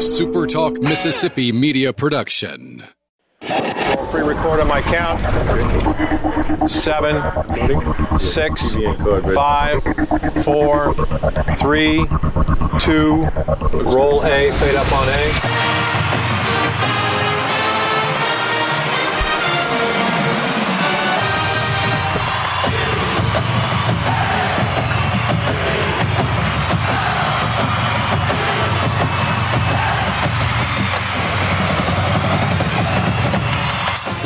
SuperTalk 0.00 0.82
Mississippi 0.82 1.52
media 1.52 1.92
production. 1.92 2.82
Pre 3.42 4.22
record 4.22 4.60
on 4.60 4.66
my 4.66 4.80
count. 4.80 5.20
Seven, 6.70 7.20
six, 8.18 8.76
five, 9.34 9.82
four, 10.42 10.94
three, 11.58 12.06
two. 12.80 13.28
Roll 13.74 14.24
A, 14.24 14.50
fade 14.52 14.76
up 14.76 14.90
on 14.90 15.06
A. 15.06 15.99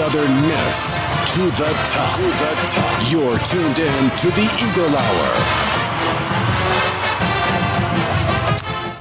Southern 0.05 0.43
Miss 0.43 0.97
to 1.35 1.41
the 1.41 1.73
top. 1.87 2.17
To 2.17 2.25
the 2.25 2.55
top. 2.67 3.11
You're 3.11 3.39
tuned 3.39 3.79
in 3.79 4.11
to 4.19 4.29
the 4.33 4.45
Eagle 4.63 4.95
Hour. 4.95 5.35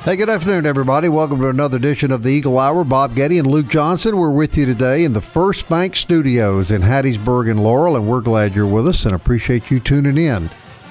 Hey, 0.05 0.15
good 0.15 0.29
afternoon, 0.29 0.65
everybody. 0.65 1.09
Welcome 1.09 1.41
to 1.41 1.49
another 1.49 1.75
edition 1.75 2.13
of 2.13 2.23
the 2.23 2.29
Eagle 2.29 2.57
Hour. 2.57 2.85
Bob 2.85 3.15
Getty 3.15 3.37
and 3.37 3.47
Luke 3.49 3.67
Johnson. 3.67 4.15
We're 4.15 4.31
with 4.31 4.55
you 4.55 4.65
today 4.65 5.03
in 5.03 5.11
the 5.11 5.19
First 5.19 5.67
Bank 5.67 5.97
Studios 5.97 6.71
in 6.71 6.81
Hattiesburg 6.81 7.51
and 7.51 7.61
Laurel, 7.61 7.97
and 7.97 8.07
we're 8.07 8.21
glad 8.21 8.55
you're 8.55 8.65
with 8.65 8.87
us 8.87 9.05
and 9.05 9.13
appreciate 9.13 9.69
you 9.69 9.81
tuning 9.81 10.17
in. 10.17 10.49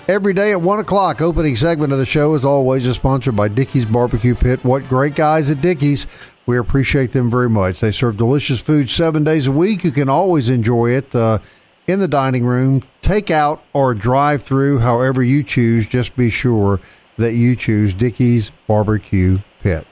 Every 0.08 0.34
day 0.34 0.52
at 0.52 0.60
1 0.60 0.78
o'clock, 0.80 1.22
opening 1.22 1.56
segment 1.56 1.90
of 1.90 1.98
the 1.98 2.04
show 2.04 2.34
is 2.34 2.44
always 2.44 2.86
is 2.86 2.96
sponsored 2.96 3.34
by 3.34 3.48
Dickey's 3.48 3.86
Barbecue 3.86 4.34
Pit. 4.34 4.62
What 4.62 4.86
great 4.88 5.14
guys 5.14 5.50
at 5.50 5.62
Dickey's. 5.62 6.06
We 6.46 6.58
appreciate 6.58 7.12
them 7.12 7.30
very 7.30 7.48
much. 7.48 7.80
They 7.80 7.92
serve 7.92 8.16
delicious 8.16 8.60
food 8.60 8.90
seven 8.90 9.22
days 9.24 9.46
a 9.46 9.52
week. 9.52 9.84
You 9.84 9.92
can 9.92 10.08
always 10.08 10.48
enjoy 10.48 10.90
it 10.90 11.14
uh, 11.14 11.38
in 11.86 12.00
the 12.00 12.08
dining 12.08 12.44
room, 12.44 12.82
take 13.00 13.30
out, 13.30 13.62
or 13.72 13.94
drive 13.94 14.42
through, 14.42 14.80
however 14.80 15.22
you 15.22 15.42
choose. 15.42 15.86
Just 15.86 16.16
be 16.16 16.30
sure 16.30 16.80
that 17.16 17.34
you 17.34 17.54
choose 17.54 17.94
Dickey's 17.94 18.50
Barbecue 18.66 19.38
Pit. 19.60 19.86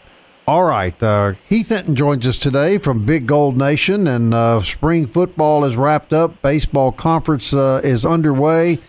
All 0.49 0.65
right, 0.65 1.01
uh, 1.01 1.35
Heath 1.49 1.69
Hinton 1.69 1.95
joins 1.95 2.27
us 2.27 2.37
today 2.37 2.79
from 2.79 3.07
Big 3.07 3.27
Gold 3.29 3.57
Nation, 3.57 4.09
and 4.09 4.35
uh, 4.35 4.61
spring 4.63 5.07
football 5.07 5.65
is 5.65 5.77
wrapped 5.77 6.13
up. 6.13 6.43
Baseball 6.43 6.91
conference 6.91 7.55
uh, 7.55 7.81
is 7.85 8.05
underway. 8.05 8.81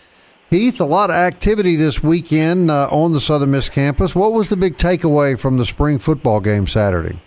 Heath, 0.50 0.82
a 0.82 0.86
lot 0.86 1.12
of 1.12 1.16
activity 1.16 1.76
this 1.76 2.02
weekend 2.02 2.72
uh, 2.72 2.88
on 2.90 3.12
the 3.12 3.22
Southern 3.22 3.52
Miss 3.52 3.70
campus. 3.70 4.16
What 4.16 4.34
was 4.34 4.50
the 4.50 4.58
big 4.58 4.78
takeaway 4.78 5.38
from 5.40 5.58
the 5.58 5.66
spring 5.66 6.00
football 6.00 6.40
game 6.40 6.66
Saturday? 6.66 7.22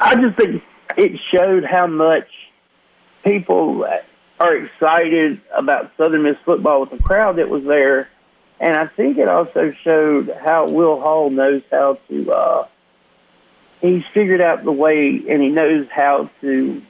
I 0.00 0.14
just 0.16 0.36
think 0.36 0.62
it 0.96 1.20
showed 1.34 1.64
how 1.64 1.86
much 1.86 2.28
people 3.24 3.86
are 4.40 4.56
excited 4.56 5.40
about 5.56 5.92
Southern 5.96 6.22
Miss 6.22 6.36
football 6.44 6.80
with 6.80 6.90
the 6.90 7.02
crowd 7.02 7.38
that 7.38 7.48
was 7.48 7.62
there. 7.64 8.08
And 8.60 8.76
I 8.76 8.86
think 8.86 9.18
it 9.18 9.28
also 9.28 9.72
showed 9.82 10.30
how 10.44 10.68
Will 10.68 11.00
Hall 11.00 11.30
knows 11.30 11.62
how 11.70 11.98
to, 12.08 12.30
uh, 12.30 12.68
he's 13.80 14.02
figured 14.12 14.40
out 14.40 14.64
the 14.64 14.72
way 14.72 15.22
and 15.28 15.42
he 15.42 15.48
knows 15.48 15.86
how 15.94 16.30
to 16.40 16.82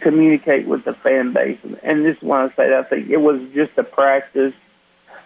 communicate 0.00 0.66
with 0.66 0.84
the 0.84 0.94
fan 1.04 1.32
base. 1.32 1.58
And 1.82 2.04
this 2.04 2.16
is 2.16 2.22
why 2.22 2.44
I 2.44 2.48
say 2.48 2.68
that 2.68 2.84
I 2.86 2.88
think 2.88 3.10
it 3.10 3.20
was 3.20 3.40
just 3.54 3.72
a 3.76 3.84
practice. 3.84 4.54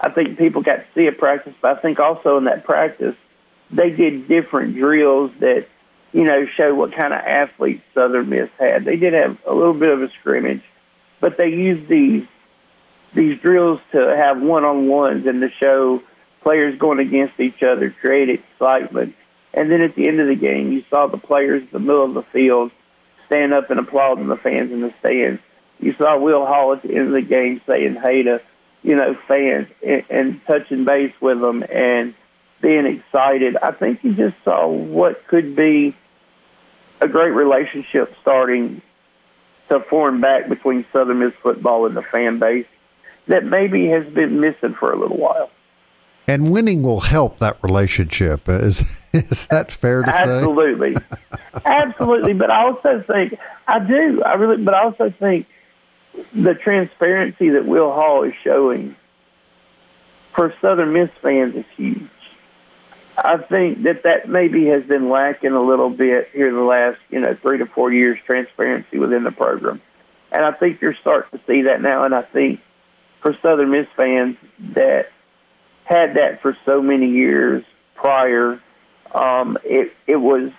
I 0.00 0.10
think 0.10 0.38
people 0.38 0.62
got 0.62 0.76
to 0.76 0.84
see 0.94 1.06
a 1.06 1.12
practice, 1.12 1.54
but 1.62 1.78
I 1.78 1.80
think 1.80 2.00
also 2.00 2.36
in 2.38 2.44
that 2.44 2.64
practice, 2.64 3.14
they 3.70 3.90
did 3.90 4.28
different 4.28 4.74
drills 4.74 5.30
that 5.40 5.66
you 6.14 6.22
know, 6.22 6.46
show 6.56 6.72
what 6.72 6.96
kind 6.96 7.12
of 7.12 7.18
athletes 7.18 7.82
Southern 7.92 8.30
Miss 8.30 8.48
had. 8.56 8.84
They 8.84 8.96
did 8.96 9.14
have 9.14 9.36
a 9.46 9.52
little 9.52 9.74
bit 9.74 9.88
of 9.88 10.00
a 10.00 10.08
scrimmage, 10.20 10.62
but 11.20 11.36
they 11.36 11.48
used 11.48 11.90
these 11.90 12.22
these 13.14 13.38
drills 13.40 13.80
to 13.92 14.16
have 14.16 14.40
one 14.40 14.64
on 14.64 14.86
ones 14.88 15.26
and 15.26 15.42
to 15.42 15.48
show 15.60 16.02
players 16.42 16.78
going 16.78 17.00
against 17.00 17.38
each 17.38 17.62
other, 17.62 17.94
create 18.00 18.28
excitement. 18.28 19.14
And 19.52 19.70
then 19.70 19.82
at 19.82 19.94
the 19.94 20.08
end 20.08 20.20
of 20.20 20.26
the 20.28 20.34
game, 20.34 20.72
you 20.72 20.82
saw 20.90 21.06
the 21.06 21.18
players 21.18 21.62
in 21.62 21.68
the 21.72 21.78
middle 21.78 22.04
of 22.04 22.14
the 22.14 22.24
field 22.32 22.70
stand 23.26 23.52
up 23.52 23.70
and 23.70 23.80
applauding 23.80 24.28
the 24.28 24.36
fans 24.36 24.72
in 24.72 24.80
the 24.80 24.94
stands. 25.00 25.40
You 25.80 25.94
saw 25.98 26.18
Will 26.18 26.46
Hall 26.46 26.72
at 26.72 26.82
the 26.82 26.94
end 26.94 27.08
of 27.08 27.14
the 27.14 27.22
game 27.22 27.60
saying 27.68 27.96
hey 28.02 28.22
to, 28.22 28.40
you 28.82 28.94
know, 28.94 29.16
fans 29.26 29.66
and, 29.84 30.04
and 30.10 30.40
touching 30.46 30.84
base 30.84 31.14
with 31.20 31.40
them 31.40 31.64
and 31.68 32.14
being 32.60 32.86
excited. 32.86 33.56
I 33.60 33.72
think 33.72 34.04
you 34.04 34.14
just 34.14 34.36
saw 34.44 34.68
what 34.68 35.26
could 35.26 35.56
be 35.56 35.96
a 37.00 37.08
great 37.08 37.30
relationship 37.30 38.14
starting 38.22 38.82
to 39.70 39.80
form 39.90 40.20
back 40.20 40.48
between 40.48 40.84
Southern 40.92 41.20
Miss 41.20 41.32
football 41.42 41.86
and 41.86 41.96
the 41.96 42.02
fan 42.02 42.38
base 42.38 42.66
that 43.28 43.44
maybe 43.44 43.88
has 43.88 44.06
been 44.12 44.40
missing 44.40 44.74
for 44.78 44.92
a 44.92 44.98
little 44.98 45.16
while. 45.16 45.50
And 46.26 46.50
winning 46.50 46.82
will 46.82 47.00
help 47.00 47.38
that 47.38 47.62
relationship. 47.62 48.48
Uh, 48.48 48.54
is 48.54 48.80
is 49.12 49.46
that 49.48 49.70
fair 49.70 50.02
to 50.02 50.10
Absolutely. 50.10 50.94
say? 50.94 51.02
Absolutely. 51.64 51.64
Absolutely. 51.66 52.32
But 52.34 52.50
I 52.50 52.64
also 52.64 53.04
think 53.06 53.38
I 53.68 53.78
do. 53.78 54.22
I 54.22 54.34
really 54.34 54.62
but 54.62 54.74
I 54.74 54.84
also 54.84 55.12
think 55.18 55.46
the 56.34 56.54
transparency 56.54 57.50
that 57.50 57.66
Will 57.66 57.92
Hall 57.92 58.24
is 58.24 58.32
showing 58.42 58.96
for 60.34 60.54
Southern 60.60 60.92
Miss 60.92 61.10
fans 61.22 61.54
is 61.56 61.64
huge. 61.76 62.08
I 63.16 63.38
think 63.38 63.84
that 63.84 64.02
that 64.04 64.28
maybe 64.28 64.66
has 64.66 64.82
been 64.84 65.08
lacking 65.08 65.52
a 65.52 65.62
little 65.62 65.90
bit 65.90 66.30
here 66.32 66.52
the 66.52 66.62
last, 66.62 66.98
you 67.10 67.20
know, 67.20 67.36
three 67.42 67.58
to 67.58 67.66
four 67.66 67.92
years, 67.92 68.18
transparency 68.26 68.98
within 68.98 69.22
the 69.22 69.30
program. 69.30 69.80
And 70.32 70.44
I 70.44 70.52
think 70.52 70.80
you're 70.80 70.96
starting 71.00 71.38
to 71.38 71.44
see 71.46 71.62
that 71.62 71.80
now. 71.80 72.04
And 72.04 72.14
I 72.14 72.22
think 72.22 72.60
for 73.22 73.36
Southern 73.40 73.70
Miss 73.70 73.86
fans 73.96 74.36
that 74.74 75.06
had 75.84 76.14
that 76.14 76.42
for 76.42 76.56
so 76.66 76.82
many 76.82 77.10
years 77.10 77.64
prior, 77.94 78.60
um, 79.14 79.58
it, 79.62 79.92
it 80.08 80.16
was, 80.16 80.50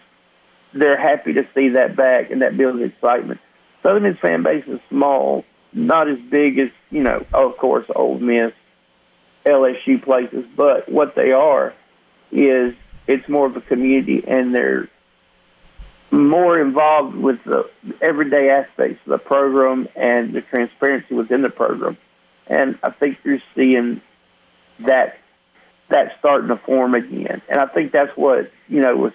they're 0.74 1.00
happy 1.00 1.34
to 1.34 1.44
see 1.54 1.70
that 1.70 1.98
back 1.98 2.32
and 2.32 2.42
that 2.42 2.56
builds 2.56 2.82
excitement. 2.82 3.42
Southern 3.84 4.04
Miss 4.04 4.18
fan 4.22 4.44
base 4.44 4.64
is 4.66 4.80
small, 4.90 5.44
not 5.74 6.10
as 6.10 6.20
big 6.32 6.58
as, 6.58 6.70
you 6.90 7.04
know, 7.04 7.26
of 7.34 7.58
course, 7.58 7.86
Ole 7.94 8.18
Miss, 8.18 8.54
LSU 9.46 10.02
places, 10.02 10.46
but 10.56 10.90
what 10.90 11.16
they 11.16 11.32
are– 11.32 11.74
is 12.32 12.74
it's 13.08 13.28
more 13.30 13.46
of 13.46 13.56
a 13.56 13.62
community 13.62 14.24
and 14.28 14.54
they're 14.54 14.90
more 16.12 16.60
involved 16.60 17.16
with 17.16 17.44
the 17.46 17.70
everyday 18.02 18.50
aspects 18.50 19.00
of 19.06 19.12
the 19.12 19.18
program 19.18 19.88
and 19.96 20.34
the 20.34 20.42
transparency 20.42 21.14
within 21.14 21.42
the 21.42 21.50
program. 21.50 21.98
And 22.48 22.78
I 22.84 22.92
think 22.92 23.18
you're 23.24 23.42
seeing 23.56 24.02
that 24.86 25.18
that 25.90 26.14
starting 26.20 26.48
to 26.50 26.58
form 26.58 26.96
again. 26.96 27.42
And 27.48 27.60
I 27.60 27.68
think 27.68 27.92
that's 27.92 28.16
what, 28.16 28.52
you 28.68 28.82
know, 28.82 28.96
was 28.96 29.14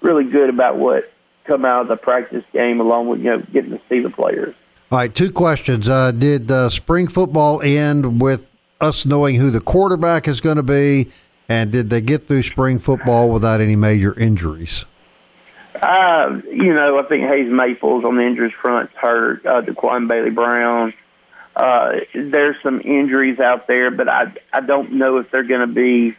really 0.00 0.24
good 0.24 0.48
about 0.48 0.78
what 0.78 1.12
come 1.44 1.64
out 1.64 1.82
of 1.82 1.88
the 1.88 1.96
practice 1.96 2.44
game 2.52 2.80
along 2.80 3.08
with, 3.08 3.20
you 3.20 3.30
know, 3.30 3.38
getting 3.52 3.70
to 3.70 3.80
see 3.88 4.00
the 4.00 4.10
players. 4.10 4.54
All 4.90 4.98
right, 4.98 5.14
two 5.14 5.30
questions. 5.30 5.88
Uh, 5.88 6.12
did 6.12 6.50
uh, 6.50 6.70
spring 6.70 7.08
football 7.08 7.60
end 7.60 8.22
with 8.22 8.50
us 8.80 9.04
knowing 9.04 9.34
who 9.34 9.50
the 9.50 9.60
quarterback 9.60 10.28
is 10.28 10.40
going 10.40 10.56
to 10.56 10.62
be? 10.62 11.10
And 11.48 11.72
did 11.72 11.88
they 11.88 12.02
get 12.02 12.28
through 12.28 12.42
spring 12.42 12.78
football 12.78 13.30
without 13.30 13.60
any 13.60 13.74
major 13.74 14.18
injuries? 14.18 14.84
Uh, 15.80 16.40
you 16.52 16.74
know, 16.74 16.98
I 16.98 17.08
think 17.08 17.28
Hayes 17.30 17.50
Maples 17.50 18.04
on 18.04 18.16
the 18.16 18.26
injuries 18.26 18.52
front 18.60 18.90
hurt. 18.90 19.46
Uh, 19.46 19.62
Daquan 19.62 20.08
Bailey 20.08 20.30
Brown. 20.30 20.92
Uh, 21.56 21.92
there's 22.14 22.56
some 22.62 22.80
injuries 22.80 23.40
out 23.40 23.66
there, 23.66 23.90
but 23.90 24.08
I 24.08 24.32
I 24.52 24.60
don't 24.60 24.92
know 24.94 25.18
if 25.18 25.30
they're 25.30 25.44
going 25.44 25.66
to 25.66 25.66
be 25.66 26.14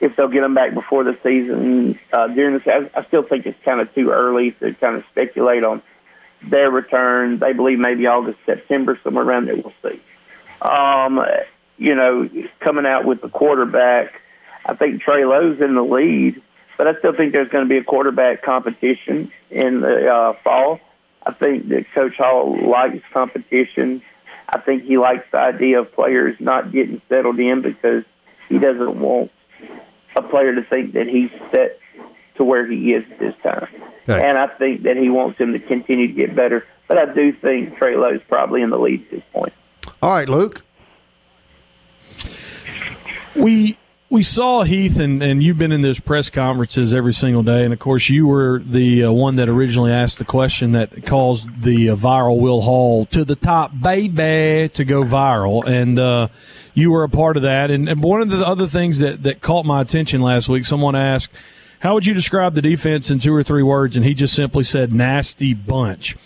if 0.00 0.14
they'll 0.14 0.28
get 0.28 0.42
them 0.42 0.54
back 0.54 0.74
before 0.74 1.04
the 1.04 1.16
season. 1.24 1.98
Uh, 2.12 2.28
during 2.28 2.58
the 2.58 2.72
I, 2.72 3.00
I 3.00 3.06
still 3.06 3.22
think 3.22 3.46
it's 3.46 3.58
kind 3.64 3.80
of 3.80 3.92
too 3.94 4.10
early 4.10 4.52
to 4.60 4.74
kind 4.74 4.96
of 4.96 5.04
speculate 5.10 5.64
on 5.64 5.82
their 6.48 6.70
return. 6.70 7.38
They 7.38 7.52
believe 7.52 7.78
maybe 7.78 8.06
August, 8.06 8.38
September, 8.44 8.98
somewhere 9.02 9.24
around 9.24 9.46
there. 9.46 9.56
We'll 9.56 9.72
see. 9.82 10.00
Um, 10.60 11.20
you 11.78 11.94
know, 11.94 12.28
coming 12.60 12.86
out 12.86 13.04
with 13.04 13.22
the 13.22 13.28
quarterback 13.28 14.20
I 14.66 14.74
think 14.74 15.00
Trey 15.00 15.24
Lowe's 15.24 15.60
in 15.60 15.74
the 15.74 15.82
lead, 15.82 16.42
but 16.76 16.88
I 16.88 16.98
still 16.98 17.14
think 17.16 17.32
there's 17.32 17.48
going 17.48 17.68
to 17.68 17.72
be 17.72 17.78
a 17.78 17.84
quarterback 17.84 18.42
competition 18.42 19.32
in 19.50 19.80
the 19.80 20.12
uh, 20.12 20.32
fall. 20.42 20.80
I 21.24 21.32
think 21.32 21.68
that 21.68 21.86
Coach 21.94 22.16
Hall 22.18 22.56
likes 22.68 23.02
competition. 23.14 24.02
I 24.48 24.60
think 24.60 24.84
he 24.84 24.98
likes 24.98 25.24
the 25.32 25.40
idea 25.40 25.80
of 25.80 25.92
players 25.92 26.36
not 26.40 26.72
getting 26.72 27.00
settled 27.08 27.38
in 27.38 27.62
because 27.62 28.04
he 28.48 28.58
doesn't 28.58 29.00
want 29.00 29.30
a 30.16 30.22
player 30.22 30.54
to 30.54 30.62
think 30.64 30.94
that 30.94 31.06
he's 31.06 31.30
set 31.52 31.78
to 32.36 32.44
where 32.44 32.66
he 32.70 32.92
is 32.92 33.04
at 33.10 33.18
this 33.18 33.34
time. 33.42 33.68
Okay. 34.08 34.28
And 34.28 34.38
I 34.38 34.46
think 34.46 34.82
that 34.82 34.96
he 34.96 35.08
wants 35.08 35.38
him 35.38 35.52
to 35.52 35.58
continue 35.58 36.08
to 36.08 36.12
get 36.12 36.36
better. 36.36 36.66
But 36.88 36.98
I 36.98 37.12
do 37.12 37.32
think 37.32 37.76
Trey 37.78 37.96
Lowe's 37.96 38.20
probably 38.28 38.62
in 38.62 38.70
the 38.70 38.78
lead 38.78 39.02
at 39.06 39.10
this 39.10 39.22
point. 39.32 39.52
All 40.02 40.10
right, 40.10 40.28
Luke. 40.28 40.64
We 43.34 43.76
we 44.08 44.22
saw 44.22 44.62
Heath, 44.62 45.00
and, 45.00 45.20
and 45.20 45.42
you've 45.42 45.58
been 45.58 45.72
in 45.72 45.82
those 45.82 45.98
press 45.98 46.30
conferences 46.30 46.94
every 46.94 47.12
single 47.12 47.42
day. 47.42 47.64
And 47.64 47.72
of 47.72 47.80
course, 47.80 48.08
you 48.08 48.26
were 48.26 48.60
the 48.60 49.04
uh, 49.04 49.12
one 49.12 49.36
that 49.36 49.48
originally 49.48 49.90
asked 49.90 50.18
the 50.18 50.24
question 50.24 50.72
that 50.72 51.04
caused 51.04 51.62
the 51.62 51.90
uh, 51.90 51.96
viral 51.96 52.38
Will 52.38 52.60
Hall 52.60 53.06
to 53.06 53.24
the 53.24 53.34
top, 53.34 53.72
baby, 53.78 54.68
to 54.74 54.84
go 54.84 55.02
viral. 55.02 55.66
And 55.66 55.98
uh, 55.98 56.28
you 56.72 56.92
were 56.92 57.02
a 57.02 57.08
part 57.08 57.36
of 57.36 57.42
that. 57.42 57.72
And, 57.72 57.88
and 57.88 58.00
one 58.00 58.20
of 58.20 58.28
the 58.28 58.46
other 58.46 58.68
things 58.68 59.00
that, 59.00 59.24
that 59.24 59.40
caught 59.40 59.66
my 59.66 59.80
attention 59.80 60.22
last 60.22 60.48
week, 60.48 60.66
someone 60.66 60.94
asked, 60.94 61.32
How 61.80 61.94
would 61.94 62.06
you 62.06 62.14
describe 62.14 62.54
the 62.54 62.62
defense 62.62 63.10
in 63.10 63.18
two 63.18 63.34
or 63.34 63.42
three 63.42 63.64
words? 63.64 63.96
And 63.96 64.06
he 64.06 64.14
just 64.14 64.34
simply 64.34 64.62
said, 64.62 64.92
nasty 64.92 65.52
bunch. 65.52 66.16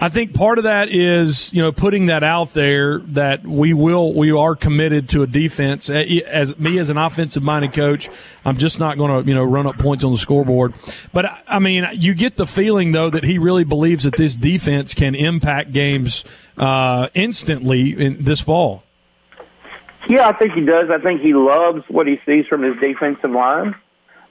I 0.00 0.08
think 0.08 0.32
part 0.32 0.58
of 0.58 0.64
that 0.64 0.90
is 0.90 1.52
you 1.52 1.60
know 1.60 1.72
putting 1.72 2.06
that 2.06 2.22
out 2.22 2.52
there 2.52 3.00
that 3.00 3.44
we 3.44 3.72
will 3.72 4.14
we 4.14 4.30
are 4.30 4.54
committed 4.54 5.08
to 5.10 5.22
a 5.22 5.26
defense. 5.26 5.90
As 5.90 6.56
me 6.56 6.78
as 6.78 6.88
an 6.88 6.96
offensive 6.96 7.42
minded 7.42 7.72
coach, 7.72 8.08
I'm 8.44 8.58
just 8.58 8.78
not 8.78 8.96
going 8.96 9.24
to 9.24 9.28
you 9.28 9.34
know 9.34 9.42
run 9.42 9.66
up 9.66 9.76
points 9.76 10.04
on 10.04 10.12
the 10.12 10.18
scoreboard. 10.18 10.74
But 11.12 11.26
I 11.48 11.58
mean, 11.58 11.88
you 11.94 12.14
get 12.14 12.36
the 12.36 12.46
feeling 12.46 12.92
though 12.92 13.10
that 13.10 13.24
he 13.24 13.38
really 13.38 13.64
believes 13.64 14.04
that 14.04 14.16
this 14.16 14.36
defense 14.36 14.94
can 14.94 15.16
impact 15.16 15.72
games 15.72 16.24
uh, 16.56 17.08
instantly 17.14 17.90
in 17.90 18.22
this 18.22 18.40
fall. 18.40 18.84
Yeah, 20.08 20.28
I 20.28 20.32
think 20.38 20.52
he 20.52 20.60
does. 20.60 20.90
I 20.90 20.98
think 21.02 21.22
he 21.22 21.34
loves 21.34 21.82
what 21.88 22.06
he 22.06 22.20
sees 22.24 22.46
from 22.46 22.62
his 22.62 22.76
defensive 22.80 23.32
line. 23.32 23.74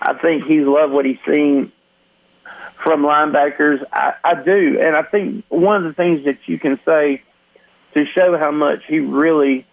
I 0.01 0.13
think 0.13 0.45
he's 0.45 0.65
loved 0.65 0.93
what 0.93 1.05
he's 1.05 1.19
seen 1.27 1.73
from 2.83 3.03
linebackers. 3.03 3.83
I, 3.91 4.13
I 4.23 4.43
do, 4.43 4.79
and 4.81 4.95
I 4.95 5.03
think 5.03 5.45
one 5.49 5.77
of 5.77 5.83
the 5.83 5.93
things 5.93 6.25
that 6.25 6.37
you 6.45 6.59
can 6.59 6.79
say 6.87 7.21
to 7.95 8.05
show 8.17 8.37
how 8.37 8.51
much 8.51 8.83
he 8.87 8.99
really 8.99 9.65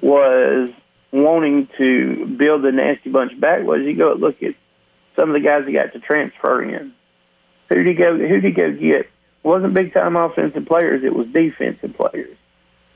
was 0.00 0.70
wanting 1.12 1.68
to 1.80 2.26
build 2.26 2.62
the 2.62 2.72
nasty 2.72 3.10
bunch 3.10 3.38
back 3.38 3.62
was 3.62 3.82
you 3.82 3.96
go 3.96 4.14
look 4.14 4.42
at 4.42 4.54
some 5.16 5.30
of 5.30 5.34
the 5.34 5.46
guys 5.46 5.64
he 5.66 5.72
got 5.72 5.92
to 5.92 6.00
transfer 6.00 6.62
in. 6.62 6.92
Who 7.68 7.76
did 7.76 7.86
he 7.86 7.94
go? 7.94 8.16
Who 8.16 8.40
did 8.40 8.44
he 8.44 8.50
go 8.50 8.72
get? 8.72 9.00
It 9.00 9.10
wasn't 9.42 9.74
big 9.74 9.94
time 9.94 10.16
offensive 10.16 10.66
players. 10.66 11.04
It 11.04 11.14
was 11.14 11.26
defensive 11.28 11.96
players. 11.96 12.36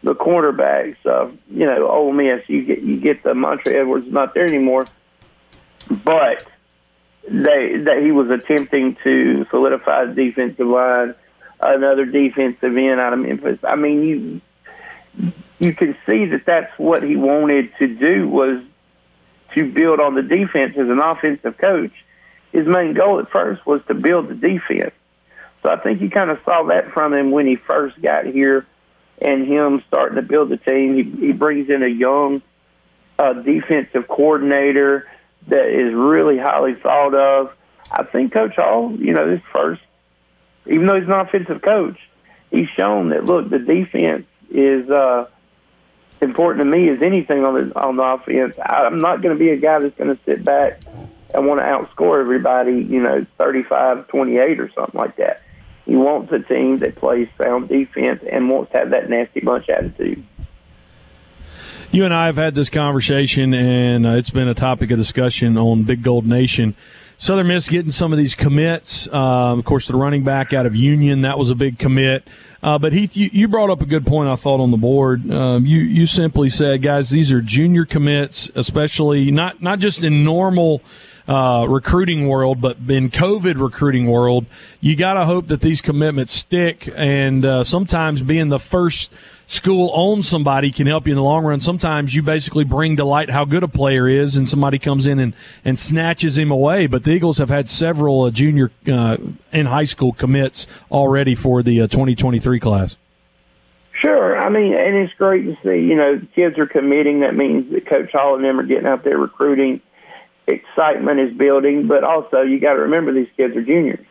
The 0.03 0.15
quarterbacks 0.15 1.05
of 1.05 1.31
uh, 1.31 1.33
you 1.51 1.67
know 1.67 1.89
Ole 1.89 2.13
Miss. 2.13 2.43
You 2.49 2.65
get 2.65 2.83
you 2.83 3.01
get 3.01 3.23
the 3.23 3.35
Montre 3.35 3.73
Edwards 3.73 4.07
not 4.09 4.35
there 4.35 4.45
anymore, 4.45 4.85
but 6.05 6.47
they 7.31 7.83
that 7.85 8.03
he 8.03 8.11
was 8.11 8.31
attempting 8.31 8.97
to 9.05 9.47
solidify 9.51 10.07
the 10.07 10.15
defensive 10.15 10.67
line, 10.67 11.15
another 11.61 12.05
defensive 12.05 12.77
end 12.77 13.01
out 13.01 13.13
of 13.13 13.19
Memphis. 13.19 13.59
I 13.63 13.77
mean, 13.77 14.03
you 14.03 15.33
you 15.61 15.75
can 15.75 15.97
see 16.07 16.27
that 16.27 16.43
that's 16.47 16.73
what 16.79 17.03
he 17.03 17.17
wanted 17.17 17.71
to 17.79 17.87
do 17.87 18.29
was 18.29 18.63
to 19.55 19.73
build 19.73 20.01
on 20.01 20.15
the 20.15 20.23
defense 20.23 20.75
as 20.77 20.89
an 20.89 21.01
offensive 21.01 21.57
coach. 21.59 21.93
His 22.53 22.67
main 22.67 22.95
goal 22.95 23.21
at 23.21 23.31
first 23.31 23.67
was 23.67 23.81
to 23.89 23.95
build 23.95 24.29
the 24.29 24.35
defense. 24.35 24.95
So 25.63 25.71
I 25.71 25.77
think 25.81 26.01
you 26.01 26.11
kind 26.11 26.31
of 26.31 26.39
saw 26.45 26.65
that 26.69 26.93
from 26.93 27.13
him 27.13 27.31
when 27.31 27.47
he 27.47 27.57
first 27.57 28.01
got 28.01 28.27
here, 28.27 28.67
and 29.21 29.47
him 29.47 29.83
starting 29.89 30.17
to 30.17 30.23
build 30.23 30.49
the 30.49 30.57
team. 30.57 30.95
He, 30.95 31.27
he 31.27 31.33
brings 31.33 31.69
in 31.69 31.83
a 31.83 31.89
young 31.89 32.41
uh, 33.19 33.33
defensive 33.35 34.07
coordinator 34.07 35.09
that 35.47 35.69
is 35.69 35.95
really 35.95 36.39
highly 36.39 36.75
thought 36.75 37.15
of. 37.15 37.53
I 37.91 38.05
think 38.05 38.33
Coach 38.33 38.57
Hall, 38.57 38.95
you 38.99 39.15
know, 39.15 39.31
this 39.31 39.43
first, 39.53 39.81
even 40.67 40.87
though 40.87 40.99
he's 40.99 41.09
an 41.09 41.13
offensive 41.13 41.63
coach, 41.63 41.99
he's 42.51 42.69
shown 42.77 43.11
that 43.11 43.25
look, 43.25 43.49
the 43.49 43.59
defense 43.59 44.27
is 44.51 44.91
uh, 44.91 45.27
important 46.21 46.65
to 46.65 46.71
me 46.71 46.89
as 46.89 47.01
anything 47.01 47.45
on 47.45 47.55
the 47.55 47.81
on 47.81 47.97
the 47.97 48.03
offense. 48.03 48.59
I'm 48.63 48.99
not 48.99 49.23
going 49.23 49.37
to 49.37 49.39
be 49.39 49.51
a 49.51 49.57
guy 49.57 49.79
that's 49.79 49.97
going 49.97 50.15
to 50.15 50.23
sit 50.25 50.45
back 50.45 50.83
and 51.35 51.47
want 51.47 51.61
to 51.61 51.65
outscore 51.65 52.21
everybody, 52.21 52.73
you 52.73 53.03
know, 53.03 53.25
35-28 53.39 54.59
or 54.59 54.71
something 54.75 54.99
like 54.99 55.17
that. 55.17 55.43
He 55.85 55.97
wants 55.97 56.33
a 56.33 56.41
team 56.41 56.79
that 56.79 56.97
plays 56.97 57.29
sound 57.41 57.69
defense 57.69 58.23
and 58.31 58.51
wants 58.51 58.73
to 58.73 58.79
have 58.79 58.91
that 58.91 59.09
nasty 59.09 59.41
bunch 59.41 59.69
attitude 59.69 60.25
you 61.91 62.05
and 62.05 62.13
I 62.13 62.27
have 62.27 62.37
had 62.37 62.55
this 62.55 62.69
conversation, 62.69 63.55
and 63.55 64.07
uh, 64.07 64.11
it's 64.11 64.31
been 64.31 64.49
a 64.49 64.55
topic 64.55 64.91
of 64.91 64.99
discussion 64.99 65.57
on 65.57 65.85
Big 65.85 66.03
Gold 66.03 66.27
Nation. 66.27 66.75
Southern 67.17 67.49
Miss 67.49 67.69
getting 67.69 67.91
some 67.91 68.13
of 68.13 68.19
these 68.19 68.35
commits. 68.35 69.09
Uh, 69.09 69.57
of 69.57 69.65
course, 69.65 69.89
the 69.89 69.97
running 69.97 70.23
back 70.23 70.53
out 70.53 70.67
of 70.67 70.77
Union 70.77 71.23
that 71.23 71.39
was 71.39 71.51
a 71.51 71.55
big 71.55 71.79
commit. 71.79 72.27
Uh, 72.63 72.79
but 72.79 72.93
Heath, 72.93 73.17
you, 73.17 73.31
you, 73.33 73.49
brought 73.49 73.71
up 73.71 73.81
a 73.83 73.87
good 73.87 74.07
point. 74.07 74.29
I 74.29 74.37
thought 74.37 74.61
on 74.61 74.71
the 74.71 74.77
board. 74.77 75.29
Um, 75.31 75.67
you 75.67 75.79
you 75.79 76.07
simply 76.07 76.49
said, 76.49 76.83
guys, 76.83 77.11
these 77.11 77.33
are 77.33 77.41
junior 77.41 77.85
commits, 77.85 78.51
especially 78.55 79.31
not 79.31 79.63
not 79.63 79.81
just 79.81 80.05
in 80.05 80.25
normal 80.25 80.83
uh, 81.27 81.67
recruiting 81.69 82.29
world, 82.29 82.61
but 82.61 82.77
in 82.89 83.11
COVID 83.11 83.61
recruiting 83.61 84.07
world, 84.07 84.47
you 84.81 84.97
got 84.97 85.15
to 85.15 85.25
hope 85.27 85.49
that 85.49 85.61
these 85.61 85.81
commitments 85.81 86.33
stick. 86.33 86.89
And 86.97 87.45
uh, 87.45 87.65
sometimes 87.65 88.23
being 88.23 88.49
the 88.49 88.59
first 88.59 89.13
school 89.49 89.91
owns 89.95 90.29
somebody 90.29 90.71
can 90.71 90.87
help 90.87 91.07
you 91.07 91.13
in 91.13 91.17
the 91.17 91.23
long 91.23 91.45
run. 91.45 91.59
Sometimes 91.59 92.15
you 92.15 92.23
basically 92.23 92.65
bring 92.65 92.97
to 92.97 93.05
light 93.05 93.31
how 93.31 93.45
good 93.45 93.65
a 93.65 93.69
player 93.69 94.07
is, 94.07 94.37
and 94.37 94.49
somebody 94.49 94.79
comes 94.79 95.07
in 95.07 95.19
and, 95.19 95.35
and 95.65 95.79
snatches 95.79 96.39
him 96.39 96.53
away. 96.53 96.87
But 96.87 97.03
the 97.03 97.11
Eagles 97.11 97.39
have 97.39 97.49
had 97.49 97.69
several 97.69 98.23
uh, 98.23 98.31
junior 98.31 98.71
uh, 98.87 99.17
and 99.51 99.67
high 99.67 99.85
school 99.85 100.13
commits 100.13 100.67
already 100.93 101.35
for 101.35 101.63
the 101.63 101.81
uh, 101.81 101.87
2023 101.89 102.61
class. 102.61 102.97
Sure. 104.01 104.39
I 104.39 104.49
mean, 104.49 104.75
and 104.75 104.95
it's 104.95 105.13
great 105.15 105.45
to 105.45 105.57
see, 105.65 105.81
you 105.81 105.97
know, 105.97 106.21
kids 106.37 106.57
are 106.59 106.67
committing. 106.69 107.21
That 107.21 107.35
means 107.35 107.73
that 107.73 107.89
Coach 107.89 108.13
Hall 108.13 108.37
and 108.37 108.45
them 108.45 108.61
are 108.61 108.67
getting 108.67 108.87
out 108.87 109.03
there 109.03 109.19
recruiting 109.19 109.81
excitement 110.47 111.21
is 111.21 111.37
building, 111.37 111.89
but 111.89 112.05
also 112.05 112.43
you 112.43 112.61
got 112.61 112.75
to 112.75 112.83
remember 112.83 113.13
these 113.13 113.29
kids 113.37 113.57
are 113.57 113.63
juniors. 113.63 114.05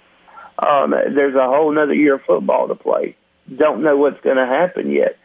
Um, 0.59 0.91
there's 0.91 1.35
a 1.35 1.45
whole 1.45 1.71
another 1.71 1.93
year 1.93 2.15
of 2.15 2.21
football 2.23 2.67
to 2.67 2.75
play. 2.75 3.15
Don't 3.55 3.81
know 3.81 3.95
what's 3.95 4.19
going 4.21 4.37
to 4.37 4.45
happen 4.45 4.91
yet. 4.91 5.17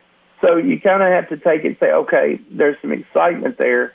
So 0.44 0.56
you 0.56 0.80
kind 0.80 1.02
of 1.02 1.08
have 1.08 1.28
to 1.28 1.36
take 1.36 1.64
it 1.64 1.68
and 1.68 1.76
say, 1.80 1.92
okay, 1.92 2.40
there's 2.50 2.76
some 2.82 2.92
excitement 2.92 3.58
there, 3.58 3.92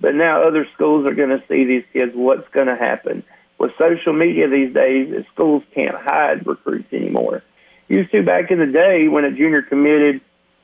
but 0.00 0.14
now 0.14 0.42
other 0.42 0.66
schools 0.74 1.06
are 1.06 1.14
going 1.14 1.30
to 1.30 1.42
see 1.48 1.64
these 1.64 1.84
kids. 1.92 2.12
What's 2.14 2.48
going 2.50 2.68
to 2.68 2.76
happen? 2.76 3.24
With 3.58 3.72
social 3.78 4.12
media 4.12 4.48
these 4.48 4.72
days, 4.72 5.24
schools 5.34 5.64
can't 5.74 5.96
hide 5.96 6.46
recruits 6.46 6.92
anymore. 6.92 7.42
Used 7.88 8.12
to 8.12 8.22
back 8.22 8.50
in 8.52 8.60
the 8.60 8.66
day 8.66 9.08
when 9.08 9.24
a 9.24 9.32
junior 9.32 9.62
committed, 9.62 10.20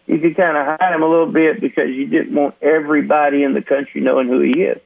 you 0.06 0.18
could 0.18 0.36
kind 0.36 0.56
of 0.56 0.78
hide 0.78 0.94
him 0.94 1.02
a 1.02 1.08
little 1.08 1.32
bit 1.32 1.60
because 1.60 1.88
you 1.88 2.06
didn't 2.06 2.34
want 2.34 2.54
everybody 2.62 3.42
in 3.42 3.54
the 3.54 3.62
country 3.62 4.00
knowing 4.00 4.28
who 4.28 4.40
he 4.40 4.62
is. 4.62 4.80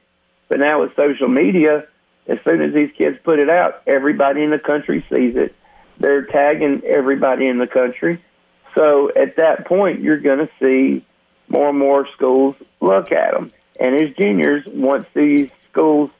But 0.47 0.59
now 0.59 0.81
with 0.81 0.95
social 0.95 1.27
media, 1.27 1.85
as 2.25 2.39
soon 2.43 2.61
as 2.61 2.73
these 2.73 2.89
kids 2.97 3.17
put 3.23 3.39
it 3.39 3.49
out, 3.49 3.83
everybody 3.85 4.43
in 4.43 4.49
the 4.49 4.59
country 4.59 5.05
sees 5.13 5.35
it. 5.35 5.53
They're 5.99 6.25
tagging 6.25 6.81
everybody 6.85 7.47
in 7.47 7.59
the 7.59 7.67
country. 7.67 8.23
So 8.79 9.11
at 9.13 9.35
that 9.35 9.67
point, 9.67 9.99
you're 9.99 10.21
going 10.21 10.39
to 10.39 10.49
see 10.61 11.05
more 11.49 11.69
and 11.69 11.77
more 11.77 12.07
schools 12.15 12.55
look 12.79 13.11
at 13.11 13.33
them. 13.33 13.49
And 13.77 13.93
as 13.95 14.15
juniors, 14.15 14.63
once 14.67 15.05
these 15.13 15.49
schools 15.69 16.11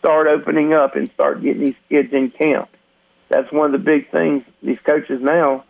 start 0.00 0.26
opening 0.26 0.72
up 0.72 0.96
and 0.96 1.08
start 1.08 1.40
getting 1.40 1.64
these 1.66 1.76
kids 1.88 2.12
in 2.12 2.30
camp, 2.30 2.68
that's 3.28 3.52
one 3.52 3.66
of 3.66 3.72
the 3.72 3.84
big 3.84 4.10
things 4.10 4.42
these 4.60 4.78
coaches 4.84 5.20
now, 5.22 5.64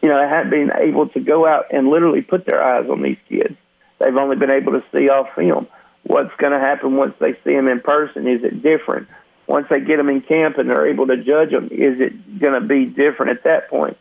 you 0.00 0.08
know, 0.08 0.28
haven't 0.28 0.50
been 0.50 0.70
able 0.78 1.08
to 1.08 1.18
go 1.18 1.44
out 1.44 1.66
and 1.72 1.88
literally 1.88 2.22
put 2.22 2.46
their 2.46 2.62
eyes 2.62 2.88
on 2.88 3.02
these 3.02 3.18
kids. 3.28 3.56
They've 3.98 4.16
only 4.16 4.36
been 4.36 4.50
able 4.50 4.72
to 4.72 4.84
see 4.96 5.08
off 5.08 5.34
film 5.34 5.66
what's 6.04 6.34
going 6.36 6.52
to 6.52 6.58
happen 6.60 6.96
once 6.96 7.14
they 7.18 7.32
see 7.44 7.54
them 7.54 7.68
in 7.68 7.80
person? 7.80 8.28
Is 8.28 8.44
it 8.44 8.62
different? 8.62 9.08
Once 9.46 9.66
they 9.70 9.80
get 9.80 9.96
them 9.96 10.08
in 10.08 10.20
camp 10.20 10.58
and 10.58 10.70
they're 10.70 10.86
able 10.86 11.06
to 11.08 11.16
judge 11.16 11.50
them, 11.50 11.66
is 11.66 12.00
it 12.00 12.38
going 12.38 12.54
to 12.54 12.60
be 12.60 12.86
different 12.86 13.32
at 13.32 13.44
that 13.44 13.68
point? 13.68 13.96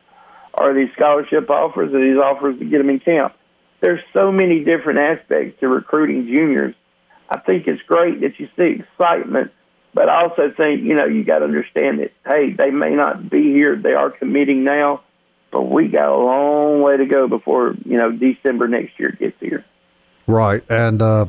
Are 0.53 0.73
these 0.73 0.91
scholarship 0.93 1.49
offers? 1.49 1.93
Are 1.93 2.01
these 2.01 2.21
offers 2.21 2.59
to 2.59 2.65
get 2.65 2.79
them 2.79 2.89
in 2.89 2.99
camp? 2.99 3.33
There's 3.79 4.01
so 4.15 4.31
many 4.31 4.63
different 4.63 4.99
aspects 4.99 5.59
to 5.59 5.67
recruiting 5.67 6.27
juniors. 6.27 6.75
I 7.29 7.39
think 7.39 7.67
it's 7.67 7.81
great 7.83 8.21
that 8.21 8.39
you 8.39 8.47
see 8.59 8.81
excitement, 8.81 9.51
but 9.93 10.09
I 10.09 10.23
also 10.23 10.51
think, 10.55 10.83
you 10.83 10.93
know, 10.93 11.05
you 11.05 11.23
got 11.23 11.39
to 11.39 11.45
understand 11.45 11.99
that, 11.99 12.11
hey, 12.25 12.53
they 12.53 12.69
may 12.69 12.91
not 12.91 13.29
be 13.29 13.53
here. 13.53 13.75
They 13.75 13.93
are 13.93 14.11
committing 14.11 14.63
now, 14.63 15.01
but 15.51 15.63
we 15.63 15.87
got 15.87 16.09
a 16.09 16.17
long 16.17 16.81
way 16.81 16.97
to 16.97 17.05
go 17.05 17.27
before, 17.27 17.73
you 17.85 17.97
know, 17.97 18.11
December 18.11 18.67
next 18.67 18.99
year 18.99 19.15
gets 19.17 19.39
here. 19.39 19.65
Right. 20.27 20.63
And, 20.69 21.01
uh, 21.01 21.27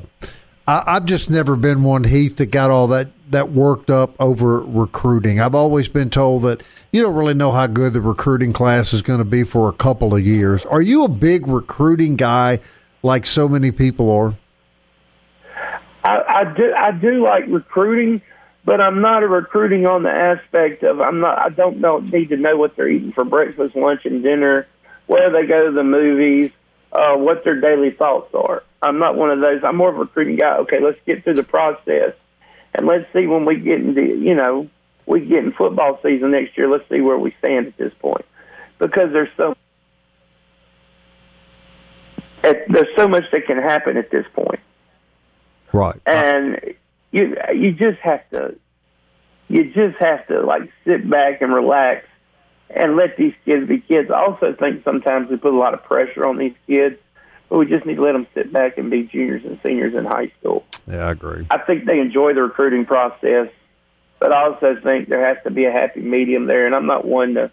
I, 0.67 0.95
have 0.95 1.07
just 1.07 1.31
never 1.31 1.57
been 1.57 1.83
one 1.83 2.05
Heath 2.05 2.37
that 2.37 2.51
got 2.51 2.71
all 2.71 2.89
that 2.89 3.09
that 3.33 3.51
worked 3.51 3.91
up 3.91 4.15
over 4.21 4.61
recruiting. 4.61 5.41
I've 5.41 5.55
always 5.55 5.89
been 5.89 6.11
told 6.11 6.43
that 6.43 6.63
you 6.93 7.03
don't 7.03 7.15
really 7.15 7.35
know 7.35 7.53
how 7.53 7.67
good 7.67 7.93
the 7.93 8.01
recruiting 8.01 8.53
class 8.53 8.93
is 8.93 9.03
going 9.03 9.19
to 9.19 9.25
be 9.25 9.45
for 9.45 9.69
a 9.69 9.73
couple 9.73 10.15
of 10.15 10.25
years. 10.25 10.65
Are 10.65 10.83
you 10.83 11.05
a 11.05 11.09
big 11.09 11.47
recruiting 11.47 12.17
guy 12.17 12.61
like 13.03 13.27
so 13.27 13.49
many 13.49 13.73
people 13.73 14.11
are? 14.11 14.35
I, 16.05 16.23
I 16.29 16.55
do. 16.55 16.75
I 16.77 16.91
do 16.93 17.25
like 17.25 17.45
recruiting, 17.49 18.23
but 18.65 18.81
I'm 18.81 19.01
not 19.01 19.23
a 19.23 19.29
recruiting 19.29 19.87
on 19.87 20.03
the 20.03 20.11
aspect 20.11 20.83
of 20.83 21.01
I'm 21.01 21.21
not. 21.21 21.39
I 21.39 21.49
don't 21.49 21.79
know 21.79 21.99
need 21.99 22.31
to 22.31 22.37
know 22.37 22.57
what 22.57 22.77
they're 22.77 22.89
eating 22.89 23.13
for 23.13 23.25
breakfast, 23.25 23.77
lunch, 23.77 24.05
and 24.05 24.23
dinner, 24.23 24.67
where 25.07 25.31
they 25.31 25.47
go 25.47 25.67
to 25.67 25.73
the 25.73 25.85
movies 25.85 26.51
uh, 26.93 27.17
what 27.17 27.45
their 27.45 27.61
daily 27.61 27.91
thoughts 27.91 28.35
are. 28.35 28.63
I'm 28.83 28.99
not 28.99 29.17
one 29.17 29.31
of 29.31 29.41
those. 29.41 29.63
I'm 29.65 29.77
more 29.77 29.89
of 29.91 29.97
a 29.97 30.01
recruiting 30.01 30.37
guy. 30.37 30.57
Okay, 30.59 30.81
let's 30.81 30.99
get 31.07 31.25
through 31.25 31.35
the 31.35 31.43
process, 31.43 32.15
and 32.75 32.87
let's 32.87 33.11
see 33.13 33.27
when 33.27 33.45
we 33.45 33.57
get 33.57 33.81
into 33.81 34.03
you 34.03 34.35
know 34.35 34.69
we 35.07 35.21
get 35.21 35.45
in 35.45 35.53
football 35.53 35.99
season 36.03 36.31
next 36.31 36.57
year. 36.57 36.69
Let's 36.69 36.89
see 36.89 37.01
where 37.01 37.19
we 37.19 37.35
stand 37.39 37.67
at 37.67 37.77
this 37.77 37.93
point, 38.01 38.25
because 38.79 39.13
there's 39.13 39.29
so 39.37 39.55
there's 42.43 42.89
so 42.97 43.09
much 43.09 43.25
that 43.33 43.47
can 43.47 43.59
happen 43.59 43.97
at 43.97 44.11
this 44.11 44.27
point. 44.35 44.61
Right. 45.73 46.01
And 46.07 46.75
you 47.11 47.37
you 47.55 47.73
just 47.73 47.99
have 48.01 48.29
to 48.31 48.57
you 49.49 49.73
just 49.73 49.99
have 49.99 50.27
to 50.29 50.41
like 50.41 50.71
sit 50.85 51.09
back 51.09 51.43
and 51.43 51.53
relax 51.53 52.07
and 52.71 52.97
let 52.97 53.17
these 53.17 53.35
kids 53.45 53.69
be 53.69 53.79
kids. 53.79 54.11
I 54.11 54.23
also 54.23 54.55
think 54.55 54.83
sometimes 54.85 55.29
we 55.31 55.37
put 55.37 55.53
a 55.53 55.59
lot 55.59 55.75
of 55.75 55.85
pressure 55.85 56.27
on 56.27 56.39
these 56.39 56.55
kids, 56.67 56.97
but 57.49 57.59
we 57.59 57.67
just 57.67 57.85
need 57.85 57.97
to 57.97 58.03
let 58.03 58.13
them 58.13 58.27
sit 58.35 58.53
back 58.53 58.79
and 58.79 58.91
be 58.91 59.03
juniors 59.05 59.45
and 59.45 59.61
seniors 59.65 59.95
in 59.95 60.05
high 60.05 60.33
school. 60.41 60.65
Yeah, 60.87 61.07
I 61.07 61.13
agree. 61.13 61.47
I 61.51 61.59
think 61.59 61.85
they 61.87 62.01
enjoy 62.01 62.35
the 62.35 62.43
recruiting 62.43 62.85
process, 62.85 63.49
but 64.19 64.33
I 64.33 64.45
also 64.45 64.77
think 64.83 65.09
there 65.09 65.25
has 65.25 65.43
to 65.45 65.51
be 65.51 65.65
a 65.65 65.73
happy 65.73 66.01
medium 66.01 66.47
there, 66.47 66.67
and 66.67 66.75
I'm 66.75 66.87
not 66.87 67.05
one 67.05 67.35
to 67.35 67.51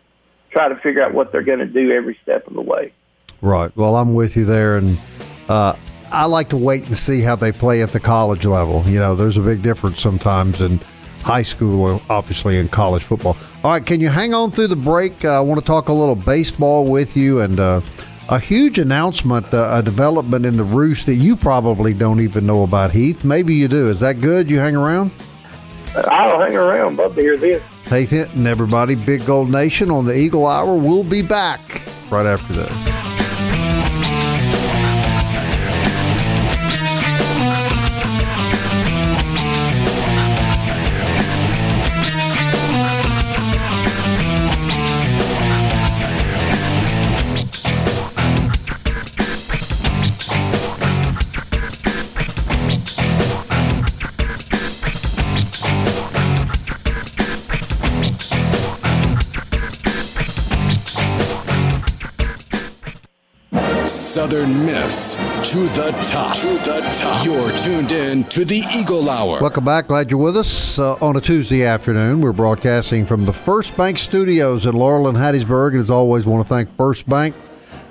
try 0.52 0.68
to 0.68 0.76
figure 0.78 1.04
out 1.04 1.14
what 1.14 1.32
they're 1.32 1.44
going 1.44 1.60
to 1.60 1.66
do 1.66 1.92
every 1.92 2.18
step 2.24 2.48
of 2.48 2.54
the 2.54 2.62
way. 2.62 2.94
Right. 3.42 3.76
Well, 3.76 3.96
I'm 3.96 4.14
with 4.14 4.36
you 4.36 4.46
there, 4.46 4.78
and 4.78 4.98
uh, 5.48 5.76
I 6.12 6.26
like 6.26 6.50
to 6.50 6.58
wait 6.58 6.86
and 6.86 6.98
see 6.98 7.22
how 7.22 7.36
they 7.36 7.52
play 7.52 7.84
at 7.84 7.92
the 7.92 8.00
college 8.00 8.46
level. 8.46 8.84
You 8.88 9.00
know, 9.00 9.16
there's 9.16 9.38
a 9.38 9.42
big 9.42 9.62
difference 9.62 10.02
sometimes 10.02 10.62
in 10.62 10.80
high 11.24 11.44
school, 11.44 12.02
obviously, 12.10 12.58
in 12.58 12.68
college 12.68 13.04
football. 13.04 13.38
All 13.64 13.72
right, 13.72 13.86
can 13.86 14.00
you 14.00 14.10
hang 14.10 14.34
on 14.34 14.52
through 14.52 14.68
the 14.68 14.76
break? 14.76 15.24
Uh, 15.24 15.38
I 15.38 15.40
want 15.42 15.60
to 15.60 15.66
talk 15.66 15.90
a 15.90 15.94
little 15.94 16.16
baseball 16.16 16.86
with 16.86 17.16
you 17.16 17.42
and 17.42 17.60
uh, 17.60 17.82
a 18.30 18.40
huge 18.40 18.78
announcement, 18.78 19.54
uh, 19.54 19.70
a 19.74 19.82
development 19.82 20.46
in 20.46 20.56
the 20.56 20.64
Roost 20.64 21.08
that 21.08 21.16
you 21.16 21.36
probably 21.36 21.94
don't 21.94 22.20
even 22.20 22.46
know 22.46 22.64
about, 22.64 22.92
Heath. 22.92 23.26
Maybe 23.26 23.56
you 23.56 23.68
do. 23.68 23.90
Is 23.90 24.00
that 24.02 24.22
good? 24.22 24.50
You 24.50 24.60
hang 24.60 24.76
around? 24.76 25.12
I'll 25.96 26.40
hang 26.40 26.56
around. 26.56 26.98
Love 26.98 27.16
to 27.16 27.22
hear 27.22 27.38
this. 27.38 27.64
Heath 27.90 28.12
Hinton, 28.12 28.46
everybody. 28.46 28.94
Big 28.94 29.26
Gold 29.26 29.50
Nation 29.50 29.90
on 29.90 30.06
the 30.06 30.16
Eagle 30.16 30.46
Hour. 30.46 30.76
We'll 30.76 31.04
be 31.04 31.24
back 31.24 31.82
right 32.12 32.28
after 32.28 32.54
this. 32.54 33.19
Southern 64.30 64.64
Miss 64.64 65.16
to 65.52 65.62
the 65.70 65.90
top. 66.04 66.36
To 66.38 66.50
the 66.50 66.88
top. 66.94 67.26
You're 67.26 67.52
tuned 67.58 67.92
in 67.92 68.24
to 68.26 68.46
the 68.46 68.62
Eagle 68.78 69.10
Hour. 69.10 69.42
Welcome 69.42 69.66
back. 69.66 69.88
Glad 69.88 70.12
you're 70.12 70.20
with 70.20 70.38
us 70.38 70.78
uh, 70.78 70.98
on 71.02 71.18
a 71.18 71.20
Tuesday 71.20 71.66
afternoon. 71.66 72.22
We're 72.22 72.32
broadcasting 72.32 73.08
from 73.08 73.26
the 73.26 73.34
First 73.34 73.76
Bank 73.76 73.98
Studios 73.98 74.68
in 74.68 74.76
Laurel 74.76 75.08
and 75.08 75.18
Hattiesburg. 75.18 75.72
And 75.72 75.80
as 75.80 75.90
always, 75.90 76.28
want 76.28 76.46
to 76.46 76.48
thank 76.48 76.70
First 76.78 77.10
Bank. 77.10 77.36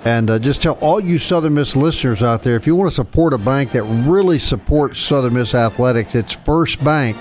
And 0.05 0.29
uh, 0.29 0.39
just 0.39 0.61
tell 0.61 0.75
all 0.75 1.01
you 1.01 1.17
Southern 1.17 1.55
Miss 1.55 1.75
listeners 1.75 2.23
out 2.23 2.41
there 2.41 2.55
if 2.55 2.65
you 2.65 2.73
want 2.73 2.89
to 2.89 2.95
support 2.95 3.33
a 3.33 3.37
bank 3.37 3.73
that 3.73 3.83
really 3.83 4.39
supports 4.39 5.01
Southern 5.01 5.33
Miss 5.33 5.53
athletics, 5.53 6.15
it's 6.15 6.33
First 6.33 6.81
Bank. 6.85 7.17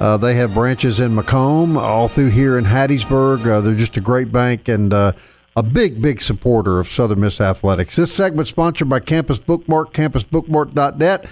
Uh, 0.00 0.16
they 0.16 0.36
have 0.36 0.54
branches 0.54 1.00
in 1.00 1.14
McComb, 1.14 1.76
all 1.76 2.08
through 2.08 2.30
here 2.30 2.56
in 2.56 2.64
Hattiesburg. 2.64 3.46
Uh, 3.46 3.60
they're 3.60 3.74
just 3.74 3.98
a 3.98 4.00
great 4.00 4.32
bank, 4.32 4.68
and 4.68 4.94
uh, 4.94 5.12
a 5.56 5.62
big, 5.62 6.02
big 6.02 6.20
supporter 6.20 6.80
of 6.80 6.88
Southern 6.88 7.20
Miss 7.20 7.40
Athletics. 7.40 7.96
This 7.96 8.12
segment 8.12 8.48
sponsored 8.48 8.88
by 8.88 9.00
Campus 9.00 9.38
Bookmart, 9.38 9.92
campusbookmart.net. 9.92 11.26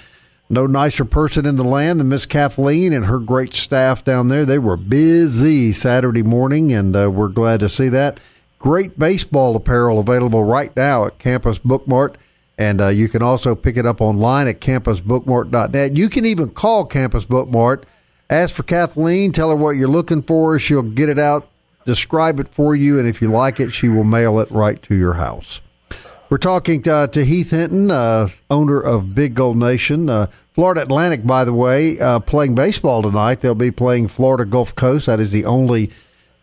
No 0.49 0.67
nicer 0.67 1.05
person 1.05 1.47
in 1.47 1.57
the 1.57 1.65
land 1.65 1.99
than 1.99 2.09
Miss 2.09 2.27
Kathleen 2.27 2.93
and 2.93 3.07
her 3.07 3.19
great 3.19 3.55
staff 3.55 4.05
down 4.05 4.29
there. 4.29 4.45
They 4.45 4.59
were 4.59 4.77
busy 4.77 5.73
Saturday 5.73 6.23
morning, 6.23 6.73
and 6.73 6.95
uh, 6.95 7.11
we're 7.11 7.29
glad 7.29 7.61
to 7.61 7.69
see 7.69 7.89
that. 7.89 8.21
Great 8.59 8.99
baseball 8.99 9.57
apparel 9.57 9.99
available 9.99 10.45
right 10.45 10.75
now 10.77 11.07
at 11.07 11.19
Campus 11.19 11.59
Bookmart, 11.59 12.15
and 12.59 12.81
uh, 12.81 12.89
you 12.89 13.09
can 13.09 13.23
also 13.23 13.55
pick 13.55 13.77
it 13.77 13.87
up 13.87 14.01
online 14.01 14.47
at 14.47 14.61
campusbookmart.net. 14.61 15.97
You 15.97 16.09
can 16.09 16.27
even 16.27 16.51
call 16.51 16.85
Campus 16.85 17.25
Bookmart. 17.25 17.85
Ask 18.31 18.55
for 18.55 18.63
Kathleen, 18.63 19.33
tell 19.33 19.51
her 19.51 19.57
what 19.57 19.77
you're 19.77 19.89
looking 19.89 20.23
for. 20.23 20.59
She'll 20.59 20.83
get 20.83 21.09
it 21.09 21.19
out 21.19 21.49
describe 21.85 22.41
it 22.41 22.49
for 22.49 22.75
you, 22.75 22.99
and 22.99 23.09
if 23.09 23.21
you 23.21 23.31
like 23.31 23.61
it, 23.61 23.73
she 23.73 23.89
will 23.89 24.05
mail 24.05 24.39
it 24.41 24.51
right 24.51 24.81
to 24.83 24.95
your 24.95 25.15
house. 25.15 25.61
We're 26.33 26.39
talking 26.39 26.89
uh, 26.89 27.09
to 27.09 27.25
Heath 27.25 27.51
Hinton, 27.51 27.91
uh, 27.91 28.29
owner 28.49 28.81
of 28.81 29.15
Big 29.15 29.35
Gold 29.35 29.59
Nation. 29.59 30.09
Uh, 30.09 30.29
Florida 30.53 30.83
Atlantic, 30.83 31.27
by 31.27 31.45
the 31.45 31.53
way, 31.53 32.01
uh, 32.01 32.21
playing 32.21 32.55
baseball 32.55 33.03
tonight. 33.03 33.41
They'll 33.41 33.55
be 33.55 33.71
playing 33.71 34.09
Florida 34.09 34.45
Gulf 34.45 34.75
Coast. 34.75 35.07
That 35.07 35.21
is 35.21 35.31
the 35.31 35.45
only 35.45 35.91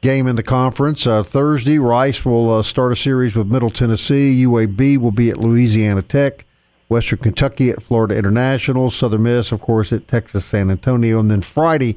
game 0.02 0.28
in 0.28 0.36
the 0.36 0.44
conference. 0.44 1.08
Uh, 1.08 1.24
Thursday, 1.24 1.80
Rice 1.80 2.24
will 2.24 2.54
uh, 2.54 2.62
start 2.62 2.92
a 2.92 2.96
series 2.96 3.36
with 3.36 3.48
Middle 3.48 3.70
Tennessee. 3.70 4.44
UAB 4.46 4.98
will 4.98 5.12
be 5.12 5.30
at 5.30 5.38
Louisiana 5.38 6.02
Tech. 6.02 6.46
Western 6.88 7.20
Kentucky 7.20 7.70
at 7.70 7.84
Florida 7.84 8.18
International. 8.18 8.90
Southern 8.90 9.24
Miss, 9.24 9.52
of 9.52 9.62
course, 9.62 9.94
at 9.94 10.08
Texas 10.08 10.46
San 10.46 10.72
Antonio. 10.72 11.20
And 11.20 11.30
then 11.30 11.42
Friday, 11.42 11.96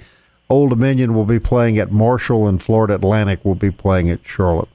Old 0.50 0.70
Dominion 0.70 1.14
will 1.14 1.24
be 1.24 1.40
playing 1.40 1.78
at 1.78 1.90
Marshall, 1.90 2.46
and 2.46 2.62
Florida 2.62 2.94
Atlantic 2.94 3.44
will 3.44 3.54
be 3.54 3.70
playing 3.70 4.10
at 4.10 4.26
Charlotte. 4.26 4.68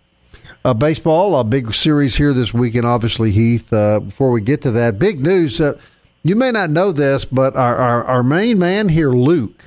Uh, 0.66 0.74
baseball, 0.74 1.40
a 1.40 1.44
big 1.44 1.74
series 1.74 2.18
here 2.18 2.34
this 2.34 2.54
weekend, 2.54 2.86
obviously, 2.86 3.32
Heath. 3.32 3.72
Uh, 3.72 4.00
before 4.00 4.32
we 4.32 4.42
get 4.42 4.62
to 4.64 4.72
that, 4.72 5.00
big 5.00 5.22
news. 5.22 5.62
Uh, 5.62 5.80
you 6.24 6.36
may 6.36 6.52
not 6.52 6.70
know 6.70 6.92
this, 6.92 7.24
but 7.24 7.56
our, 7.56 7.78
our, 7.78 8.04
our 8.04 8.24
main 8.24 8.60
man 8.60 8.90
here, 8.90 9.12
Luke, 9.12 9.64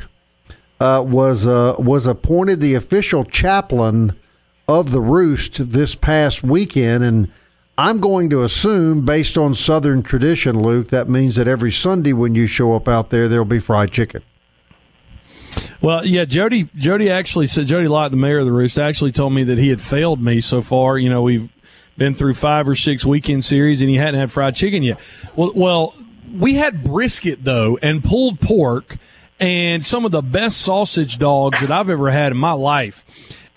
uh, 0.80 1.02
was 1.06 1.46
uh, 1.46 1.74
was 1.78 2.06
appointed 2.06 2.60
the 2.60 2.74
official 2.74 3.24
chaplain 3.24 4.14
of 4.68 4.92
the 4.92 5.00
Roost 5.00 5.70
this 5.70 5.94
past 5.94 6.42
weekend, 6.42 7.02
and 7.04 7.30
I'm 7.78 7.98
going 7.98 8.28
to 8.30 8.44
assume, 8.44 9.04
based 9.04 9.38
on 9.38 9.54
Southern 9.54 10.02
tradition, 10.02 10.62
Luke, 10.62 10.88
that 10.88 11.08
means 11.08 11.36
that 11.36 11.48
every 11.48 11.72
Sunday 11.72 12.12
when 12.12 12.34
you 12.34 12.46
show 12.46 12.74
up 12.76 12.88
out 12.88 13.10
there, 13.10 13.26
there'll 13.26 13.46
be 13.46 13.58
fried 13.58 13.90
chicken. 13.90 14.22
Well, 15.80 16.04
yeah, 16.04 16.24
Jody. 16.24 16.68
Jody 16.76 17.10
actually 17.10 17.46
said 17.46 17.66
Jody 17.66 17.88
Lott, 17.88 18.10
the 18.10 18.16
mayor 18.16 18.38
of 18.38 18.46
the 18.46 18.52
Roost, 18.52 18.78
actually 18.78 19.12
told 19.12 19.32
me 19.32 19.44
that 19.44 19.58
he 19.58 19.68
had 19.68 19.80
failed 19.80 20.20
me 20.20 20.40
so 20.40 20.60
far. 20.62 20.98
You 20.98 21.08
know, 21.08 21.22
we've 21.22 21.48
been 21.96 22.14
through 22.14 22.34
five 22.34 22.68
or 22.68 22.74
six 22.74 23.04
weekend 23.04 23.44
series, 23.44 23.80
and 23.80 23.90
he 23.90 23.96
hadn't 23.96 24.20
had 24.20 24.30
fried 24.30 24.54
chicken 24.54 24.82
yet. 24.82 24.98
Well, 25.36 25.52
well, 25.54 25.94
we 26.38 26.54
had 26.54 26.84
brisket 26.84 27.44
though, 27.44 27.78
and 27.82 28.04
pulled 28.04 28.40
pork, 28.40 28.96
and 29.38 29.84
some 29.84 30.04
of 30.04 30.12
the 30.12 30.22
best 30.22 30.60
sausage 30.60 31.18
dogs 31.18 31.60
that 31.60 31.70
I've 31.70 31.90
ever 31.90 32.10
had 32.10 32.32
in 32.32 32.38
my 32.38 32.52
life. 32.52 33.04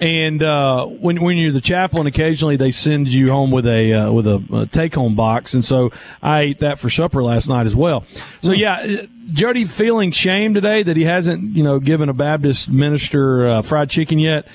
And 0.04 0.44
uh, 0.44 0.86
when 0.86 1.22
when 1.22 1.38
you're 1.38 1.54
the 1.54 1.62
chaplain, 1.62 2.08
occasionally 2.08 2.58
they 2.58 2.72
send 2.72 3.08
you 3.08 3.32
home 3.32 3.52
with 3.52 3.66
a 3.66 3.94
uh, 3.94 4.12
with 4.12 4.28
a, 4.28 4.44
a 4.52 4.66
take 4.66 4.96
home 4.96 5.16
box, 5.16 5.54
and 5.54 5.64
so 5.64 5.94
I 6.22 6.42
ate 6.42 6.60
that 6.60 6.78
for 6.78 6.90
supper 6.90 7.24
last 7.24 7.48
night 7.48 7.68
as 7.68 7.74
well. 7.74 8.04
So 8.42 8.52
yeah, 8.52 9.04
Jody 9.32 9.64
feeling 9.64 10.12
shame 10.12 10.54
today 10.54 10.84
that 10.84 10.98
he 10.98 11.06
hasn't 11.06 11.56
you 11.56 11.64
know 11.64 11.80
given 11.80 12.10
a 12.10 12.14
Baptist 12.14 12.70
minister 12.70 13.48
uh, 13.48 13.62
fried 13.62 13.90
chicken 13.90 14.20
yet. 14.20 14.46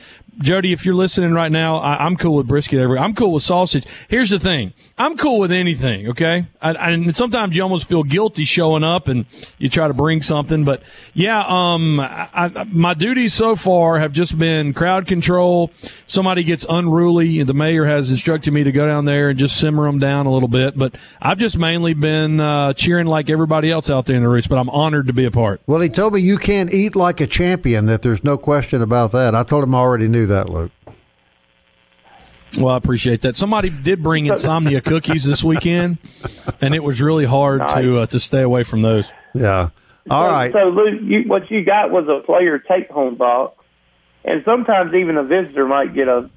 Jody, 0.41 0.73
if 0.73 0.85
you're 0.85 0.95
listening 0.95 1.33
right 1.33 1.51
now, 1.51 1.77
I, 1.79 2.07
am 2.07 2.17
cool 2.17 2.37
with 2.37 2.47
brisket. 2.47 2.79
Every 2.79 2.97
I'm 2.97 3.13
cool 3.13 3.33
with 3.33 3.43
sausage. 3.43 3.85
Here's 4.07 4.31
the 4.31 4.39
thing: 4.39 4.73
I'm 4.97 5.17
cool 5.17 5.41
with 5.41 5.51
anything. 5.51 6.09
Okay, 6.11 6.47
I, 6.63 6.75
I, 6.75 6.91
and 6.91 7.17
sometimes 7.17 7.57
you 7.57 7.63
almost 7.65 7.89
feel 7.89 8.05
guilty 8.05 8.45
showing 8.45 8.85
up 8.85 9.09
and 9.09 9.27
you 9.59 9.69
try 9.69 9.89
to 9.89 9.95
bring 9.95 10.23
something. 10.23 10.65
But 10.65 10.83
yeah, 11.13 11.45
um, 11.49 11.97
my 12.71 12.95
duties 12.95 13.35
so 13.35 13.57
far 13.57 13.99
have 13.99 14.13
just 14.13 14.39
been 14.39 14.75
crowd 14.75 15.09
control. 15.09 15.73
Somebody 16.07 16.45
gets 16.45 16.65
unruly, 16.69 17.43
the 17.43 17.55
mayor 17.55 17.85
has 17.85 18.11
instructed 18.11 18.53
me 18.53 18.63
to 18.63 18.71
go 18.71 18.87
down 18.87 19.07
there 19.07 19.31
and 19.31 19.39
just 19.39 19.57
simmer 19.59 19.87
them 19.87 19.99
down 19.99 20.27
a 20.27 20.31
little 20.31 20.49
bit. 20.49 20.79
But 20.79 20.95
I've 21.21 21.39
just 21.39 21.59
mainly 21.59 21.95
been 21.95 22.39
uh, 22.39 22.75
cheering 22.75 23.09
like 23.09 23.29
everybody 23.29 23.73
else 23.73 23.91
out 23.91 24.07
there 24.07 24.17
in 24.17 24.23
the 24.23 24.29
roost. 24.29 24.49
But 24.49 24.59
I'm 24.59 24.71
honored 24.71 25.09
to 25.09 25.13
be 25.13 25.25
a 25.25 25.33
part. 25.33 25.61
Well, 25.67 25.81
he 25.81 25.89
told 25.89 26.15
me 26.15 26.21
you 26.21 26.39
can't 26.39 26.73
eat 26.73 26.95
like 26.95 27.21
a 27.21 27.27
champion. 27.27 27.87
That 27.87 28.03
there's 28.03 28.23
no 28.23 28.39
question 28.39 28.83
about 28.83 29.11
that. 29.13 29.35
I 29.35 29.43
told 29.43 29.65
him 29.65 29.75
I 29.75 29.79
already 29.79 30.07
knew 30.07 30.28
that, 30.29 30.49
Luke. 30.49 30.71
Well, 32.59 32.75
I 32.75 32.77
appreciate 32.77 33.23
that. 33.23 33.37
Somebody 33.37 33.71
did 33.83 34.03
bring 34.03 34.27
insomnia 34.27 34.81
cookies 34.81 35.25
this 35.25 35.45
weekend, 35.45 35.99
and 36.61 36.75
it 36.75 36.83
was 36.83 37.01
really 37.01 37.27
hard 37.27 37.59
nice. 37.59 37.83
to 37.83 37.99
uh, 37.99 38.07
to 38.07 38.21
stay 38.21 38.43
away 38.43 38.63
from 38.63 38.83
those. 38.83 39.09
Yeah. 39.35 39.69
All 40.11 40.27
so, 40.27 40.33
right. 40.33 40.53
so, 40.53 40.69
Luke, 40.71 41.01
you, 41.03 41.23
what 41.25 41.51
you 41.51 41.63
got 41.63 41.91
was 41.91 42.09
a 42.09 42.25
player 42.25 42.59
take 42.59 42.91
home 42.91 43.17
box, 43.17 43.63
and 44.25 44.43
sometimes 44.45 44.95
even 44.95 45.19
a 45.19 45.25
visitor 45.25 45.67
might 45.67 45.95
get 45.95 46.09
a 46.09 46.31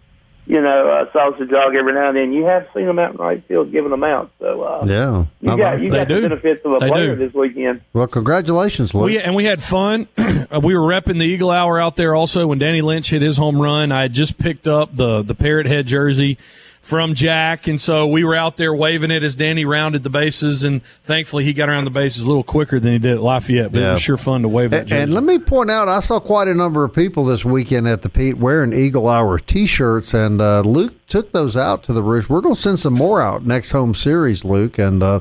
you 0.48 0.60
know, 0.62 0.90
uh, 0.90 1.12
sausage 1.14 1.50
dog 1.50 1.76
every 1.78 1.94
now 1.94 2.10
and 2.10 2.18
then. 2.18 2.34
You 2.34 2.46
have 2.46 2.68
seen 2.74 2.86
them 2.86 3.00
out 3.00 3.12
in 3.12 3.18
right 3.18 3.44
field 3.48 3.72
giving 3.72 3.92
them 3.92 4.04
out. 4.04 4.32
So 4.40 4.62
uh, 4.64 4.84
yeah, 4.86 5.26
you 5.40 5.52
I 5.52 5.58
got 5.58 5.74
like 5.76 5.82
you 5.84 5.92
They 5.92 5.98
got 5.98 6.08
the 6.08 6.14
do. 6.16 6.22
benefits 6.22 6.66
of 6.66 6.74
a 6.74 6.80
They 6.80 6.88
player 6.90 7.16
do. 7.16 7.26
this 7.26 7.34
weekend. 7.34 7.82
Well, 7.94 8.08
congratulations, 8.08 8.94
Luke. 8.94 9.06
We, 9.06 9.20
and 9.20 9.36
we 9.36 9.46
had 9.46 9.62
fun. 9.64 10.08
we 10.18 10.76
were 10.76 10.82
repping 10.88 11.20
the 11.20 11.26
Eagle 11.26 11.52
Hour 11.52 11.80
out 11.80 11.96
there 11.96 12.16
also 12.16 12.48
when 12.48 12.60
Danny 12.60 12.82
Lynch 12.82 13.10
hit 13.10 13.22
his 13.22 13.38
home 13.38 13.62
run. 13.62 13.92
I 13.92 14.04
had 14.04 14.14
just 14.14 14.38
picked 14.38 14.68
up 14.68 14.96
the 14.96 15.22
the 15.22 15.36
Parrot 15.36 15.68
Head 15.68 15.86
jersey 15.86 16.38
from 16.82 17.14
Jack, 17.14 17.68
and 17.68 17.80
so 17.80 18.08
we 18.08 18.24
were 18.24 18.36
out 18.36 18.58
there 18.58 18.74
waving 18.74 19.12
it 19.12 19.24
as 19.24 19.36
Danny 19.36 19.66
rounded 19.66 20.04
the 20.04 20.10
bases. 20.10 20.64
And 20.64 20.82
thankfully, 21.04 21.46
he 21.46 21.54
got 21.54 21.70
around 21.70 21.86
the 21.86 21.92
bases 21.92 22.24
a 22.24 22.28
little 22.28 22.44
quicker 22.44 22.80
than 22.80 22.94
he 22.94 23.00
did 23.00 23.14
at 23.14 23.22
Lafayette. 23.22 23.72
But 23.72 23.82
it 23.82 23.92
was 23.92 24.02
sure 24.02 24.18
fun 24.18 24.42
to 24.42 24.48
wave 24.48 24.72
that 24.72 24.84
And, 24.84 24.92
and 24.92 25.14
let 25.14 25.24
me 25.24 25.38
point 25.38 25.70
out, 25.70 25.88
I 25.88 26.00
saw 26.00 26.20
quite 26.20 26.48
a 26.48 26.56
number 26.56 26.84
of 26.84 26.94
people 26.94 27.24
this 27.24 27.46
weekend 27.46 27.88
at 27.88 28.02
the 28.02 28.10
Pete 28.10 28.38
wearing 28.38 28.74
Eagle 28.74 29.08
Hour 29.08 29.38
T-shirts, 29.38 30.14
and 30.14 30.42
uh, 30.42 30.62
Luke 30.62 30.94
took 31.08 31.32
those 31.32 31.56
out 31.56 31.84
to 31.84 31.94
the 31.94 32.02
roost. 32.02 32.30
We're 32.30 32.42
going 32.42 32.56
to 32.56 32.62
send 32.62 32.80
some 32.80 32.94
more 32.94 33.22
out 33.22 33.46
next 33.46 33.72
home 33.72 33.94
series, 33.94 34.44
Luke, 34.44 34.80
and 34.80 35.04
uh, 35.04 35.20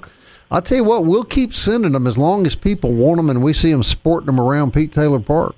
I'll 0.50 0.62
tell 0.62 0.78
you 0.78 0.84
what, 0.84 1.04
we'll 1.04 1.24
keep 1.24 1.52
sending 1.52 1.92
them 1.92 2.06
as 2.06 2.18
long 2.18 2.46
as 2.46 2.56
people 2.56 2.92
want 2.92 3.18
them, 3.18 3.30
and 3.30 3.42
we 3.42 3.52
see 3.52 3.70
them 3.70 3.82
sporting 3.82 4.26
them 4.26 4.40
around 4.40 4.72
Pete 4.72 4.92
Taylor 4.92 5.20
Park. 5.20 5.54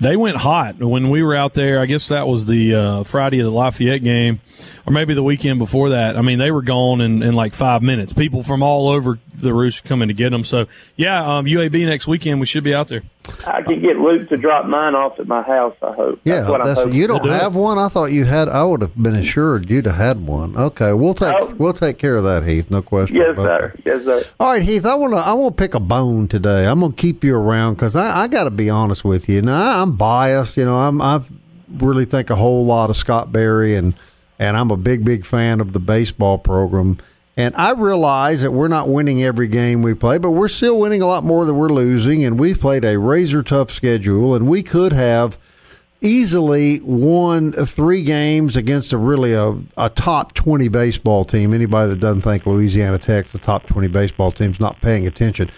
They 0.00 0.16
went 0.16 0.36
hot 0.36 0.78
when 0.78 1.10
we 1.10 1.22
were 1.22 1.34
out 1.34 1.54
there. 1.54 1.80
I 1.80 1.86
guess 1.86 2.08
that 2.08 2.28
was 2.28 2.44
the 2.44 2.74
uh, 2.74 3.04
Friday 3.04 3.40
of 3.40 3.46
the 3.46 3.50
Lafayette 3.50 4.04
game, 4.04 4.40
or 4.86 4.92
maybe 4.92 5.14
the 5.14 5.24
weekend 5.24 5.58
before 5.58 5.90
that. 5.90 6.16
I 6.16 6.22
mean, 6.22 6.38
they 6.38 6.52
were 6.52 6.62
gone 6.62 7.00
in, 7.00 7.22
in 7.22 7.34
like 7.34 7.52
five 7.52 7.82
minutes. 7.82 8.12
People 8.12 8.44
from 8.44 8.62
all 8.62 8.88
over 8.88 9.18
the 9.34 9.52
roost 9.52 9.84
coming 9.84 10.08
to 10.08 10.14
get 10.14 10.30
them. 10.30 10.44
So, 10.44 10.66
yeah, 10.96 11.38
um, 11.38 11.46
UAB 11.46 11.84
next 11.86 12.06
weekend, 12.06 12.38
we 12.38 12.46
should 12.46 12.64
be 12.64 12.74
out 12.74 12.88
there. 12.88 13.02
I 13.46 13.62
can 13.62 13.80
get 13.80 13.96
Luke 13.98 14.28
to 14.30 14.36
drop 14.36 14.66
mine 14.66 14.94
off 14.94 15.18
at 15.20 15.26
my 15.26 15.42
house. 15.42 15.74
I 15.82 15.92
hope. 15.92 16.20
Yeah, 16.24 16.36
that's 16.36 16.48
what 16.48 16.60
I'm 16.66 16.74
hoping. 16.74 16.92
you 16.94 17.06
don't 17.06 17.22
do 17.22 17.30
it. 17.30 17.40
have 17.40 17.54
one. 17.54 17.78
I 17.78 17.88
thought 17.88 18.06
you 18.06 18.24
had. 18.24 18.48
I 18.48 18.62
would 18.64 18.82
have 18.82 18.96
been 19.00 19.14
assured 19.16 19.70
you'd 19.70 19.86
have 19.86 19.96
had 19.96 20.26
one. 20.26 20.56
Okay, 20.56 20.92
we'll 20.92 21.14
take 21.14 21.34
Oh. 21.38 21.54
we'll 21.58 21.72
take 21.72 21.98
care 21.98 22.16
of 22.16 22.24
that, 22.24 22.44
Heath. 22.44 22.70
No 22.70 22.82
question. 22.82 23.16
Yes, 23.16 23.36
sir. 23.36 23.72
that. 23.76 23.86
Yes, 23.86 24.04
sir. 24.04 24.22
All 24.40 24.50
right, 24.50 24.62
Heath. 24.62 24.84
I 24.86 24.94
want 24.94 25.12
to. 25.14 25.18
I 25.18 25.32
want 25.34 25.56
to 25.56 25.62
pick 25.62 25.74
a 25.74 25.80
bone 25.80 26.28
today. 26.28 26.66
I'm 26.66 26.80
going 26.80 26.92
to 26.92 26.96
keep 27.00 27.24
you 27.24 27.36
around 27.36 27.74
because 27.74 27.96
I, 27.96 28.22
I 28.22 28.28
got 28.28 28.44
to 28.44 28.50
be 28.50 28.70
honest 28.70 29.04
with 29.04 29.28
you. 29.28 29.42
Now 29.42 29.82
I'm 29.82 29.96
biased. 29.96 30.56
You 30.56 30.64
know, 30.64 30.76
I'm 30.76 31.00
I 31.00 31.20
really 31.78 32.04
think 32.04 32.30
a 32.30 32.36
whole 32.36 32.64
lot 32.64 32.90
of 32.90 32.96
Scott 32.96 33.30
Berry 33.32 33.76
and 33.76 33.94
and 34.38 34.56
I'm 34.56 34.70
a 34.70 34.76
big 34.76 35.04
big 35.04 35.24
fan 35.26 35.60
of 35.60 35.72
the 35.72 35.80
baseball 35.80 36.38
program. 36.38 36.98
And 37.38 37.54
I 37.54 37.70
realize 37.70 38.42
that 38.42 38.50
we're 38.50 38.66
not 38.66 38.88
winning 38.88 39.22
every 39.22 39.46
game 39.46 39.80
we 39.80 39.94
play, 39.94 40.18
but 40.18 40.32
we're 40.32 40.48
still 40.48 40.80
winning 40.80 41.02
a 41.02 41.06
lot 41.06 41.22
more 41.22 41.46
than 41.46 41.56
we're 41.56 41.68
losing. 41.68 42.24
And 42.24 42.36
we've 42.36 42.60
played 42.60 42.84
a 42.84 42.98
razor 42.98 43.44
tough 43.44 43.70
schedule, 43.70 44.34
and 44.34 44.48
we 44.48 44.64
could 44.64 44.92
have 44.92 45.38
easily 46.00 46.80
won 46.80 47.52
three 47.52 48.02
games 48.02 48.56
against 48.56 48.92
a 48.92 48.96
really 48.96 49.34
a, 49.34 49.56
a 49.76 49.88
top 49.88 50.34
20 50.34 50.66
baseball 50.66 51.24
team. 51.24 51.54
Anybody 51.54 51.90
that 51.90 52.00
doesn't 52.00 52.22
think 52.22 52.44
Louisiana 52.44 52.98
Tech's 52.98 53.32
a 53.36 53.38
top 53.38 53.68
20 53.68 53.86
baseball 53.86 54.32
team's 54.32 54.58
not 54.58 54.80
paying 54.80 55.06
attention. 55.06 55.48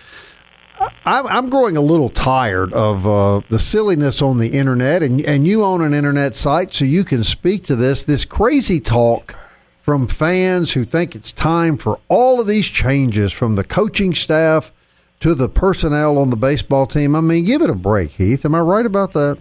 I'm, 1.06 1.26
I'm 1.28 1.48
growing 1.48 1.78
a 1.78 1.80
little 1.80 2.10
tired 2.10 2.74
of 2.74 3.08
uh, 3.08 3.40
the 3.48 3.58
silliness 3.58 4.20
on 4.20 4.36
the 4.36 4.48
internet, 4.48 5.02
and 5.02 5.22
and 5.22 5.46
you 5.46 5.64
own 5.64 5.80
an 5.80 5.94
internet 5.94 6.34
site, 6.34 6.74
so 6.74 6.84
you 6.84 7.04
can 7.04 7.24
speak 7.24 7.64
to 7.64 7.76
this. 7.76 8.02
This 8.02 8.26
crazy 8.26 8.80
talk 8.80 9.34
from 9.80 10.06
fans 10.06 10.72
who 10.72 10.84
think 10.84 11.14
it's 11.14 11.32
time 11.32 11.76
for 11.76 11.98
all 12.08 12.40
of 12.40 12.46
these 12.46 12.68
changes, 12.68 13.32
from 13.32 13.56
the 13.56 13.64
coaching 13.64 14.14
staff 14.14 14.72
to 15.20 15.34
the 15.34 15.48
personnel 15.48 16.18
on 16.18 16.30
the 16.30 16.36
baseball 16.36 16.86
team. 16.86 17.14
I 17.14 17.20
mean, 17.20 17.44
give 17.44 17.62
it 17.62 17.70
a 17.70 17.74
break, 17.74 18.12
Heath. 18.12 18.44
Am 18.44 18.54
I 18.54 18.60
right 18.60 18.86
about 18.86 19.12
that? 19.12 19.38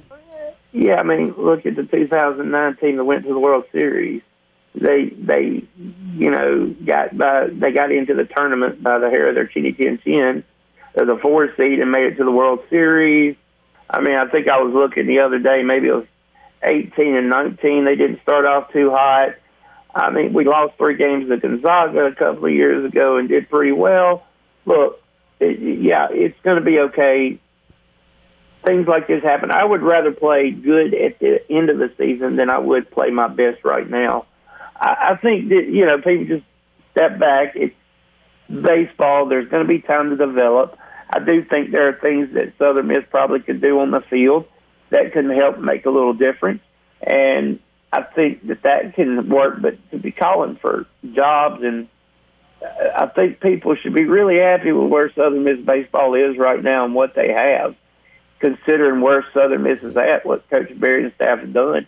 Yeah, 0.71 0.95
I 0.99 1.03
mean, 1.03 1.33
look 1.37 1.65
at 1.65 1.75
the 1.75 1.83
2009 1.83 2.75
team 2.77 2.97
that 2.97 3.03
went 3.03 3.25
to 3.25 3.33
the 3.33 3.39
World 3.39 3.65
Series. 3.71 4.21
They 4.75 5.09
they 5.09 5.63
you 6.15 6.29
know 6.29 6.75
got 6.85 7.17
by 7.17 7.47
they 7.47 7.71
got 7.71 7.91
into 7.91 8.13
the 8.13 8.25
tournament 8.25 8.83
by 8.83 8.99
the 8.99 9.09
hair 9.09 9.29
of 9.29 9.35
their 9.35 9.47
chinny 9.47 9.73
chin 9.73 9.99
chin. 10.03 10.43
They're 10.93 11.07
the 11.07 11.17
four 11.17 11.53
seed 11.55 11.79
and 11.79 11.91
made 11.91 12.05
it 12.05 12.17
to 12.17 12.23
the 12.23 12.31
World 12.31 12.59
Series. 12.69 13.35
I 13.89 14.01
mean, 14.01 14.15
I 14.15 14.27
think 14.27 14.47
I 14.47 14.61
was 14.61 14.73
looking 14.73 15.07
the 15.07 15.21
other 15.21 15.39
day. 15.39 15.63
Maybe 15.63 15.87
it 15.87 15.93
was 15.93 16.05
18 16.61 17.15
and 17.15 17.29
19. 17.29 17.85
They 17.85 17.95
didn't 17.95 18.21
start 18.21 18.45
off 18.45 18.71
too 18.71 18.91
hot. 18.91 19.35
I 19.93 20.11
mean, 20.11 20.33
we 20.33 20.45
lost 20.45 20.77
three 20.77 20.95
games 20.95 21.29
to 21.29 21.37
Gonzaga 21.37 22.05
a 22.05 22.15
couple 22.15 22.45
of 22.45 22.51
years 22.51 22.85
ago 22.85 23.17
and 23.17 23.27
did 23.27 23.49
pretty 23.49 23.71
well. 23.71 24.25
Look, 24.65 25.01
it, 25.39 25.81
yeah, 25.81 26.07
it's 26.11 26.39
going 26.43 26.57
to 26.57 26.63
be 26.63 26.79
okay 26.79 27.39
things 28.65 28.87
like 28.87 29.07
this 29.07 29.23
happen. 29.23 29.51
I 29.51 29.63
would 29.63 29.81
rather 29.81 30.11
play 30.11 30.51
good 30.51 30.93
at 30.93 31.19
the 31.19 31.39
end 31.49 31.69
of 31.69 31.77
the 31.77 31.91
season 31.97 32.35
than 32.35 32.49
I 32.49 32.59
would 32.59 32.91
play 32.91 33.09
my 33.09 33.27
best 33.27 33.63
right 33.63 33.89
now. 33.89 34.25
I, 34.75 35.11
I 35.11 35.15
think 35.15 35.49
that 35.49 35.67
you 35.67 35.85
know 35.85 35.97
people 35.97 36.25
just 36.25 36.45
step 36.91 37.19
back. 37.19 37.55
It's 37.55 37.75
baseball. 38.47 39.27
There's 39.27 39.49
going 39.49 39.65
to 39.65 39.67
be 39.67 39.79
time 39.79 40.09
to 40.09 40.17
develop. 40.17 40.77
I 41.09 41.19
do 41.19 41.43
think 41.43 41.71
there 41.71 41.89
are 41.89 41.93
things 41.93 42.33
that 42.33 42.53
Southern 42.57 42.87
Miss 42.87 43.03
probably 43.09 43.39
could 43.39 43.61
do 43.61 43.79
on 43.79 43.91
the 43.91 44.01
field 44.01 44.45
that 44.91 45.13
can 45.13 45.29
help 45.29 45.59
make 45.59 45.85
a 45.85 45.89
little 45.89 46.13
difference, 46.13 46.61
and 47.01 47.59
I 47.91 48.03
think 48.03 48.47
that 48.47 48.63
that 48.63 48.95
can 48.95 49.29
work. 49.29 49.61
But 49.61 49.77
to 49.91 49.97
be 49.97 50.11
calling 50.11 50.57
for 50.57 50.85
jobs 51.13 51.63
and 51.63 51.87
uh, 52.61 52.89
I 52.95 53.05
think 53.07 53.39
people 53.39 53.75
should 53.75 53.93
be 53.93 54.05
really 54.05 54.37
happy 54.37 54.71
with 54.71 54.91
where 54.91 55.11
Southern 55.13 55.43
Miss 55.43 55.59
baseball 55.59 56.13
is 56.13 56.37
right 56.37 56.61
now 56.61 56.85
and 56.85 56.93
what 56.93 57.15
they 57.15 57.31
have 57.31 57.75
considering 58.39 59.01
where 59.01 59.25
Southern 59.33 59.63
Miss 59.63 59.81
is 59.83 59.95
at, 59.95 60.25
what 60.25 60.49
Coach 60.49 60.77
Berry 60.79 61.03
and 61.03 61.13
staff 61.13 61.39
have 61.39 61.53
done 61.53 61.85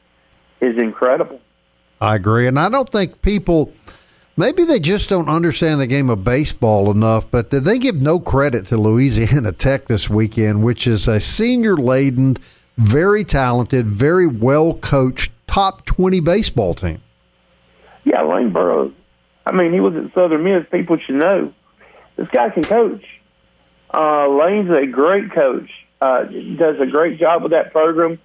is 0.60 0.78
incredible. 0.78 1.40
I 2.00 2.16
agree, 2.16 2.48
and 2.48 2.60
I 2.60 2.70
don't 2.70 2.90
think 2.90 3.22
people. 3.22 3.74
Maybe 4.38 4.64
they 4.64 4.80
just 4.80 5.10
don't 5.10 5.28
understand 5.28 5.82
the 5.82 5.88
game 5.88 6.10
of 6.10 6.24
baseball 6.24 6.90
enough, 6.90 7.30
but 7.30 7.50
they 7.50 7.78
give 7.78 8.02
no 8.02 8.20
credit 8.20 8.66
to 8.68 8.78
Louisiana 8.78 9.52
Tech 9.58 9.86
this 9.86 10.10
weekend, 10.10 10.64
which 10.64 10.88
is 10.88 11.08
a 11.08 11.20
senior 11.20 11.76
laden, 11.76 12.38
very 12.78 13.24
talented, 13.24 13.88
very 13.88 14.28
well 14.28 14.74
coached, 14.76 15.32
top 15.48 15.86
20 15.86 16.20
baseball 16.20 16.74
team? 16.74 17.02
Yeah, 18.04 18.24
Lane 18.24 18.52
Burroughs. 18.52 18.94
I 19.46 19.52
mean, 19.52 19.74
he 19.74 19.80
was 19.80 19.96
at 19.96 20.14
Southern 20.14 20.44
Miss. 20.44 20.66
People 20.72 20.98
should 20.98 21.16
know 21.16 21.54
this 22.16 22.28
guy 22.30 22.50
can 22.50 22.64
coach. 22.64 23.04
Uh, 23.94 24.28
Lane's 24.28 24.70
a 24.70 24.86
great 24.86 25.32
coach. 25.32 25.70
Uh, 26.00 26.24
does 26.24 26.80
a 26.80 26.86
great 26.86 27.20
job 27.20 27.44
with 27.44 27.52
that 27.52 27.72
program. 27.72 28.20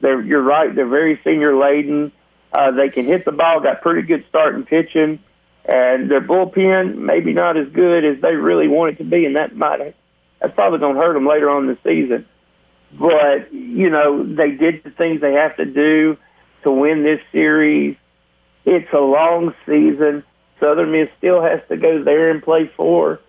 They're, 0.00 0.20
you're 0.20 0.42
right. 0.42 0.74
They're 0.74 0.86
very 0.86 1.20
senior 1.24 1.56
laden. 1.56 2.12
Uh, 2.52 2.72
they 2.72 2.90
can 2.90 3.06
hit 3.06 3.24
the 3.24 3.32
ball. 3.32 3.60
Got 3.60 3.80
pretty 3.80 4.02
good 4.02 4.24
starting 4.28 4.64
pitching, 4.64 5.18
and 5.64 6.10
their 6.10 6.20
bullpen 6.20 6.96
maybe 6.96 7.32
not 7.32 7.56
as 7.56 7.68
good 7.68 8.04
as 8.04 8.20
they 8.20 8.34
really 8.34 8.68
want 8.68 8.94
it 8.94 8.98
to 8.98 9.04
be, 9.04 9.24
and 9.24 9.36
that 9.36 9.56
might 9.56 9.94
that's 10.42 10.54
probably 10.54 10.80
going 10.80 10.96
to 10.96 11.00
hurt 11.00 11.14
them 11.14 11.26
later 11.26 11.48
on 11.48 11.68
in 11.68 11.68
the 11.68 11.78
season. 11.88 12.26
But 12.98 13.52
you 13.52 13.90
know, 13.90 14.22
they 14.22 14.52
did 14.52 14.84
the 14.84 14.90
things 14.90 15.20
they 15.20 15.34
have 15.34 15.56
to 15.56 15.64
do 15.64 16.16
to 16.64 16.70
win 16.70 17.02
this 17.02 17.20
series. 17.32 17.96
It's 18.64 18.92
a 18.92 19.00
long 19.00 19.54
season. 19.66 20.24
Southern 20.62 20.92
Miss 20.92 21.08
still 21.18 21.42
has 21.42 21.60
to 21.68 21.76
go 21.76 22.04
there 22.04 22.30
and 22.30 22.42
play 22.42 22.70
four. 22.76 23.20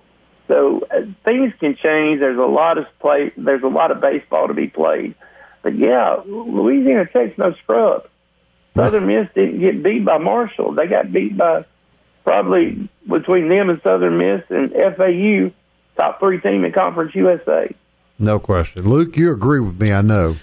So 0.48 0.82
uh, 0.92 1.02
things 1.26 1.54
can 1.60 1.76
change. 1.76 2.20
There's 2.20 2.38
a 2.38 2.42
lot 2.42 2.78
of 2.78 2.86
play. 3.00 3.32
There's 3.36 3.64
a 3.64 3.68
lot 3.68 3.92
of 3.92 4.02
baseball 4.02 4.48
to 4.48 4.54
be 4.54 4.68
played. 4.68 5.16
But 5.64 5.78
yeah, 5.78 6.18
Louisiana 6.26 7.08
Tech's 7.12 7.38
no 7.38 7.54
scrub. 7.64 8.08
Southern 8.76 9.08
Miss 9.08 9.28
didn't 9.34 9.60
get 9.60 9.82
beat 9.82 10.04
by 10.04 10.18
Marshall. 10.18 10.74
They 10.74 10.88
got 10.88 11.12
beat 11.12 11.38
by 11.38 11.66
probably 12.26 12.90
between 13.08 13.50
them 13.50 13.70
and 13.70 13.82
Southern 13.84 14.18
Miss 14.18 14.44
and 14.50 14.72
FAU, 14.72 15.52
top 15.96 16.20
three 16.20 16.40
team 16.40 16.66
in 16.66 16.72
Conference 16.72 17.16
USA. 17.16 17.74
No 18.20 18.40
question. 18.40 18.88
Luke, 18.88 19.18
you 19.18 19.32
agree 19.32 19.60
with 19.60 19.80
me, 19.82 19.92
I 19.92 20.02
know. 20.02 20.38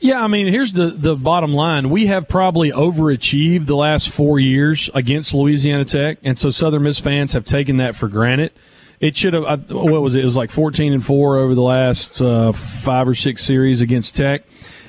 Yeah, 0.00 0.22
I 0.22 0.26
mean, 0.26 0.48
here's 0.48 0.74
the, 0.74 0.88
the 0.88 1.16
bottom 1.16 1.54
line. 1.54 1.88
We 1.88 2.06
have 2.06 2.28
probably 2.28 2.70
overachieved 2.70 3.66
the 3.66 3.76
last 3.76 4.10
four 4.10 4.38
years 4.38 4.90
against 4.92 5.32
Louisiana 5.32 5.86
Tech, 5.86 6.18
and 6.22 6.38
so 6.38 6.50
Southern 6.50 6.82
Miss 6.82 6.98
fans 6.98 7.32
have 7.32 7.44
taken 7.44 7.78
that 7.78 7.96
for 7.96 8.08
granted. 8.08 8.52
It 9.00 9.16
should 9.16 9.32
have. 9.32 9.70
What 9.70 10.02
was 10.02 10.14
it? 10.14 10.20
It 10.20 10.24
was 10.24 10.36
like 10.36 10.50
14 10.50 10.92
and 10.92 11.04
four 11.04 11.38
over 11.38 11.54
the 11.54 11.62
last 11.62 12.20
uh, 12.20 12.52
five 12.52 13.08
or 13.08 13.14
six 13.14 13.44
series 13.44 13.80
against 13.80 14.14
Tech, 14.16 14.44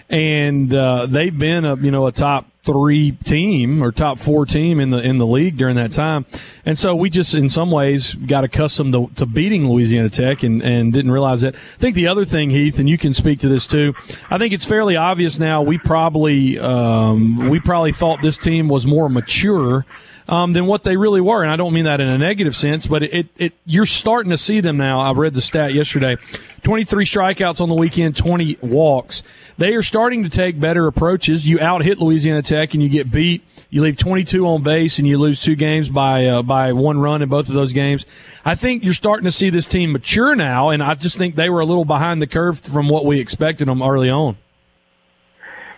and 0.10 0.73
uh, 0.73 1.06
they've 1.06 1.38
been 1.38 1.65
a 1.65 1.75
you 1.75 1.91
know 1.91 2.08
a 2.08 2.12
top 2.12 2.45
three 2.65 3.12
team 3.12 3.84
or 3.84 3.91
top 3.91 4.17
four 4.17 4.45
team 4.45 4.80
in 4.80 4.89
the 4.89 4.97
in 4.97 5.17
the 5.17 5.25
league 5.25 5.56
during 5.58 5.75
that 5.75 5.93
time, 5.93 6.25
and 6.65 6.78
so 6.78 6.95
we 6.95 7.10
just 7.10 7.34
in 7.34 7.47
some 7.47 7.71
ways 7.71 8.13
got 8.15 8.43
accustomed 8.43 8.93
to, 8.93 9.10
to 9.15 9.25
beating 9.25 9.69
Louisiana 9.69 10.10
Tech 10.10 10.43
and 10.43 10.62
and 10.62 10.91
didn't 10.91 11.12
realize 11.12 11.41
that. 11.41 11.56
I 11.56 11.78
think 11.78 11.95
the 11.95 12.08
other 12.08 12.25
thing, 12.25 12.49
Heath, 12.49 12.80
and 12.80 12.89
you 12.89 12.97
can 12.97 13.13
speak 13.13 13.39
to 13.41 13.49
this 13.49 13.67
too. 13.67 13.93
I 14.30 14.38
think 14.38 14.54
it's 14.54 14.65
fairly 14.65 14.95
obvious 14.95 15.39
now. 15.39 15.62
We 15.62 15.78
probably 15.78 16.60
um, 16.60 17.49
we 17.49 17.60
probably 17.60 17.93
thought 17.93 18.21
this 18.21 18.38
team 18.38 18.67
was 18.67 18.86
more 18.86 19.10
mature 19.10 19.86
um, 20.28 20.54
than 20.54 20.65
what 20.65 20.84
they 20.84 20.97
really 20.97 21.21
were. 21.21 21.43
And 21.43 21.51
I 21.51 21.56
don't 21.56 21.73
mean 21.73 21.86
that 21.86 22.01
in 22.01 22.08
a 22.08 22.17
negative 22.17 22.56
sense, 22.56 22.88
but 22.88 23.04
it, 23.04 23.28
it, 23.38 23.54
you're 23.65 23.86
starting 23.86 24.32
to 24.32 24.38
see 24.38 24.60
them 24.60 24.78
now. 24.78 24.99
I 24.99 25.12
read 25.12 25.34
the 25.34 25.41
stat 25.41 25.73
yesterday 25.73 26.17
23 26.63 27.06
strikeouts 27.06 27.62
on 27.62 27.69
the 27.69 27.75
weekend, 27.75 28.17
20 28.17 28.58
walks. 28.62 29.21
They 29.58 29.75
are 29.75 29.84
starting 29.84 30.23
to 30.23 30.30
take 30.30 30.60
better 30.60 30.88
approaches. 30.88 31.47
You 31.47 31.60
out 31.60 31.84
hit 31.84 31.99
Louisiana 31.99 32.41
Tech 32.41 32.55
Tech 32.56 32.74
and 32.74 32.82
you 32.82 32.88
get 32.88 33.12
beat, 33.12 33.44
you 33.70 33.82
leave 33.82 33.98
22 33.98 34.48
on 34.48 34.63
base 34.63 34.98
and 34.98 35.06
you 35.06 35.18
lose 35.18 35.41
two 35.41 35.56
games 35.56 35.89
by 35.89 36.26
uh, 36.28 36.41
by 36.41 36.72
one 36.72 36.98
run 36.98 37.22
in 37.22 37.28
both 37.28 37.50
of 37.50 37.54
those 37.54 37.74
games. 37.74 38.06
I 38.46 38.56
think 38.56 38.86
you're 38.86 38.94
starting 38.94 39.26
to 39.26 39.32
see 39.32 39.50
this 39.50 39.68
team 39.68 39.91
mature 39.91 40.36
now, 40.36 40.70
and 40.70 40.82
I 40.82 40.94
just 40.94 41.18
think 41.18 41.36
they 41.36 41.50
were 41.50 41.60
a 41.60 41.65
little 41.65 41.84
behind 41.84 42.22
the 42.22 42.28
curve 42.28 42.62
from 42.62 42.88
what 42.88 43.06
we 43.06 43.20
expected 43.20 43.68
them 43.68 43.84
early 43.84 44.10
on. 44.10 44.38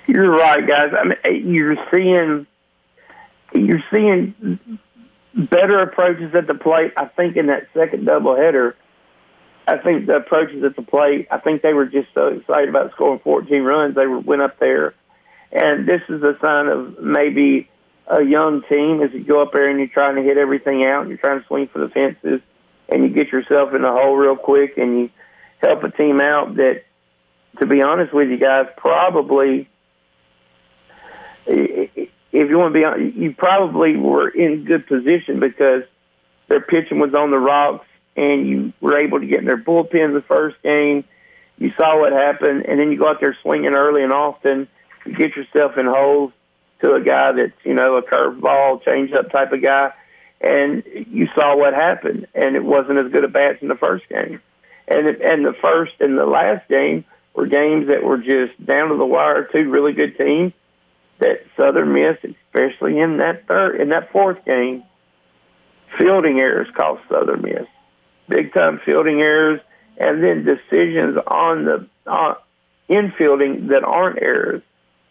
You're 0.05 0.31
right, 0.31 0.67
guys. 0.67 0.93
I 0.93 1.31
mean, 1.31 1.53
you're 1.53 1.77
seeing 1.91 2.45
you're 3.55 3.83
seeing 3.91 4.79
better 5.33 5.81
approaches 5.81 6.35
at 6.35 6.45
the 6.45 6.55
plate. 6.55 6.93
I 6.95 7.05
think 7.05 7.37
in 7.37 7.47
that 7.47 7.69
second 7.73 8.05
doubleheader, 8.05 8.75
I 9.67 9.77
think 9.77 10.05
the 10.05 10.17
approaches 10.17 10.63
at 10.63 10.75
the 10.75 10.83
plate. 10.83 11.27
I 11.31 11.39
think 11.39 11.63
they 11.63 11.73
were 11.73 11.87
just 11.87 12.09
so 12.15 12.27
excited 12.27 12.69
about 12.69 12.91
scoring 12.91 13.19
14 13.23 13.63
runs. 13.63 13.95
They 13.95 14.05
went 14.05 14.43
up 14.43 14.59
there, 14.59 14.93
and 15.51 15.87
this 15.87 16.01
is 16.09 16.21
a 16.21 16.37
sign 16.41 16.67
of 16.67 16.99
maybe 16.99 17.69
a 18.07 18.23
young 18.23 18.63
team 18.69 19.01
as 19.01 19.11
you 19.13 19.23
go 19.23 19.41
up 19.41 19.51
there 19.53 19.69
and 19.69 19.79
you're 19.79 19.87
trying 19.87 20.15
to 20.15 20.23
hit 20.23 20.37
everything 20.37 20.85
out 20.85 21.01
and 21.01 21.09
you're 21.09 21.17
trying 21.17 21.39
to 21.39 21.47
swing 21.47 21.67
for 21.67 21.79
the 21.79 21.89
fences 21.89 22.41
and 22.89 23.03
you 23.03 23.09
get 23.09 23.31
yourself 23.31 23.73
in 23.73 23.81
the 23.81 23.91
hole 23.91 24.15
real 24.15 24.37
quick 24.37 24.77
and 24.77 24.99
you 24.99 25.09
help 25.61 25.83
a 25.83 25.91
team 25.91 26.21
out 26.21 26.55
that, 26.55 26.83
to 27.59 27.65
be 27.65 27.81
honest 27.81 28.13
with 28.13 28.29
you 28.29 28.37
guys, 28.37 28.67
probably 28.77 29.67
if 31.47 32.49
you 32.49 32.57
want 32.57 32.73
to 32.73 32.79
be 32.79 32.85
honest, 32.85 33.15
you 33.15 33.33
probably 33.33 33.95
were 33.95 34.29
in 34.29 34.65
good 34.65 34.85
position 34.87 35.39
because 35.39 35.83
their 36.47 36.61
pitching 36.61 36.99
was 36.99 37.13
on 37.13 37.31
the 37.31 37.37
rocks 37.37 37.87
and 38.15 38.47
you 38.47 38.73
were 38.81 38.99
able 38.99 39.19
to 39.19 39.25
get 39.25 39.39
in 39.39 39.45
their 39.45 39.57
bullpen 39.57 40.13
the 40.13 40.23
first 40.27 40.61
game. 40.61 41.03
You 41.57 41.71
saw 41.77 41.99
what 41.99 42.11
happened, 42.11 42.65
and 42.67 42.79
then 42.79 42.91
you 42.91 42.99
go 42.99 43.09
out 43.09 43.19
there 43.19 43.35
swinging 43.41 43.73
early 43.73 44.03
and 44.03 44.13
often. 44.13 44.67
Get 45.15 45.35
yourself 45.35 45.77
in 45.77 45.85
holes 45.85 46.31
to 46.83 46.93
a 46.93 47.01
guy 47.01 47.31
that's 47.31 47.53
you 47.63 47.73
know 47.73 47.97
a 47.97 48.03
curveball, 48.03 48.83
changeup 48.83 49.31
type 49.31 49.51
of 49.51 49.61
guy, 49.61 49.91
and 50.41 50.83
you 50.85 51.27
saw 51.35 51.57
what 51.57 51.73
happened. 51.73 52.27
And 52.35 52.55
it 52.55 52.63
wasn't 52.63 52.99
as 52.99 53.11
good 53.11 53.23
a 53.23 53.27
bats 53.27 53.59
in 53.61 53.67
the 53.67 53.75
first 53.75 54.07
game, 54.09 54.41
and 54.87 55.07
it, 55.07 55.21
and 55.21 55.45
the 55.45 55.55
first 55.61 55.93
and 55.99 56.17
the 56.17 56.25
last 56.25 56.67
game 56.69 57.05
were 57.33 57.47
games 57.47 57.87
that 57.87 58.03
were 58.03 58.17
just 58.17 58.63
down 58.63 58.89
to 58.89 58.97
the 58.97 59.05
wire. 59.05 59.47
Two 59.51 59.69
really 59.69 59.93
good 59.93 60.17
teams 60.17 60.53
that 61.19 61.45
Southern 61.59 61.93
Miss, 61.93 62.17
especially 62.23 62.99
in 62.99 63.17
that 63.17 63.47
third, 63.47 63.81
in 63.81 63.89
that 63.89 64.11
fourth 64.11 64.43
game, 64.45 64.83
fielding 65.97 66.39
errors 66.39 66.67
cost 66.75 67.01
Southern 67.09 67.41
Miss, 67.41 67.67
big 68.29 68.53
time 68.53 68.79
fielding 68.85 69.21
errors, 69.21 69.61
and 69.97 70.23
then 70.23 70.45
decisions 70.45 71.17
on 71.25 71.65
the 71.65 71.87
uh, 72.05 72.35
infielding 72.89 73.69
that 73.69 73.83
aren't 73.83 74.21
errors 74.21 74.61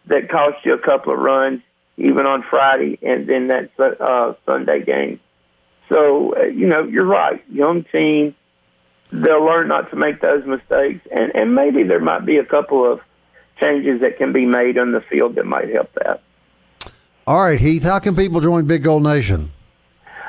that 0.07 0.29
cost 0.29 0.65
you 0.65 0.73
a 0.73 0.79
couple 0.79 1.13
of 1.13 1.19
runs, 1.19 1.61
even 1.97 2.25
on 2.25 2.43
Friday, 2.49 2.97
and 3.01 3.27
then 3.27 3.47
that 3.47 3.69
uh, 3.79 4.33
Sunday 4.45 4.83
game. 4.83 5.19
So 5.89 6.35
uh, 6.35 6.47
you 6.47 6.67
know, 6.67 6.83
you're 6.83 7.05
right, 7.05 7.43
young 7.49 7.83
team. 7.85 8.35
They'll 9.11 9.45
learn 9.45 9.67
not 9.67 9.89
to 9.91 9.95
make 9.95 10.21
those 10.21 10.45
mistakes, 10.45 11.05
and 11.11 11.35
and 11.35 11.55
maybe 11.55 11.83
there 11.83 11.99
might 11.99 12.25
be 12.25 12.37
a 12.37 12.45
couple 12.45 12.91
of 12.91 12.99
changes 13.59 14.01
that 14.01 14.17
can 14.17 14.33
be 14.33 14.45
made 14.45 14.77
on 14.77 14.91
the 14.91 15.01
field 15.01 15.35
that 15.35 15.45
might 15.45 15.69
help 15.69 15.91
that. 15.93 16.21
All 17.25 17.41
right, 17.41 17.59
Heath, 17.59 17.83
how 17.83 17.99
can 17.99 18.15
people 18.15 18.39
join 18.39 18.65
Big 18.67 18.83
Gold 18.83 19.03
Nation? 19.03 19.51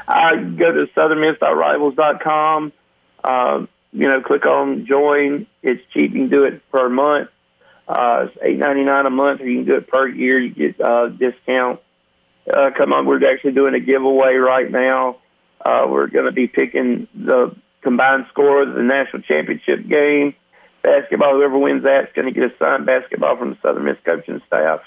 I 0.09 0.37
go 0.37 0.73
to 0.73 0.87
southernmiss.rivals.com. 0.97 2.73
Uh, 3.23 3.67
you 3.93 4.09
know, 4.09 4.21
click 4.21 4.47
on 4.47 4.87
join. 4.87 5.47
It's 5.63 5.83
cheap. 5.93 6.13
You 6.13 6.21
can 6.23 6.29
do 6.29 6.45
it 6.45 6.63
per 6.71 6.89
month. 6.89 7.31
Uh, 7.89 8.27
it's 8.27 8.37
eight 8.43 8.59
ninety 8.59 8.85
nine 8.85 9.07
a 9.07 9.11
month, 9.11 9.41
or 9.41 9.49
you 9.49 9.61
can 9.61 9.67
do 9.67 9.77
it 9.77 9.89
per 9.89 10.07
year. 10.07 10.39
You 10.39 10.53
get 10.53 10.81
uh, 10.81 11.09
discount. 11.09 11.81
Uh, 12.49 12.71
come 12.77 12.93
on, 12.93 13.07
we're 13.07 13.25
actually 13.27 13.53
doing 13.53 13.75
a 13.75 13.81
giveaway 13.81 14.35
right 14.35 14.71
now. 14.71 15.17
Uh, 15.65 15.87
we're 15.89 16.07
going 16.07 16.27
to 16.27 16.33
be 16.33 16.47
picking 16.47 17.09
the 17.15 17.57
combined 17.83 18.27
score 18.31 18.63
of 18.63 18.75
the 18.75 18.83
national 18.83 19.23
championship 19.23 19.89
game 19.89 20.35
basketball. 20.83 21.35
Whoever 21.35 21.59
wins 21.59 21.83
that's 21.85 22.13
going 22.13 22.33
to 22.33 22.39
get 22.39 22.51
a 22.51 22.55
signed 22.59 22.87
basketball 22.87 23.37
from 23.37 23.51
the 23.51 23.59
Southern 23.63 23.85
Miss 23.85 23.97
coaching 24.05 24.41
staff. 24.47 24.81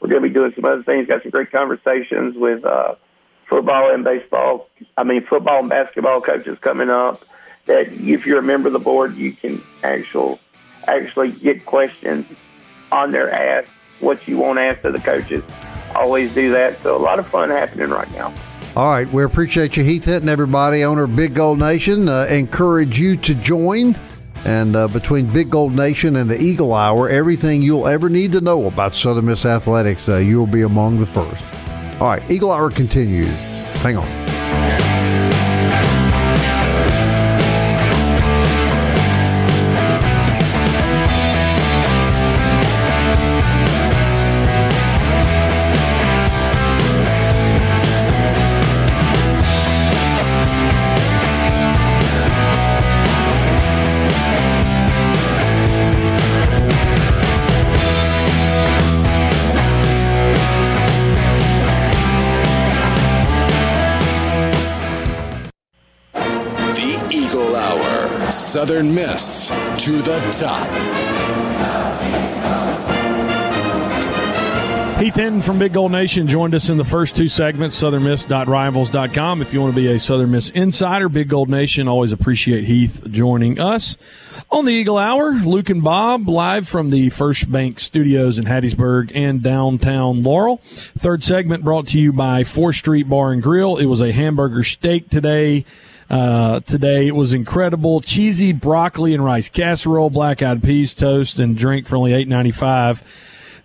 We're 0.00 0.08
going 0.08 0.22
to 0.22 0.28
be 0.28 0.34
doing 0.34 0.52
some 0.54 0.64
other 0.64 0.82
things. 0.82 1.08
Got 1.08 1.22
some 1.22 1.30
great 1.30 1.50
conversations 1.50 2.36
with 2.36 2.64
uh, 2.64 2.94
football 3.48 3.92
and 3.92 4.04
baseball. 4.04 4.68
I 4.96 5.04
mean, 5.04 5.26
football 5.26 5.60
and 5.60 5.68
basketball 5.68 6.20
coaches 6.20 6.58
coming 6.60 6.90
up. 6.90 7.20
That 7.66 7.92
if 7.92 8.24
you're 8.24 8.38
a 8.38 8.42
member 8.42 8.68
of 8.68 8.72
the 8.72 8.78
board, 8.78 9.16
you 9.16 9.32
can 9.32 9.62
actual 9.82 10.40
actually 10.88 11.32
get 11.32 11.64
questions 11.64 12.26
on 12.90 13.12
their 13.12 13.30
ask 13.30 13.68
what 14.00 14.26
you 14.28 14.38
want 14.38 14.58
asked 14.58 14.84
of 14.84 14.92
the 14.92 15.00
coaches. 15.00 15.42
Always 15.94 16.32
do 16.34 16.50
that. 16.52 16.80
So 16.82 16.96
a 16.96 16.98
lot 16.98 17.18
of 17.18 17.26
fun 17.28 17.50
happening 17.50 17.90
right 17.90 18.10
now. 18.12 18.32
All 18.76 18.90
right, 18.90 19.10
we 19.10 19.24
appreciate 19.24 19.76
you, 19.76 19.82
Heath 19.82 20.04
Hinton, 20.04 20.28
everybody, 20.28 20.84
owner 20.84 21.04
of 21.04 21.16
Big 21.16 21.34
Gold 21.34 21.58
Nation. 21.58 22.08
Uh, 22.08 22.26
encourage 22.30 23.00
you 23.00 23.16
to 23.16 23.34
join. 23.34 23.96
And 24.44 24.76
uh, 24.76 24.86
between 24.86 25.26
Big 25.32 25.50
Gold 25.50 25.74
Nation 25.74 26.14
and 26.16 26.30
the 26.30 26.40
Eagle 26.40 26.72
Hour, 26.72 27.08
everything 27.08 27.60
you'll 27.60 27.88
ever 27.88 28.08
need 28.08 28.30
to 28.32 28.40
know 28.40 28.66
about 28.66 28.94
Southern 28.94 29.26
Miss 29.26 29.44
Athletics, 29.44 30.08
uh, 30.08 30.18
you'll 30.18 30.46
be 30.46 30.62
among 30.62 30.98
the 30.98 31.06
first. 31.06 31.44
All 32.00 32.06
right, 32.06 32.22
Eagle 32.30 32.52
Hour 32.52 32.70
continues. 32.70 33.34
Hang 33.82 33.96
on. 33.96 34.27
Southern 68.68 68.94
Miss 68.94 69.48
to 69.78 69.92
the 70.02 70.18
top. 70.30 70.68
Heath 75.00 75.14
Hinton 75.14 75.40
from 75.40 75.58
Big 75.58 75.72
Gold 75.72 75.90
Nation 75.90 76.26
joined 76.26 76.54
us 76.54 76.68
in 76.68 76.76
the 76.76 76.84
first 76.84 77.16
two 77.16 77.28
segments, 77.28 77.82
southernmiss.rivals.com. 77.82 79.40
If 79.40 79.54
you 79.54 79.62
want 79.62 79.74
to 79.74 79.80
be 79.80 79.90
a 79.90 79.98
Southern 79.98 80.32
Miss 80.32 80.50
insider, 80.50 81.08
Big 81.08 81.30
Gold 81.30 81.48
Nation, 81.48 81.88
always 81.88 82.12
appreciate 82.12 82.64
Heath 82.64 83.06
joining 83.10 83.58
us. 83.58 83.96
On 84.50 84.66
the 84.66 84.72
Eagle 84.72 84.98
Hour, 84.98 85.32
Luke 85.32 85.70
and 85.70 85.82
Bob 85.82 86.28
live 86.28 86.68
from 86.68 86.90
the 86.90 87.08
First 87.08 87.50
Bank 87.50 87.80
Studios 87.80 88.38
in 88.38 88.44
Hattiesburg 88.44 89.12
and 89.14 89.42
downtown 89.42 90.22
Laurel. 90.22 90.58
Third 90.98 91.24
segment 91.24 91.64
brought 91.64 91.86
to 91.86 91.98
you 91.98 92.12
by 92.12 92.42
4th 92.42 92.74
Street 92.74 93.08
Bar 93.08 93.32
and 93.32 93.42
Grill. 93.42 93.78
It 93.78 93.86
was 93.86 94.02
a 94.02 94.12
hamburger 94.12 94.62
steak 94.62 95.08
today 95.08 95.64
uh, 96.10 96.60
today. 96.60 97.06
It 97.06 97.14
was 97.14 97.34
incredible. 97.34 98.00
Cheesy 98.00 98.52
broccoli 98.52 99.14
and 99.14 99.24
rice 99.24 99.48
casserole, 99.48 100.10
black 100.10 100.42
eyed 100.42 100.62
peas 100.62 100.94
toast, 100.94 101.38
and 101.38 101.56
drink 101.56 101.86
for 101.86 101.96
only 101.96 102.12
eight 102.12 102.28
ninety 102.28 102.52
five. 102.52 103.02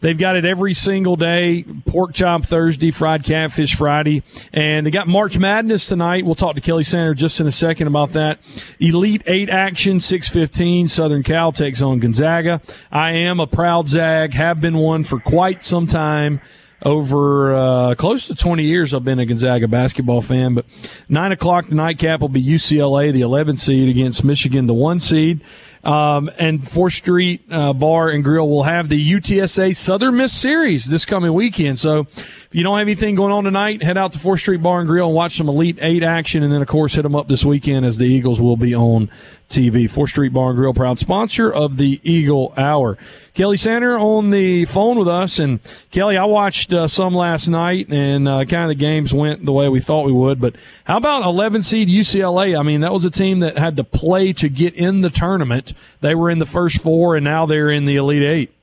They've 0.01 0.17
got 0.17 0.35
it 0.35 0.43
every 0.43 0.73
single 0.73 1.15
day. 1.15 1.63
Pork 1.85 2.13
chop 2.13 2.43
Thursday, 2.43 2.91
fried 2.91 3.23
catfish 3.23 3.75
Friday, 3.75 4.21
and 4.51 4.85
they 4.85 4.91
got 4.91 5.07
March 5.07 5.37
Madness 5.37 5.87
tonight. 5.87 6.25
We'll 6.25 6.35
talk 6.35 6.55
to 6.55 6.61
Kelly 6.61 6.83
Sander 6.83 7.13
just 7.13 7.39
in 7.39 7.47
a 7.47 7.53
second 7.53 7.87
about 7.87 8.09
that. 8.09 8.39
Elite 8.81 9.23
Eight 9.27 9.49
action, 9.49 10.01
six 10.01 10.27
fifteen. 10.27 10.89
Southern 10.89 11.23
Cal 11.23 11.53
takes 11.53 11.81
on 11.81 11.99
Gonzaga. 11.99 12.61
I 12.91 13.11
am 13.11 13.39
a 13.39 13.47
proud 13.47 13.87
Zag. 13.87 14.33
Have 14.33 14.59
been 14.59 14.75
one 14.75 15.05
for 15.05 15.21
quite 15.21 15.63
some 15.63 15.87
time 15.87 16.41
over 16.83 17.55
uh, 17.55 17.95
close 17.95 18.27
to 18.27 18.35
20 18.35 18.63
years 18.63 18.93
I've 18.93 19.03
been 19.03 19.19
a 19.19 19.25
Gonzaga 19.25 19.67
basketball 19.67 20.21
fan. 20.21 20.53
But 20.53 20.65
9 21.09 21.31
o'clock 21.31 21.67
the 21.67 21.75
nightcap 21.75 22.19
will 22.19 22.29
be 22.29 22.43
UCLA, 22.43 23.11
the 23.11 23.21
11 23.21 23.57
seed, 23.57 23.89
against 23.89 24.23
Michigan, 24.23 24.67
the 24.67 24.73
1 24.73 24.99
seed. 24.99 25.41
Um, 25.83 26.31
and 26.37 26.61
4th 26.61 26.93
Street 26.93 27.43
uh, 27.51 27.73
Bar 27.73 28.09
and 28.09 28.23
Grill 28.23 28.47
will 28.47 28.63
have 28.63 28.87
the 28.87 29.11
UTSA 29.11 29.75
Southern 29.75 30.15
Miss 30.15 30.31
Series 30.31 30.85
this 30.85 31.03
coming 31.03 31.33
weekend. 31.33 31.77
So 31.77 32.07
if 32.53 32.57
you 32.57 32.63
don't 32.63 32.77
have 32.77 32.87
anything 32.87 33.15
going 33.15 33.31
on 33.31 33.45
tonight, 33.45 33.81
head 33.81 33.97
out 33.97 34.11
to 34.11 34.19
4th 34.19 34.41
Street 34.41 34.61
Bar 34.61 34.81
and 34.81 34.87
Grill 34.87 35.07
and 35.07 35.15
watch 35.15 35.37
some 35.37 35.49
Elite 35.49 35.79
8 35.81 36.03
action. 36.03 36.43
And 36.43 36.53
then, 36.53 36.61
of 36.61 36.67
course, 36.67 36.93
hit 36.93 37.01
them 37.01 37.15
up 37.15 37.27
this 37.27 37.43
weekend 37.43 37.83
as 37.83 37.97
the 37.97 38.05
Eagles 38.05 38.39
will 38.39 38.57
be 38.57 38.75
on 38.75 39.09
TV. 39.49 39.85
4th 39.85 40.09
Street 40.09 40.33
Bar 40.33 40.51
and 40.51 40.57
Grill, 40.57 40.71
proud 40.71 40.99
sponsor 40.99 41.51
of 41.51 41.77
the 41.77 41.99
Eagle 42.03 42.53
Hour. 42.55 42.99
Kelly 43.33 43.57
Sander 43.57 43.97
on 43.97 44.29
the 44.29 44.65
phone 44.65 44.99
with 44.99 45.07
us. 45.07 45.39
And 45.39 45.61
Kelly, 45.89 46.15
I 46.15 46.25
watched 46.25 46.71
uh, 46.71 46.87
some 46.87 47.15
last 47.15 47.47
night 47.47 47.87
and 47.89 48.27
uh, 48.27 48.45
kind 48.45 48.65
of 48.65 48.67
the 48.69 48.75
games 48.75 49.11
went 49.15 49.43
the 49.43 49.51
way 49.51 49.67
we 49.67 49.79
thought 49.79 50.05
we 50.05 50.11
would. 50.11 50.39
But 50.39 50.53
how 50.83 50.97
about 50.97 51.23
11 51.23 51.63
seed 51.63 51.87
UCLA? 51.87 52.55
I 52.55 52.61
mean, 52.61 52.81
that 52.81 52.93
was 52.93 53.03
a 53.03 53.09
team 53.09 53.39
that 53.39 53.57
had 53.57 53.77
to 53.77 53.83
play 53.83 54.31
to 54.33 54.47
get 54.47 54.75
in 54.75 55.01
the 55.01 55.09
tournament. 55.09 55.73
They 56.01 56.13
were 56.13 56.29
in 56.29 56.37
the 56.37 56.45
first 56.45 56.83
four 56.83 57.15
and 57.15 57.23
now 57.23 57.47
they're 57.47 57.71
in 57.71 57.85
the 57.85 57.95
Elite 57.95 58.21
Eight. 58.21 58.53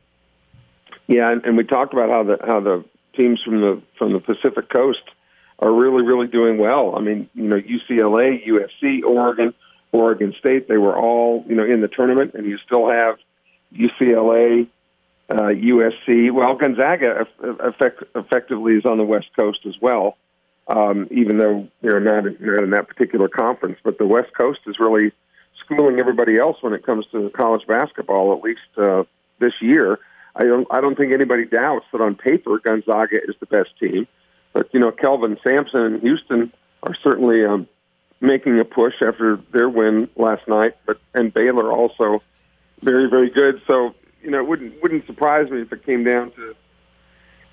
Yeah, 1.09 1.35
and 1.43 1.57
we 1.57 1.65
talked 1.65 1.93
about 1.93 2.09
how 2.09 2.23
the 2.23 2.39
how 2.47 2.61
the 2.61 2.85
teams 3.15 3.41
from 3.45 3.61
the 3.61 3.83
from 3.99 4.13
the 4.13 4.21
Pacific 4.21 4.69
Coast 4.69 5.03
are 5.59 5.73
really 5.73 6.03
really 6.03 6.27
doing 6.27 6.59
well. 6.59 6.95
I 6.97 7.01
mean, 7.01 7.29
you 7.35 7.45
know, 7.45 7.57
UCLA, 7.57 8.47
USC, 8.47 9.03
Oregon, 9.05 9.55
Oregon 9.93 10.35
State, 10.39 10.69
they 10.69 10.79
were 10.79 10.97
all 10.97 11.45
you 11.49 11.55
know 11.55 11.65
in 11.65 11.81
the 11.81 11.89
tournament, 11.89 12.35
and 12.35 12.47
you 12.47 12.59
still 12.67 12.89
have 12.91 13.17
UCLA, 13.75 14.69
uh, 15.29 15.35
USC. 15.35 16.33
Well, 16.33 16.57
Gonzaga 16.57 17.27
effect, 17.41 18.03
effectively 18.15 18.75
is 18.75 18.85
on 18.85 18.99
the 18.99 19.05
West 19.05 19.29
Coast 19.39 19.61
as 19.67 19.75
well, 19.81 20.17
um, 20.69 21.09
even 21.11 21.39
though 21.39 21.69
they're 21.83 22.01
not, 22.01 22.25
not 22.25 22.63
in 22.63 22.71
that 22.71 22.89
particular 22.89 23.29
conference. 23.29 23.79
But 23.83 23.99
the 23.99 24.07
West 24.07 24.31
Coast 24.39 24.61
is 24.67 24.77
really 24.79 25.13
schooling 25.65 26.01
everybody 26.01 26.39
else 26.39 26.57
when 26.61 26.73
it 26.73 26.85
comes 26.85 27.07
to 27.13 27.31
college 27.31 27.67
basketball, 27.67 28.37
at 28.37 28.43
least 28.43 28.61
uh, 28.77 29.05
this 29.39 29.53
year. 29.61 29.99
I 30.37 30.45
don't, 30.45 30.67
I 30.71 30.81
don't 30.81 30.97
think 30.97 31.13
anybody 31.13 31.45
doubts 31.45 31.87
that 31.93 32.01
on 32.01 32.15
paper 32.15 32.59
Gonzaga 32.59 33.17
is 33.17 33.35
the 33.41 33.47
best 33.47 33.71
team. 33.79 34.07
But, 34.53 34.69
you 34.73 34.81
know, 34.81 34.91
Kelvin 34.91 35.39
Sampson 35.47 35.81
and 35.81 36.03
Houston 36.03 36.53
are 36.83 36.95
certainly 37.03 37.45
um, 37.45 37.69
making 38.21 38.59
a 38.59 38.65
push 38.65 38.95
after 39.07 39.41
their 39.53 39.69
win 39.69 40.09
last 40.17 40.47
night, 40.49 40.77
but 40.87 40.99
and 41.15 41.33
Baylor 41.33 41.71
also 41.73 42.23
very, 42.83 43.09
very 43.09 43.31
good. 43.31 43.61
So, 43.67 43.95
you 44.23 44.31
know, 44.31 44.39
it 44.39 44.49
wouldn't 44.49 44.83
wouldn't 44.83 45.07
surprise 45.07 45.51
me 45.51 45.63
if 45.63 45.73
it 45.73 45.85
came 45.85 46.05
down 46.05 46.33
to 46.33 46.55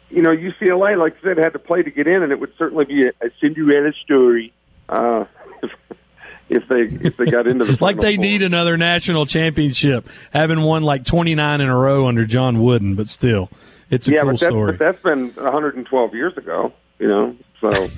you 0.09 0.21
know, 0.21 0.31
UCLA, 0.31 0.97
like 0.97 1.17
I 1.17 1.23
said, 1.23 1.37
had 1.37 1.53
to 1.53 1.59
play 1.59 1.83
to 1.83 1.91
get 1.91 2.07
in, 2.07 2.23
and 2.23 2.31
it 2.31 2.39
would 2.39 2.53
certainly 2.57 2.85
be 2.85 3.07
a, 3.07 3.09
a 3.25 3.29
Cinderella 3.41 3.91
story 4.03 4.53
uh, 4.89 5.25
they 6.49 6.81
if 6.81 7.17
they 7.17 7.25
got 7.25 7.47
into 7.47 7.65
the 7.65 7.77
like 7.81 7.97
they 7.97 8.15
four. 8.15 8.23
need 8.23 8.41
another 8.41 8.77
national 8.77 9.25
championship, 9.25 10.07
having 10.31 10.61
won 10.61 10.83
like 10.83 11.03
twenty 11.03 11.35
nine 11.35 11.61
in 11.61 11.69
a 11.69 11.75
row 11.75 12.07
under 12.07 12.25
John 12.25 12.61
Wooden, 12.61 12.95
but 12.95 13.09
still, 13.09 13.49
it's 13.89 14.07
a 14.07 14.11
yeah, 14.11 14.21
cool 14.21 14.31
but, 14.31 14.39
story. 14.39 14.71
but 14.73 14.79
that's 14.79 15.01
been 15.01 15.29
112 15.31 16.13
years 16.13 16.37
ago, 16.37 16.73
you 16.99 17.07
know. 17.07 17.35
So 17.61 17.89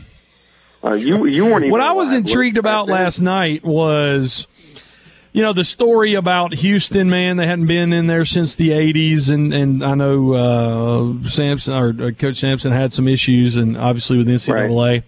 uh, 0.83 0.93
you 0.93 1.25
you 1.25 1.45
weren't 1.45 1.63
even 1.63 1.71
what 1.71 1.81
I 1.81 1.93
was 1.93 2.13
intrigued 2.13 2.57
about 2.57 2.87
last 2.87 3.19
night 3.19 3.63
was. 3.63 4.47
You 5.31 5.43
know 5.43 5.53
the 5.53 5.63
story 5.63 6.15
about 6.15 6.55
Houston, 6.55 7.07
man. 7.07 7.37
They 7.37 7.45
hadn't 7.45 7.67
been 7.67 7.93
in 7.93 8.07
there 8.07 8.25
since 8.25 8.55
the 8.55 8.69
'80s, 8.69 9.29
and 9.29 9.53
and 9.53 9.83
I 9.83 9.93
know 9.93 10.33
uh, 10.33 11.29
Sampson 11.29 11.75
or 11.75 11.89
uh, 11.89 12.11
Coach 12.11 12.37
Sampson 12.37 12.71
had 12.71 12.93
some 12.93 13.07
issues, 13.07 13.55
and 13.55 13.77
obviously 13.77 14.17
with 14.17 14.27
NCAA. 14.27 15.03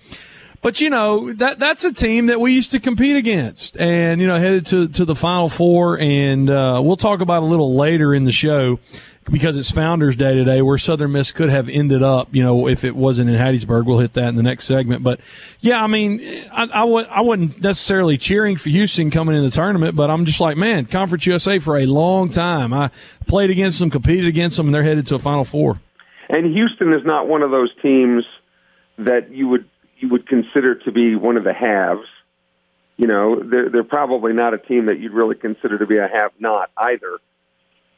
But 0.62 0.80
you 0.80 0.92
know 0.92 1.34
that 1.34 1.58
that's 1.58 1.86
a 1.86 1.94
team 1.94 2.28
that 2.28 2.40
we 2.40 2.54
used 2.54 2.72
to 2.72 2.80
compete 2.80 3.16
against, 3.16 3.78
and 3.78 4.22
you 4.22 4.28
know 4.28 4.40
headed 4.40 4.68
to 4.68 4.88
to 4.90 5.06
the 5.06 5.16
Final 5.16 5.50
Four, 5.50 6.00
and 6.00 6.50
uh, 6.50 6.80
we'll 6.84 6.98
talk 6.98 7.22
about 7.22 7.42
a 7.42 7.48
little 7.48 7.76
later 7.76 8.14
in 8.14 8.26
the 8.26 8.32
show 8.32 8.78
because 9.32 9.58
it's 9.58 9.72
Founders 9.72 10.16
Day 10.16 10.36
today, 10.36 10.62
where 10.62 10.78
Southern 10.78 11.14
Miss 11.14 11.32
could 11.32 11.50
have 11.50 11.68
ended 11.68 12.04
up. 12.04 12.30
You 12.32 12.44
know, 12.44 12.68
if 12.68 12.84
it 12.84 12.96
wasn't 12.96 13.32
in 13.32 13.38
Hattiesburg, 13.38 13.86
we'll 13.86 14.00
hit 14.00 14.14
that 14.14 14.28
in 14.28 14.36
the 14.36 14.44
next 14.44 14.66
segment. 14.66 15.04
But 15.04 15.20
yeah, 15.62 15.84
I 15.84 15.88
mean, 15.88 16.22
I, 16.52 16.64
I, 16.64 16.82
w- 16.82 17.08
I 17.10 17.22
wasn't 17.22 17.62
necessarily 17.62 18.20
cheering 18.20 18.56
for 18.56 18.70
Houston 18.70 19.10
coming 19.10 19.36
in 19.36 19.44
the 19.44 19.52
tournament, 19.52 19.96
but 19.96 20.12
I'm 20.12 20.26
just 20.26 20.40
like, 20.40 20.58
man, 20.58 20.86
Conference 20.86 21.26
USA 21.26 21.58
for 21.60 21.80
a 21.80 21.86
long 21.86 22.30
time. 22.30 22.74
I 22.74 22.92
played 23.28 23.50
against 23.50 23.80
them, 23.80 23.90
competed 23.90 24.28
against 24.28 24.58
them, 24.58 24.68
and 24.68 24.76
they're 24.76 24.84
headed 24.84 25.08
to 25.08 25.16
a 25.16 25.20
Final 25.20 25.44
Four. 25.46 25.80
And 26.30 26.54
Houston 26.54 26.90
is 26.90 27.04
not 27.04 27.28
one 27.28 27.42
of 27.42 27.52
those 27.52 27.72
teams 27.82 28.24
that 28.98 29.32
you 29.32 29.48
would 29.48 29.66
you 30.02 30.10
would 30.10 30.28
consider 30.28 30.76
to 30.76 30.92
be 30.92 31.16
one 31.16 31.38
of 31.38 31.44
the 31.44 31.54
haves. 31.54 32.08
You 32.98 33.08
know, 33.08 33.42
they're 33.42 33.70
they're 33.70 33.84
probably 33.84 34.34
not 34.34 34.54
a 34.54 34.58
team 34.58 34.88
that 34.88 35.00
you'd 35.00 35.14
really 35.14 35.36
consider 35.36 35.78
to 35.78 35.86
be 35.86 35.98
a 35.98 36.08
have 36.08 36.32
not 36.40 36.70
either. 36.78 37.20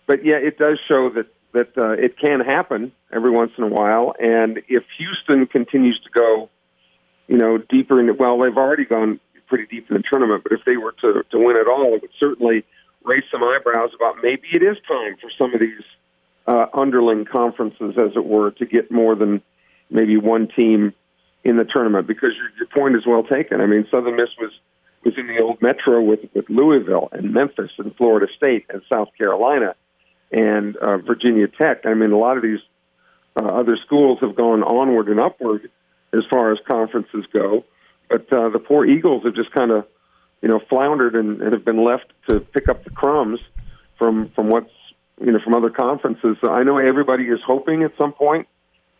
But 0.06 0.26
yeah, 0.26 0.36
it 0.36 0.58
does 0.58 0.80
show 0.88 1.10
that 1.12 1.28
that 1.54 1.78
uh, 1.78 1.92
it 1.92 2.18
can 2.18 2.40
happen 2.40 2.92
every 3.12 3.32
once 3.32 3.52
in 3.58 3.64
a 3.64 3.68
while. 3.68 4.14
And 4.20 4.62
if 4.68 4.84
Houston 4.98 5.46
continues 5.48 6.00
to 6.04 6.10
go, 6.10 6.50
you 7.28 7.38
know, 7.38 7.58
deeper 7.58 8.00
into 8.00 8.14
well, 8.14 8.38
they've 8.40 8.58
already 8.58 8.86
gone 8.86 9.20
pretty 9.48 9.66
deep 9.66 9.90
in 9.90 9.96
the 9.96 10.04
tournament. 10.10 10.44
But 10.44 10.54
if 10.54 10.66
they 10.66 10.78
were 10.78 10.94
to 11.02 11.24
to 11.32 11.38
win 11.38 11.58
it 11.58 11.68
all, 11.68 11.96
it 11.96 12.02
would 12.02 12.12
certainly 12.20 12.66
raise 13.04 13.24
some 13.32 13.44
eyebrows 13.44 13.92
about 13.96 14.18
maybe 14.22 14.48
it 14.54 14.64
is 14.64 14.78
time 14.88 15.18
for 15.22 15.30
some 15.38 15.54
of 15.54 15.60
these 15.60 15.84
uh, 16.48 16.68
underling 16.74 17.26
conferences, 17.26 17.96
as 17.98 18.16
it 18.16 18.26
were, 18.26 18.52
to 18.52 18.66
get 18.66 18.92
more 18.92 19.16
than 19.16 19.42
maybe 19.90 20.18
one 20.18 20.48
team 20.48 20.94
in 21.44 21.58
the 21.58 21.66
tournament. 21.66 22.08
Because 22.08 22.32
your, 22.38 22.50
your 22.58 22.68
point 22.68 22.96
is 22.96 23.06
well 23.06 23.24
taken. 23.24 23.62
I 23.62 23.66
mean, 23.66 23.88
Southern 23.92 24.16
Miss 24.16 24.30
was 24.40 24.52
was 25.04 25.14
in 25.18 25.28
the 25.28 25.42
old 25.42 25.62
Metro 25.62 26.02
with 26.02 26.22
with 26.34 26.50
Louisville 26.50 27.10
and 27.12 27.34
Memphis 27.34 27.72
and 27.78 27.96
Florida 27.96 28.28
State 28.36 28.66
and 28.70 28.82
South 28.92 29.10
Carolina 29.18 29.76
and 30.32 30.76
uh, 30.78 30.98
Virginia 30.98 31.48
Tech. 31.48 31.86
I 31.86 31.94
mean, 31.94 32.12
a 32.12 32.18
lot 32.18 32.38
of 32.38 32.44
these 32.44 32.60
uh, 33.40 33.46
other 33.46 33.78
schools 33.86 34.20
have 34.22 34.36
gone 34.36 34.64
onward 34.64 35.10
and 35.10 35.20
upward 35.20 35.70
as 36.14 36.22
far 36.30 36.52
as 36.52 36.60
conferences 36.68 37.26
go, 37.34 37.66
but 38.10 38.32
uh, 38.32 38.50
the 38.50 38.60
poor 38.60 38.86
Eagles 38.86 39.24
have 39.24 39.36
just 39.36 39.52
kind 39.52 39.72
of, 39.72 39.86
you 40.42 40.50
know, 40.50 40.60
floundered 40.70 41.16
and, 41.16 41.42
and 41.42 41.54
have 41.54 41.66
been 41.66 41.84
left 41.84 42.06
to 42.30 42.40
pick 42.40 42.70
up 42.70 42.84
the 42.84 42.90
crumbs 42.90 43.40
from 43.98 44.30
from 44.36 44.50
what's 44.50 44.72
you 45.20 45.32
know 45.32 45.40
from 45.44 45.54
other 45.54 45.70
conferences. 45.70 46.38
So 46.42 46.52
I 46.52 46.64
know 46.64 46.78
everybody 46.78 47.26
is 47.26 47.40
hoping 47.46 47.84
at 47.84 47.92
some 47.98 48.14
point 48.14 48.48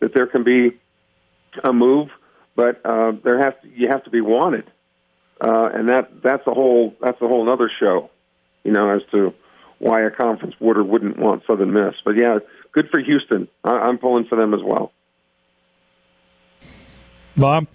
that 0.00 0.14
there 0.14 0.26
can 0.26 0.44
be 0.44 0.78
a 1.62 1.72
move, 1.72 2.08
but 2.56 2.80
uh, 2.84 3.12
there 3.22 3.38
has 3.38 3.54
to, 3.62 3.68
you 3.68 3.88
have 3.88 4.04
to 4.04 4.10
be 4.10 4.20
wanted, 4.20 4.64
uh, 5.40 5.70
and 5.72 5.88
that 5.88 6.22
that's 6.22 6.46
a 6.46 6.52
whole 6.52 6.94
that's 7.00 7.20
a 7.20 7.28
whole 7.28 7.50
other 7.50 7.70
show, 7.80 8.10
you 8.62 8.72
know, 8.72 8.90
as 8.90 9.02
to 9.12 9.34
why 9.78 10.02
a 10.02 10.10
conference 10.10 10.54
would 10.60 10.76
or 10.76 10.84
wouldn't 10.84 11.18
want 11.18 11.42
Southern 11.46 11.72
Miss. 11.72 11.94
But 12.04 12.16
yeah, 12.16 12.38
good 12.72 12.88
for 12.90 13.00
Houston. 13.00 13.48
I, 13.64 13.70
I'm 13.70 13.98
pulling 13.98 14.26
for 14.26 14.36
them 14.36 14.54
as 14.54 14.60
well. 14.64 14.92
Bob. 17.36 17.66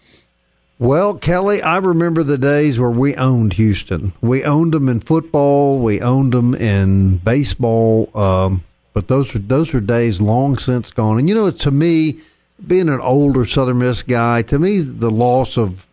Well, 0.78 1.16
Kelly, 1.16 1.62
I 1.62 1.78
remember 1.78 2.24
the 2.24 2.38
days 2.38 2.80
where 2.80 2.90
we 2.90 3.14
owned 3.16 3.54
Houston. 3.54 4.14
We 4.22 4.46
owned 4.46 4.74
them 4.74 4.88
in 4.88 5.02
football. 5.02 5.78
We 5.80 6.00
owned 6.00 6.32
them 6.32 6.56
in 6.56 7.18
baseball. 7.18 8.10
Um, 8.18 8.64
but 8.94 9.10
those 9.10 9.36
are 9.36 9.40
those 9.40 9.74
are 9.74 9.82
days 9.82 10.22
long 10.22 10.58
since 10.58 10.92
gone. 10.92 11.20
And 11.20 11.28
you 11.28 11.36
know, 11.36 11.52
to 11.52 11.72
me, 11.72 12.20
being 12.68 12.90
an 12.90 13.00
older 13.00 13.46
Southern 13.46 13.80
Miss 13.80 14.04
guy, 14.04 14.42
to 14.44 14.60
me, 14.60 14.80
the 14.80 15.12
loss 15.12 15.58
of 15.58 15.88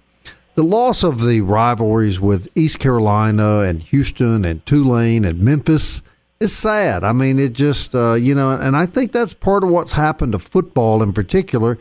the 0.55 0.63
loss 0.63 1.03
of 1.03 1.25
the 1.25 1.43
rivalries 1.43 2.19
with 2.19 2.49
East 2.55 2.79
Carolina 2.79 3.61
and 3.61 3.83
Houston 3.83 4.45
and 4.45 4.65
Tulane 4.65 5.25
and 5.25 5.41
Memphis 5.41 6.03
is 6.41 6.57
sad. 6.57 7.05
I 7.05 7.13
mean, 7.13 7.39
it 7.39 7.53
just 7.53 7.95
uh, 7.95 8.15
you 8.15 8.35
know, 8.35 8.51
and 8.51 8.77
I 8.77 8.87
think 8.87 9.13
that's 9.13 9.35
part 9.35 9.65
of 9.65 9.71
what's 9.71 9.93
happened 9.93 10.33
to 10.33 10.39
football 10.39 11.03
in 11.03 11.13
particular 11.13 11.79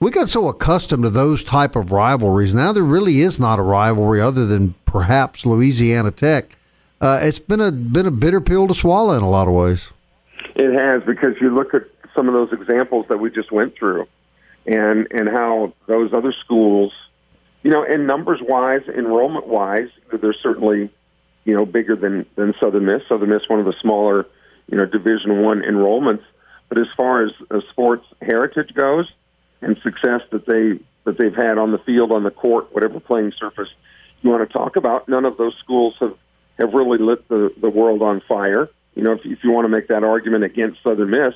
we 0.00 0.10
got 0.10 0.28
so 0.28 0.48
accustomed 0.48 1.02
to 1.02 1.10
those 1.10 1.42
type 1.42 1.74
of 1.74 1.90
rivalries. 1.90 2.54
Now 2.54 2.72
there 2.72 2.82
really 2.82 3.20
is 3.20 3.40
not 3.40 3.58
a 3.58 3.62
rivalry 3.62 4.20
other 4.20 4.46
than 4.46 4.74
perhaps 4.84 5.44
Louisiana 5.44 6.10
Tech. 6.10 6.56
Uh, 7.00 7.20
it's 7.22 7.38
been 7.38 7.60
a 7.60 7.70
been 7.70 8.06
a 8.06 8.10
bitter 8.10 8.40
pill 8.40 8.66
to 8.68 8.74
swallow 8.74 9.14
in 9.14 9.22
a 9.22 9.30
lot 9.30 9.48
of 9.48 9.54
ways. 9.54 9.92
It 10.56 10.78
has 10.78 11.02
because 11.04 11.34
you 11.40 11.54
look 11.54 11.74
at 11.74 11.82
some 12.14 12.28
of 12.28 12.34
those 12.34 12.52
examples 12.52 13.06
that 13.08 13.18
we 13.18 13.30
just 13.30 13.52
went 13.52 13.76
through, 13.76 14.06
and 14.68 15.08
and 15.10 15.28
how 15.28 15.72
those 15.86 16.12
other 16.12 16.32
schools, 16.44 16.92
you 17.62 17.70
know, 17.70 17.82
in 17.82 18.06
numbers 18.06 18.40
wise, 18.42 18.82
enrollment 18.86 19.46
wise, 19.46 19.88
they're 20.12 20.34
certainly, 20.42 20.90
you 21.44 21.56
know, 21.56 21.64
bigger 21.64 21.96
than 21.96 22.26
than 22.36 22.54
Southern 22.60 22.84
Miss. 22.84 23.02
Southern 23.08 23.30
Miss 23.30 23.48
one 23.48 23.58
of 23.58 23.64
the 23.64 23.74
smaller, 23.80 24.26
you 24.70 24.76
know, 24.76 24.84
Division 24.84 25.42
One 25.42 25.62
enrollments. 25.62 26.22
But 26.68 26.78
as 26.78 26.86
far 26.98 27.24
as, 27.24 27.30
as 27.50 27.62
sports 27.70 28.04
heritage 28.20 28.74
goes, 28.74 29.10
and 29.62 29.78
success 29.82 30.20
that 30.32 30.44
they 30.46 30.78
that 31.04 31.18
they've 31.18 31.34
had 31.34 31.56
on 31.56 31.72
the 31.72 31.78
field, 31.78 32.12
on 32.12 32.22
the 32.22 32.30
court, 32.30 32.72
whatever 32.74 33.00
playing 33.00 33.32
surface 33.38 33.68
you 34.20 34.28
want 34.28 34.46
to 34.46 34.52
talk 34.52 34.76
about. 34.76 35.08
None 35.08 35.24
of 35.24 35.38
those 35.38 35.56
schools 35.64 35.94
have 36.00 36.14
have 36.58 36.74
really 36.74 36.98
lit 36.98 37.26
the 37.28 37.54
the 37.58 37.70
world 37.70 38.02
on 38.02 38.20
fire. 38.28 38.68
You 38.94 39.04
know, 39.04 39.12
if, 39.12 39.20
if 39.24 39.38
you 39.42 39.50
want 39.50 39.64
to 39.64 39.70
make 39.70 39.88
that 39.88 40.04
argument 40.04 40.44
against 40.44 40.82
Southern 40.82 41.10
Miss, 41.10 41.34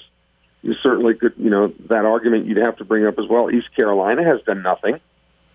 you 0.63 0.75
certainly 0.83 1.15
could. 1.15 1.35
You 1.37 1.51
know, 1.51 1.73
that 1.89 2.05
argument 2.05 2.47
you'd 2.47 2.59
have 2.59 2.77
to 2.79 2.85
bring 2.85 3.07
up 3.07 3.19
as 3.19 3.29
well. 3.29 3.51
East 3.51 3.75
Carolina 3.77 4.25
has 4.25 4.41
done 4.47 4.63
nothing, 4.63 5.01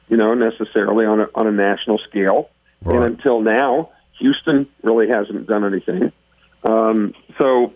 you 0.10 0.18
know, 0.18 0.34
necessarily 0.34 1.06
on 1.06 1.22
a 1.22 1.28
on 1.34 1.48
a 1.48 1.52
national 1.52 1.98
scale, 2.10 2.50
right. 2.84 2.96
and 2.96 3.06
until 3.06 3.42
now, 3.42 3.90
Houston 4.20 4.68
really 4.84 5.08
hasn't 5.08 5.48
done 5.48 5.66
anything. 5.66 6.12
Um, 6.64 7.14
so 7.38 7.74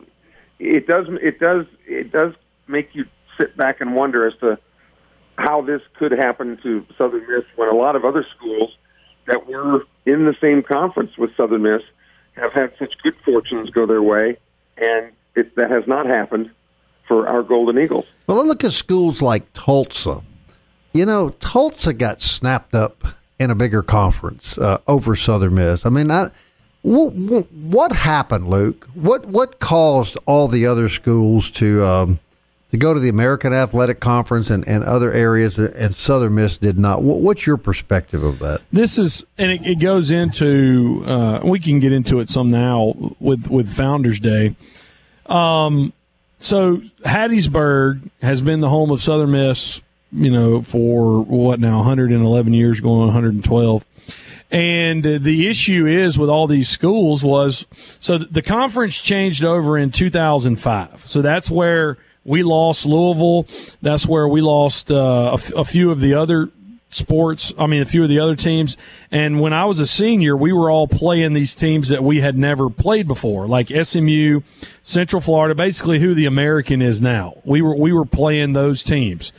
it 0.59 0.87
does 0.87 1.07
it 1.21 1.39
does 1.39 1.65
it 1.87 2.11
does 2.11 2.33
make 2.67 2.89
you 2.93 3.05
sit 3.39 3.55
back 3.55 3.81
and 3.81 3.95
wonder 3.95 4.27
as 4.27 4.33
to 4.41 4.59
how 5.37 5.61
this 5.61 5.81
could 5.97 6.11
happen 6.11 6.59
to 6.61 6.85
Southern 6.97 7.25
Miss 7.27 7.45
when 7.55 7.69
a 7.69 7.75
lot 7.75 7.95
of 7.95 8.05
other 8.05 8.25
schools 8.35 8.75
that 9.25 9.47
were 9.47 9.85
in 10.05 10.25
the 10.25 10.35
same 10.41 10.61
conference 10.61 11.17
with 11.17 11.35
Southern 11.37 11.63
Miss 11.63 11.81
have 12.33 12.53
had 12.53 12.73
such 12.77 12.93
good 13.03 13.15
fortunes 13.25 13.69
go 13.69 13.85
their 13.85 14.01
way, 14.01 14.37
and 14.77 15.11
it, 15.35 15.55
that 15.55 15.71
has 15.71 15.83
not 15.87 16.05
happened 16.05 16.51
for 17.11 17.27
our 17.27 17.43
Golden 17.43 17.77
Eagles. 17.77 18.05
Well, 18.25 18.39
I 18.39 18.43
look 18.43 18.63
at 18.63 18.71
schools 18.71 19.21
like 19.21 19.51
Tulsa. 19.51 20.21
You 20.93 21.05
know, 21.05 21.31
Tulsa 21.41 21.91
got 21.91 22.21
snapped 22.21 22.73
up 22.73 23.03
in 23.37 23.51
a 23.51 23.55
bigger 23.55 23.83
conference 23.83 24.57
uh, 24.57 24.77
over 24.87 25.17
Southern 25.17 25.55
Miss. 25.55 25.85
I 25.85 25.89
mean, 25.89 26.09
I, 26.09 26.31
what, 26.83 27.51
what 27.51 27.91
happened, 27.91 28.47
Luke? 28.47 28.87
What 28.93 29.25
what 29.25 29.59
caused 29.59 30.17
all 30.25 30.47
the 30.47 30.65
other 30.65 30.87
schools 30.87 31.49
to 31.51 31.83
um, 31.85 32.19
to 32.69 32.77
go 32.77 32.93
to 32.93 32.99
the 33.01 33.09
American 33.09 33.51
Athletic 33.51 33.99
Conference 33.99 34.49
and, 34.49 34.65
and 34.65 34.85
other 34.85 35.11
areas, 35.11 35.59
and 35.59 35.93
Southern 35.93 36.35
Miss 36.35 36.57
did 36.57 36.79
not. 36.79 37.03
What, 37.03 37.19
what's 37.19 37.45
your 37.45 37.57
perspective 37.57 38.23
of 38.23 38.39
that? 38.39 38.61
This 38.71 38.97
is, 38.97 39.25
and 39.37 39.51
it, 39.51 39.65
it 39.65 39.79
goes 39.79 40.11
into. 40.11 41.03
Uh, 41.05 41.41
we 41.43 41.59
can 41.59 41.79
get 41.79 41.91
into 41.91 42.21
it 42.21 42.29
some 42.29 42.51
now 42.51 42.93
with 43.19 43.47
with 43.47 43.69
Founders 43.73 44.21
Day. 44.21 44.55
Um, 45.25 45.91
so 46.41 46.77
Hattiesburg 47.05 48.09
has 48.21 48.41
been 48.41 48.59
the 48.59 48.69
home 48.69 48.89
of 48.89 48.99
Southern 48.99 49.31
Miss, 49.31 49.79
you 50.11 50.31
know, 50.31 50.63
for 50.63 51.21
what 51.21 51.59
now 51.59 51.77
111 51.77 52.53
years, 52.53 52.79
going 52.79 53.01
on 53.01 53.07
112. 53.07 53.85
And 54.49 55.03
the 55.03 55.47
issue 55.47 55.85
is 55.85 56.19
with 56.19 56.29
all 56.29 56.47
these 56.47 56.67
schools 56.67 57.23
was 57.23 57.65
so 58.01 58.17
the 58.17 58.41
conference 58.41 58.99
changed 58.99 59.45
over 59.45 59.77
in 59.77 59.91
2005. 59.91 61.07
So 61.07 61.21
that's 61.21 61.49
where 61.49 61.97
we 62.25 62.43
lost 62.43 62.85
Louisville. 62.85 63.47
That's 63.81 64.07
where 64.07 64.27
we 64.27 64.41
lost 64.41 64.91
uh, 64.91 64.95
a, 64.95 65.33
f- 65.35 65.53
a 65.53 65.63
few 65.63 65.91
of 65.91 66.01
the 66.01 66.15
other 66.15 66.49
sports. 66.91 67.53
I 67.57 67.67
mean, 67.67 67.81
a 67.81 67.85
few 67.85 68.03
of 68.03 68.09
the 68.09 68.19
other 68.19 68.35
teams. 68.35 68.77
And 69.11 69.39
when 69.39 69.53
I 69.53 69.65
was 69.65 69.79
a 69.79 69.87
senior, 69.87 70.35
we 70.35 70.51
were 70.51 70.69
all 70.69 70.87
playing 70.87 71.33
these 71.33 71.55
teams 71.55 71.89
that 71.89 72.03
we 72.03 72.21
had 72.21 72.37
never 72.37 72.69
played 72.69 73.07
before, 73.07 73.47
like 73.47 73.69
SMU, 73.69 74.41
Central 74.83 75.21
Florida, 75.21 75.55
basically 75.55 75.99
who 75.99 76.13
the 76.13 76.25
American 76.25 76.81
is 76.81 77.01
now. 77.01 77.35
We 77.43 77.61
were 77.61 77.75
we 77.75 77.93
were 77.93 78.05
playing 78.05 78.53
those 78.53 78.83
teams. 78.83 79.31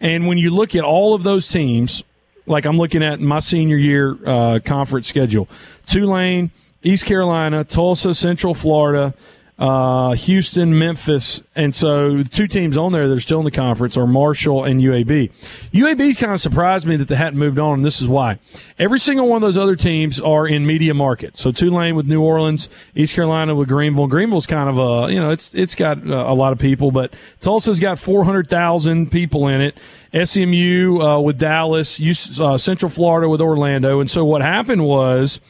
And 0.00 0.26
when 0.26 0.38
you 0.38 0.50
look 0.50 0.74
at 0.74 0.84
all 0.84 1.14
of 1.14 1.22
those 1.22 1.48
teams, 1.48 2.04
like 2.46 2.64
I'm 2.64 2.76
looking 2.76 3.02
at 3.02 3.20
my 3.20 3.38
senior 3.38 3.76
year 3.76 4.16
uh, 4.26 4.60
conference 4.64 5.06
schedule, 5.06 5.48
Tulane, 5.86 6.50
East 6.82 7.06
Carolina, 7.06 7.64
Tulsa, 7.64 8.14
Central 8.14 8.54
Florida, 8.54 9.14
uh, 9.58 10.12
Houston, 10.12 10.78
Memphis, 10.78 11.42
and 11.54 11.74
so 11.74 12.18
the 12.18 12.28
two 12.28 12.46
teams 12.46 12.76
on 12.76 12.92
there 12.92 13.08
that 13.08 13.16
are 13.16 13.20
still 13.20 13.38
in 13.38 13.46
the 13.46 13.50
conference 13.50 13.96
are 13.96 14.06
Marshall 14.06 14.64
and 14.64 14.82
UAB. 14.82 15.32
UAB 15.72 16.18
kind 16.18 16.32
of 16.32 16.42
surprised 16.42 16.86
me 16.86 16.96
that 16.96 17.08
they 17.08 17.16
hadn't 17.16 17.38
moved 17.38 17.58
on, 17.58 17.74
and 17.74 17.84
this 17.84 18.02
is 18.02 18.06
why. 18.06 18.38
Every 18.78 19.00
single 19.00 19.28
one 19.28 19.36
of 19.36 19.42
those 19.42 19.56
other 19.56 19.74
teams 19.74 20.20
are 20.20 20.46
in 20.46 20.66
media 20.66 20.92
markets. 20.92 21.40
So 21.40 21.52
Tulane 21.52 21.96
with 21.96 22.06
New 22.06 22.20
Orleans, 22.20 22.68
East 22.94 23.14
Carolina 23.14 23.54
with 23.54 23.68
Greenville. 23.68 24.08
Greenville's 24.08 24.46
kind 24.46 24.68
of 24.68 24.78
a 24.78 25.12
you 25.12 25.18
know 25.18 25.30
it's 25.30 25.54
it's 25.54 25.74
got 25.74 26.04
a 26.04 26.34
lot 26.34 26.52
of 26.52 26.58
people, 26.58 26.90
but 26.90 27.14
Tulsa's 27.40 27.80
got 27.80 27.98
four 27.98 28.24
hundred 28.24 28.50
thousand 28.50 29.10
people 29.10 29.48
in 29.48 29.62
it. 29.62 29.78
SMU 30.12 31.00
uh, 31.00 31.18
with 31.20 31.38
Dallas, 31.38 32.00
uh, 32.40 32.56
Central 32.58 32.90
Florida 32.90 33.28
with 33.28 33.40
Orlando, 33.40 34.00
and 34.00 34.10
so 34.10 34.24
what 34.24 34.42
happened 34.42 34.84
was 34.84 35.40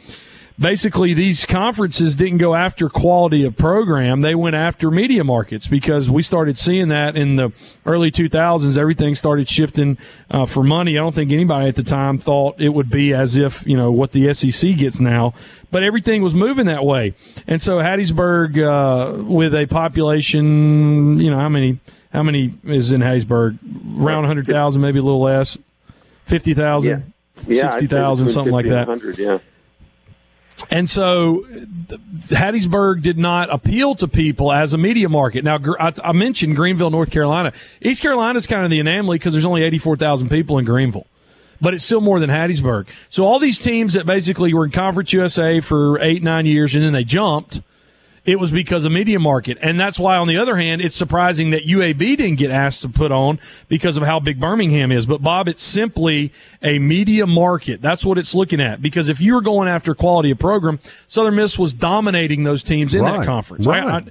basically 0.58 1.14
these 1.14 1.44
conferences 1.44 2.16
didn't 2.16 2.38
go 2.38 2.54
after 2.54 2.88
quality 2.88 3.44
of 3.44 3.56
program. 3.56 4.22
They 4.22 4.34
went 4.34 4.56
after 4.56 4.90
media 4.90 5.24
markets 5.24 5.68
because 5.68 6.10
we 6.10 6.22
started 6.22 6.58
seeing 6.58 6.88
that 6.88 7.16
in 7.16 7.36
the 7.36 7.52
early 7.84 8.10
2000s 8.10 8.78
everything 8.78 9.14
started 9.14 9.48
shifting 9.48 9.98
uh, 10.30 10.46
for 10.46 10.62
money. 10.62 10.96
I 10.96 11.00
don't 11.00 11.14
think 11.14 11.30
anybody 11.30 11.68
at 11.68 11.76
the 11.76 11.82
time 11.82 12.18
thought 12.18 12.60
it 12.60 12.70
would 12.70 12.90
be 12.90 13.12
as 13.12 13.36
if 13.36 13.66
you 13.66 13.76
know 13.76 13.90
what 13.90 14.12
the 14.12 14.32
sec 14.32 14.76
gets 14.76 15.00
now 15.00 15.34
but 15.70 15.82
everything 15.82 16.22
was 16.22 16.34
moving 16.34 16.66
that 16.66 16.84
way. 16.84 17.14
And 17.46 17.60
so 17.60 17.78
hattiesburg 17.78 18.56
uh, 18.58 19.22
with 19.24 19.54
a 19.54 19.66
population 19.66 21.18
you 21.18 21.30
know 21.30 21.38
how 21.38 21.48
many 21.48 21.78
how 22.12 22.22
many 22.22 22.54
is 22.64 22.92
in 22.92 23.02
hattiesburg? 23.02 23.58
Around 24.00 24.22
100000 24.22 24.80
maybe 24.80 24.98
a 24.98 25.02
little 25.02 25.20
less. 25.20 25.58
50000 26.26 26.88
yeah. 26.88 27.00
yeah 27.46 27.70
60000 27.70 28.28
something 28.28 28.52
like 28.52 28.66
that. 28.66 28.88
yeah 29.18 29.38
and 30.70 30.88
so 30.88 31.46
Hattiesburg 31.48 33.02
did 33.02 33.18
not 33.18 33.52
appeal 33.52 33.94
to 33.96 34.08
people 34.08 34.52
as 34.52 34.72
a 34.72 34.78
media 34.78 35.08
market. 35.08 35.44
Now, 35.44 35.58
I, 35.78 36.12
mentioned 36.12 36.56
Greenville, 36.56 36.90
North 36.90 37.10
Carolina. 37.10 37.52
East 37.80 38.02
Carolina 38.02 38.38
is 38.38 38.46
kind 38.46 38.64
of 38.64 38.70
the 38.70 38.80
anomaly 38.80 39.18
because 39.18 39.32
there's 39.32 39.44
only 39.44 39.62
84,000 39.62 40.28
people 40.28 40.58
in 40.58 40.64
Greenville, 40.64 41.06
but 41.60 41.74
it's 41.74 41.84
still 41.84 42.00
more 42.00 42.18
than 42.20 42.30
Hattiesburg. 42.30 42.86
So 43.08 43.24
all 43.24 43.38
these 43.38 43.58
teams 43.58 43.94
that 43.94 44.06
basically 44.06 44.52
were 44.54 44.64
in 44.64 44.70
Conference 44.70 45.12
USA 45.12 45.60
for 45.60 46.00
eight, 46.00 46.22
nine 46.22 46.46
years 46.46 46.74
and 46.74 46.84
then 46.84 46.92
they 46.92 47.04
jumped– 47.04 47.60
it 48.26 48.40
was 48.40 48.50
because 48.50 48.84
of 48.84 48.92
media 48.92 49.20
market. 49.20 49.56
And 49.62 49.78
that's 49.78 49.98
why, 49.98 50.16
on 50.16 50.26
the 50.26 50.36
other 50.36 50.56
hand, 50.56 50.82
it's 50.82 50.96
surprising 50.96 51.50
that 51.50 51.64
UAB 51.64 51.98
didn't 51.98 52.34
get 52.34 52.50
asked 52.50 52.82
to 52.82 52.88
put 52.88 53.12
on 53.12 53.38
because 53.68 53.96
of 53.96 54.02
how 54.02 54.18
big 54.18 54.40
Birmingham 54.40 54.90
is. 54.90 55.06
But, 55.06 55.22
Bob, 55.22 55.48
it's 55.48 55.62
simply 55.62 56.32
a 56.60 56.80
media 56.80 57.26
market. 57.26 57.80
That's 57.80 58.04
what 58.04 58.18
it's 58.18 58.34
looking 58.34 58.60
at. 58.60 58.82
Because 58.82 59.08
if 59.08 59.20
you 59.20 59.34
were 59.34 59.40
going 59.40 59.68
after 59.68 59.94
quality 59.94 60.32
of 60.32 60.38
program, 60.40 60.80
Southern 61.06 61.36
Miss 61.36 61.56
was 61.56 61.72
dominating 61.72 62.42
those 62.42 62.64
teams 62.64 62.94
in 62.94 63.02
right. 63.02 63.18
that 63.18 63.26
conference. 63.26 63.64
Right. 63.64 63.84
I, 63.84 63.98
I, 63.98 64.04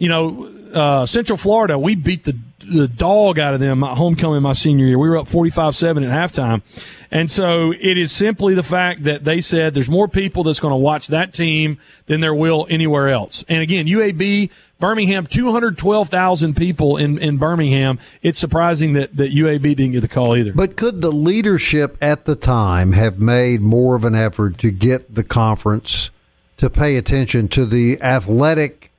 you 0.00 0.08
know, 0.08 0.50
uh, 0.72 1.06
Central 1.06 1.36
Florida, 1.36 1.78
we 1.78 1.94
beat 1.94 2.24
the 2.24 2.36
the 2.70 2.86
dog 2.86 3.38
out 3.38 3.54
of 3.54 3.60
them 3.60 3.80
my 3.80 3.94
homecoming 3.94 4.42
my 4.42 4.52
senior 4.52 4.86
year. 4.86 4.98
We 4.98 5.08
were 5.08 5.18
up 5.18 5.26
45-7 5.26 6.08
at 6.08 6.30
halftime. 6.30 6.62
And 7.10 7.28
so 7.28 7.72
it 7.72 7.98
is 7.98 8.12
simply 8.12 8.54
the 8.54 8.62
fact 8.62 9.04
that 9.04 9.24
they 9.24 9.40
said 9.40 9.74
there's 9.74 9.90
more 9.90 10.06
people 10.06 10.44
that's 10.44 10.60
going 10.60 10.70
to 10.70 10.76
watch 10.76 11.08
that 11.08 11.34
team 11.34 11.78
than 12.06 12.20
there 12.20 12.34
will 12.34 12.66
anywhere 12.70 13.08
else. 13.08 13.44
And 13.48 13.62
again, 13.62 13.86
UAB, 13.86 14.50
Birmingham, 14.78 15.26
212,000 15.26 16.54
people 16.54 16.96
in, 16.96 17.18
in 17.18 17.38
Birmingham. 17.38 17.98
It's 18.22 18.38
surprising 18.38 18.92
that, 18.92 19.16
that 19.16 19.32
UAB 19.32 19.62
didn't 19.62 19.92
get 19.92 20.02
the 20.02 20.08
call 20.08 20.36
either. 20.36 20.52
But 20.52 20.76
could 20.76 21.02
the 21.02 21.10
leadership 21.10 21.98
at 22.00 22.26
the 22.26 22.36
time 22.36 22.92
have 22.92 23.18
made 23.18 23.60
more 23.60 23.96
of 23.96 24.04
an 24.04 24.14
effort 24.14 24.58
to 24.58 24.70
get 24.70 25.14
the 25.14 25.24
conference 25.24 26.10
to 26.58 26.70
pay 26.70 26.96
attention 26.96 27.48
to 27.48 27.64
the 27.64 28.00
athletic 28.02 28.89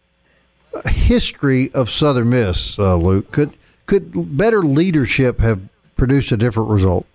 history 0.87 1.71
of 1.73 1.89
Southern 1.89 2.29
Miss, 2.29 2.77
uh, 2.79 2.95
Luke? 2.95 3.31
Could 3.31 3.53
could 3.85 4.37
better 4.37 4.63
leadership 4.63 5.39
have 5.39 5.69
produced 5.95 6.31
a 6.31 6.37
different 6.37 6.69
result? 6.69 7.05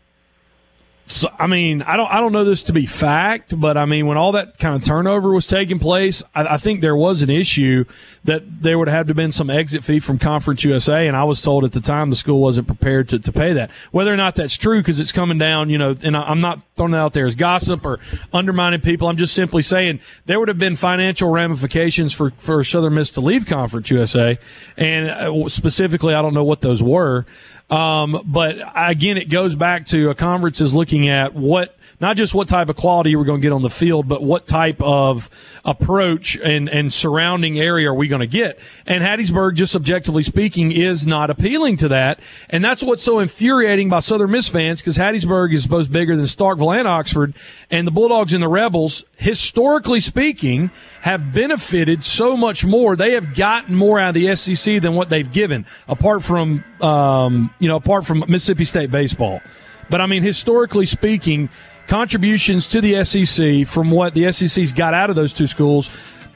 So, 1.09 1.33
I 1.39 1.47
mean, 1.47 1.83
I 1.83 1.97
don't, 1.97 2.11
I 2.13 2.19
don't 2.19 2.33
know 2.33 2.43
this 2.43 2.65
to 2.65 2.73
be 2.73 2.85
fact, 2.85 3.59
but 3.59 3.77
I 3.77 3.85
mean, 3.85 4.07
when 4.07 4.17
all 4.17 4.33
that 4.33 4.59
kind 4.59 4.75
of 4.75 4.83
turnover 4.83 5.33
was 5.33 5.47
taking 5.47 5.79
place, 5.79 6.25
I, 6.35 6.55
I, 6.55 6.57
think 6.57 6.81
there 6.81 6.97
was 6.97 7.23
an 7.23 7.31
issue 7.31 7.85
that 8.25 8.43
there 8.63 8.77
would 8.77 8.89
have 8.89 9.07
to 9.07 9.11
have 9.11 9.17
been 9.17 9.31
some 9.31 9.49
exit 9.49 9.85
fee 9.85 10.01
from 10.01 10.19
Conference 10.19 10.65
USA. 10.65 11.07
And 11.07 11.17
I 11.17 11.23
was 11.23 11.41
told 11.41 11.65
at 11.65 11.71
the 11.71 11.81
time 11.81 12.11
the 12.11 12.17
school 12.17 12.41
wasn't 12.41 12.67
prepared 12.67 13.09
to, 13.11 13.21
to 13.21 13.31
pay 13.31 13.53
that. 13.53 13.71
Whether 13.93 14.13
or 14.13 14.17
not 14.17 14.35
that's 14.35 14.57
true, 14.57 14.81
because 14.81 14.99
it's 14.99 15.13
coming 15.13 15.39
down, 15.39 15.71
you 15.71 15.79
know, 15.79 15.95
and 16.03 16.17
I, 16.17 16.29
am 16.29 16.41
not 16.41 16.61
throwing 16.75 16.95
it 16.95 16.97
out 16.97 17.13
there 17.13 17.27
as 17.27 17.37
gossip 17.37 17.87
or 17.87 18.01
undermining 18.33 18.81
people. 18.81 19.07
I'm 19.07 19.17
just 19.17 19.35
simply 19.35 19.63
saying 19.63 20.01
there 20.25 20.41
would 20.41 20.49
have 20.49 20.59
been 20.59 20.75
financial 20.75 21.31
ramifications 21.31 22.15
for, 22.15 22.33
for 22.33 22.65
Southern 22.65 22.95
Miss 22.95 23.13
to 23.13 23.21
leave 23.21 23.47
Conference 23.47 23.89
USA. 23.93 24.41
And 24.77 25.09
uh, 25.09 25.49
specifically, 25.49 26.15
I 26.15 26.23
don't 26.23 26.35
know 26.35 26.45
what 26.45 26.63
those 26.63 26.83
were. 26.83 27.27
Um, 27.71 28.23
but 28.25 28.59
again, 28.75 29.17
it 29.17 29.29
goes 29.29 29.55
back 29.57 29.87
to 29.87 30.11
a 30.11 30.15
conference 30.15 30.61
is 30.61 30.73
looking 30.75 31.09
at 31.09 31.35
what 31.35 31.76
not 32.01 32.17
just 32.17 32.35
what 32.35 32.49
type 32.49 32.69
of 32.69 32.77
quality 32.77 33.17
we're 33.17 33.25
going 33.25 33.41
to 33.41 33.43
get 33.43 33.53
on 33.53 33.63
the 33.63 33.71
field, 33.71 34.09
but 34.09 34.23
what 34.23 34.47
type 34.47 34.81
of 34.83 35.31
approach 35.65 36.37
and, 36.37 36.69
and 36.69 36.93
surrounding 36.93 37.59
area 37.59 37.91
are 37.91 37.95
we 37.95 38.09
going 38.09 38.21
to 38.21 38.27
get? 38.27 38.59
And 38.87 39.03
Hattiesburg, 39.03 39.55
just 39.55 39.75
objectively 39.75 40.23
speaking, 40.23 40.73
is 40.73 41.07
not 41.07 41.31
appealing 41.31 41.77
to 41.79 41.89
that. 41.89 42.21
And 42.51 42.65
that's 42.65 42.83
what's 42.83 43.03
so 43.03 43.19
infuriating 43.19 43.89
by 43.89 44.01
Southern 44.01 44.31
Miss 44.31 44.49
fans 44.49 44.81
because 44.81 44.99
Hattiesburg 44.99 45.55
is 45.55 45.67
both 45.67 45.91
bigger 45.91 46.17
than 46.17 46.27
Starkville 46.27 46.79
and 46.79 46.87
Oxford. 46.87 47.35
And 47.71 47.87
the 47.87 47.91
Bulldogs 47.91 48.35
and 48.35 48.43
the 48.43 48.49
Rebels, 48.49 49.05
historically 49.17 50.01
speaking, 50.01 50.71
have 51.01 51.33
benefited 51.33 52.05
so 52.05 52.37
much 52.37 52.65
more. 52.65 52.97
They 52.97 53.13
have 53.13 53.35
gotten 53.35 53.75
more 53.75 53.99
out 53.99 54.09
of 54.09 54.15
the 54.15 54.35
SEC 54.37 54.83
than 54.83 54.95
what 54.95 55.09
they've 55.09 55.31
given, 55.31 55.67
apart 55.89 56.23
from, 56.23 56.63
um, 56.81 57.55
you 57.59 57.69
know, 57.69 57.77
apart 57.77 58.07
from 58.07 58.25
Mississippi 58.29 58.65
State 58.65 58.91
baseball. 58.91 59.41
But 59.89 60.01
I 60.01 60.07
mean, 60.07 60.23
historically 60.23 60.87
speaking, 60.87 61.49
contributions 61.87 62.69
to 62.69 62.81
the 62.81 63.05
SEC 63.05 63.67
from 63.67 63.91
what 63.91 64.15
the 64.15 64.33
SEC's 64.33 64.73
got 64.73 64.95
out 64.95 65.11
of 65.11 65.17
those 65.17 65.33
two 65.33 65.47
schools 65.47 65.91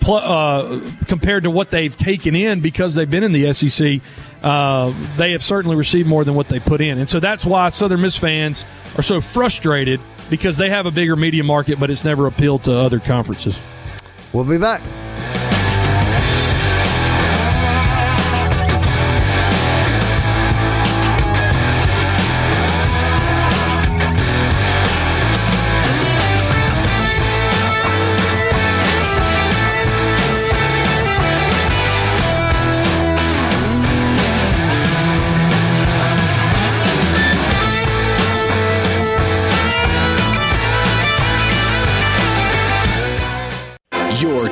uh, 0.06 0.80
compared 1.06 1.44
to 1.44 1.50
what 1.50 1.70
they've 1.70 1.96
taken 1.96 2.34
in 2.34 2.60
because 2.60 2.94
they've 2.94 3.10
been 3.10 3.22
in 3.22 3.32
the 3.32 3.52
SEC, 3.52 4.00
uh, 4.42 4.94
they 5.16 5.32
have 5.32 5.42
certainly 5.42 5.76
received 5.76 6.08
more 6.08 6.24
than 6.24 6.34
what 6.34 6.48
they 6.48 6.58
put 6.58 6.80
in. 6.80 6.98
And 6.98 7.08
so 7.08 7.20
that's 7.20 7.44
why 7.44 7.68
Southern 7.68 8.00
Miss 8.00 8.16
fans 8.16 8.64
are 8.96 9.02
so 9.02 9.20
frustrated 9.20 10.00
because 10.30 10.56
they 10.56 10.70
have 10.70 10.86
a 10.86 10.90
bigger 10.90 11.16
media 11.16 11.44
market, 11.44 11.78
but 11.78 11.90
it's 11.90 12.04
never 12.04 12.26
appealed 12.26 12.62
to 12.64 12.72
other 12.72 12.98
conferences. 12.98 13.58
We'll 14.32 14.44
be 14.44 14.58
back. 14.58 14.82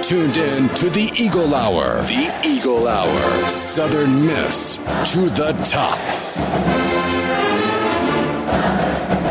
Tuned 0.09 0.39
in 0.39 0.67
to 0.71 0.89
the 0.89 1.13
Eagle 1.21 1.55
Hour. 1.55 1.97
The 2.05 2.41
Eagle 2.43 2.89
Hour. 2.89 3.49
Southern 3.51 4.25
Miss 4.25 4.79
to 5.13 5.29
the 5.29 5.53
top. 5.71 5.99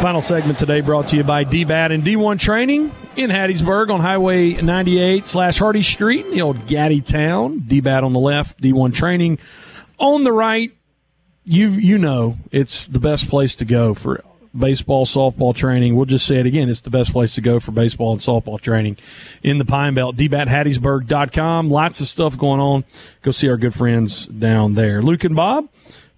Final 0.04 0.22
segment 0.22 0.60
today 0.60 0.82
brought 0.82 1.08
to 1.08 1.16
you 1.16 1.24
by 1.24 1.46
DBAT 1.46 1.92
and 1.92 2.04
D1 2.04 2.40
Training 2.40 2.92
in 3.16 3.32
Hattiesburg 3.32 3.90
on 3.90 4.02
Highway 4.02 4.54
98 4.54 5.26
slash 5.26 5.58
Hardy 5.58 5.82
Street 5.82 6.28
in 6.28 6.32
the 6.34 6.44
old 6.44 6.68
Gaddy 6.68 7.02
town. 7.02 7.62
DBAT 7.62 8.04
on 8.04 8.14
the 8.14 8.20
left, 8.20 8.62
D1 8.62 8.94
Training 8.94 9.40
on 9.98 10.24
the 10.24 10.32
right. 10.32 10.72
You 11.44 11.70
you 11.70 11.98
know 11.98 12.38
it's 12.52 12.86
the 12.86 13.00
best 13.00 13.30
place 13.30 13.56
to 13.56 13.66
go 13.66 13.96
for 13.96 14.24
baseball, 14.60 15.06
softball 15.06 15.56
training. 15.56 15.96
We'll 15.96 16.06
just 16.06 16.26
say 16.26 16.38
it 16.38 16.46
again. 16.46 16.70
It's 16.70 16.82
the 16.82 16.90
best 16.90 17.12
place 17.12 17.36
to 17.36 17.42
go 17.42 17.60
for 17.60 17.72
baseball 17.72 18.12
and 18.12 18.22
softball 18.22 18.60
training 18.60 18.98
in 19.44 19.58
the 19.58 19.66
Pine 19.66 19.94
Belt. 19.94 20.16
DBATHattiesburg.com. 20.16 21.70
Lots 21.70 22.02
of 22.02 22.08
stuff 22.08 22.38
going 22.38 22.60
on. 22.60 22.84
Go 23.22 23.32
see 23.32 23.50
our 23.50 23.58
good 23.58 23.74
friends 23.74 24.26
down 24.28 24.76
there. 24.76 25.02
Luke 25.02 25.24
and 25.24 25.36
Bob 25.36 25.70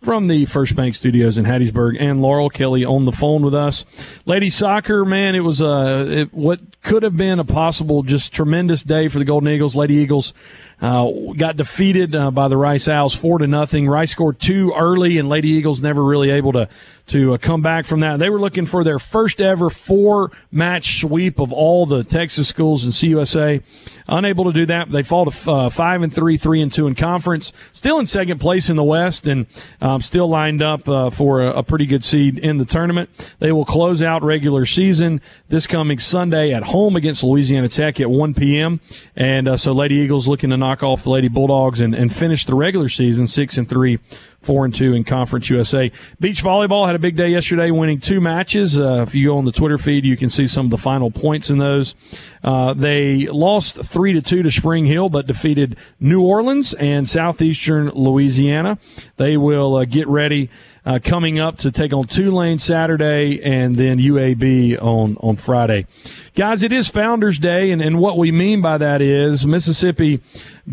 from 0.02 0.28
the 0.28 0.46
First 0.46 0.76
Bank 0.76 0.96
Studios 0.96 1.38
in 1.38 1.46
Hattiesburg, 1.46 1.98
and 2.00 2.22
Laurel 2.22 2.50
Kelly 2.50 2.86
on 2.86 3.06
the 3.06 3.12
phone 3.12 3.44
with 3.44 3.54
us. 3.54 3.86
Ladies 4.26 4.56
soccer, 4.56 5.04
man, 5.06 5.36
it 5.36 5.42
was 5.42 5.62
uh, 5.62 6.06
it, 6.08 6.34
what 6.34 6.60
could 6.82 7.04
have 7.04 7.18
been 7.18 7.40
a 7.40 7.46
possible 7.46 8.04
just 8.04 8.32
tremendous 8.32 8.84
day 8.84 9.08
for 9.08 9.20
the 9.20 9.26
Golden 9.26 9.50
Eagles. 9.50 9.76
Lady 9.76 9.96
Eagles 9.96 10.34
uh, 10.82 11.12
got 11.36 11.58
defeated 11.58 12.16
uh, 12.16 12.32
by 12.32 12.48
the 12.48 12.56
Rice 12.56 12.88
Owls 12.88 13.14
four 13.14 13.40
to 13.40 13.48
nothing. 13.48 13.88
Rice 13.88 14.12
scored 14.12 14.40
two 14.40 14.74
early, 14.78 15.18
and 15.18 15.28
Lady 15.28 15.50
Eagles 15.50 15.82
never 15.82 16.04
really 16.04 16.30
able 16.30 16.54
to 16.54 16.70
to 17.08 17.34
uh, 17.34 17.38
come 17.38 17.62
back 17.62 17.86
from 17.86 18.02
that. 18.02 18.20
They 18.20 18.30
were 18.30 18.40
looking 18.40 18.66
for 18.66 18.84
their 18.84 19.00
first 19.00 19.42
ever 19.42 19.70
four 19.70 20.32
match 20.52 21.02
sweep 21.02 21.40
of 21.40 21.52
all 21.52 21.86
the 21.86 22.04
Texas 22.04 22.48
schools 22.48 22.86
in 22.86 22.92
CUSA. 22.92 23.64
Unable 24.08 24.46
to 24.46 24.54
do 24.54 24.66
that, 24.68 24.90
they 24.90 25.04
fall 25.04 25.26
to 25.26 25.52
uh, 25.52 25.70
five 25.70 26.04
and 26.04 26.14
three, 26.14 26.38
three 26.38 26.62
and 26.62 26.72
two 26.72 26.88
in 26.88 26.96
conference. 26.96 27.52
Still 27.74 28.00
in 28.00 28.08
second 28.08 28.40
place 28.40 28.70
in 28.70 28.76
the 28.76 28.84
West, 28.84 29.28
and 29.28 29.48
um, 29.90 30.02
still 30.02 30.28
lined 30.28 30.62
up 30.62 30.88
uh, 30.88 31.10
for 31.10 31.42
a, 31.42 31.58
a 31.58 31.64
pretty 31.64 31.86
good 31.86 32.04
seed 32.04 32.38
in 32.38 32.58
the 32.58 32.66
tournament. 32.66 33.10
They 33.40 33.52
will 33.52 33.66
close 33.66 34.04
out 34.04 34.24
regular 34.24 34.66
season 34.66 35.22
this 35.48 35.66
coming 35.66 35.98
Sunday 35.98 36.54
at 36.54 36.64
home 36.64 36.96
against 36.96 37.24
Louisiana 37.24 37.70
Tech 37.70 38.00
at 38.00 38.10
1 38.10 38.34
p.m. 38.36 38.80
And 39.16 39.48
uh, 39.48 39.58
so 39.58 39.72
Lady 39.72 39.96
Eagles 39.96 40.28
looking 40.28 40.52
to 40.52 40.58
knock 40.58 40.84
off 40.84 41.04
the 41.04 41.10
Lady 41.10 41.28
Bulldogs 41.28 41.82
and, 41.82 41.96
and 41.96 42.14
finish 42.14 42.46
the 42.46 42.56
regular 42.56 42.88
season 42.88 43.26
six 43.26 43.58
and 43.58 43.68
three, 43.68 44.00
four 44.42 44.66
and 44.66 44.74
two 44.74 44.94
in 44.94 45.04
Conference 45.04 45.50
USA. 45.50 45.92
Beach 46.20 46.44
volleyball 46.44 46.86
had 46.86 46.96
a 46.96 47.00
big 47.00 47.16
day 47.16 47.30
yesterday, 47.30 47.72
winning 47.72 48.00
two 48.00 48.22
matches. 48.22 48.80
Uh, 48.80 49.04
if 49.08 49.16
you 49.16 49.28
go 49.28 49.38
on 49.38 49.46
the 49.46 49.52
Twitter 49.52 49.78
feed, 49.78 50.06
you 50.06 50.18
can 50.18 50.30
see 50.30 50.48
some 50.48 50.66
of 50.66 50.70
the 50.72 50.78
final 50.78 51.12
points 51.12 51.50
in 51.50 51.58
those. 51.58 51.96
Uh, 52.44 52.74
they 52.74 53.28
lost 53.28 53.84
three 53.84 54.14
to 54.14 54.22
two 54.22 54.42
to 54.42 54.52
Spring 54.52 54.86
Hill, 54.86 55.10
but 55.10 55.28
defeated 55.28 55.78
New 56.00 56.22
Orleans 56.22 56.74
and 56.74 57.08
Southeastern 57.08 57.90
Louisiana. 57.90 58.78
They 59.18 59.38
will 59.38 59.76
uh, 59.76 59.86
get 59.86 60.08
ready 60.08 60.50
uh, 60.90 60.98
coming 61.04 61.38
up 61.38 61.56
to 61.56 61.72
take 61.72 61.94
on 61.94 62.08
Tulane 62.08 62.58
Saturday 62.58 63.40
and 63.44 63.78
then 63.78 64.00
UAB 64.00 64.82
on, 64.82 65.18
on 65.20 65.36
Friday. 65.36 65.86
Guys, 66.34 66.64
it 66.64 66.72
is 66.72 66.88
Founders 66.88 67.38
Day, 67.38 67.70
and, 67.70 67.80
and 67.80 68.00
what 68.00 68.18
we 68.18 68.32
mean 68.32 68.60
by 68.60 68.80
that 68.80 69.00
is 69.00 69.46
Mississippi 69.46 70.20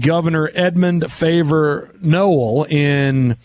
Governor 0.01 0.49
Edmond 0.55 1.13
Favor 1.13 1.91
Noel 2.01 2.65
in 2.65 3.37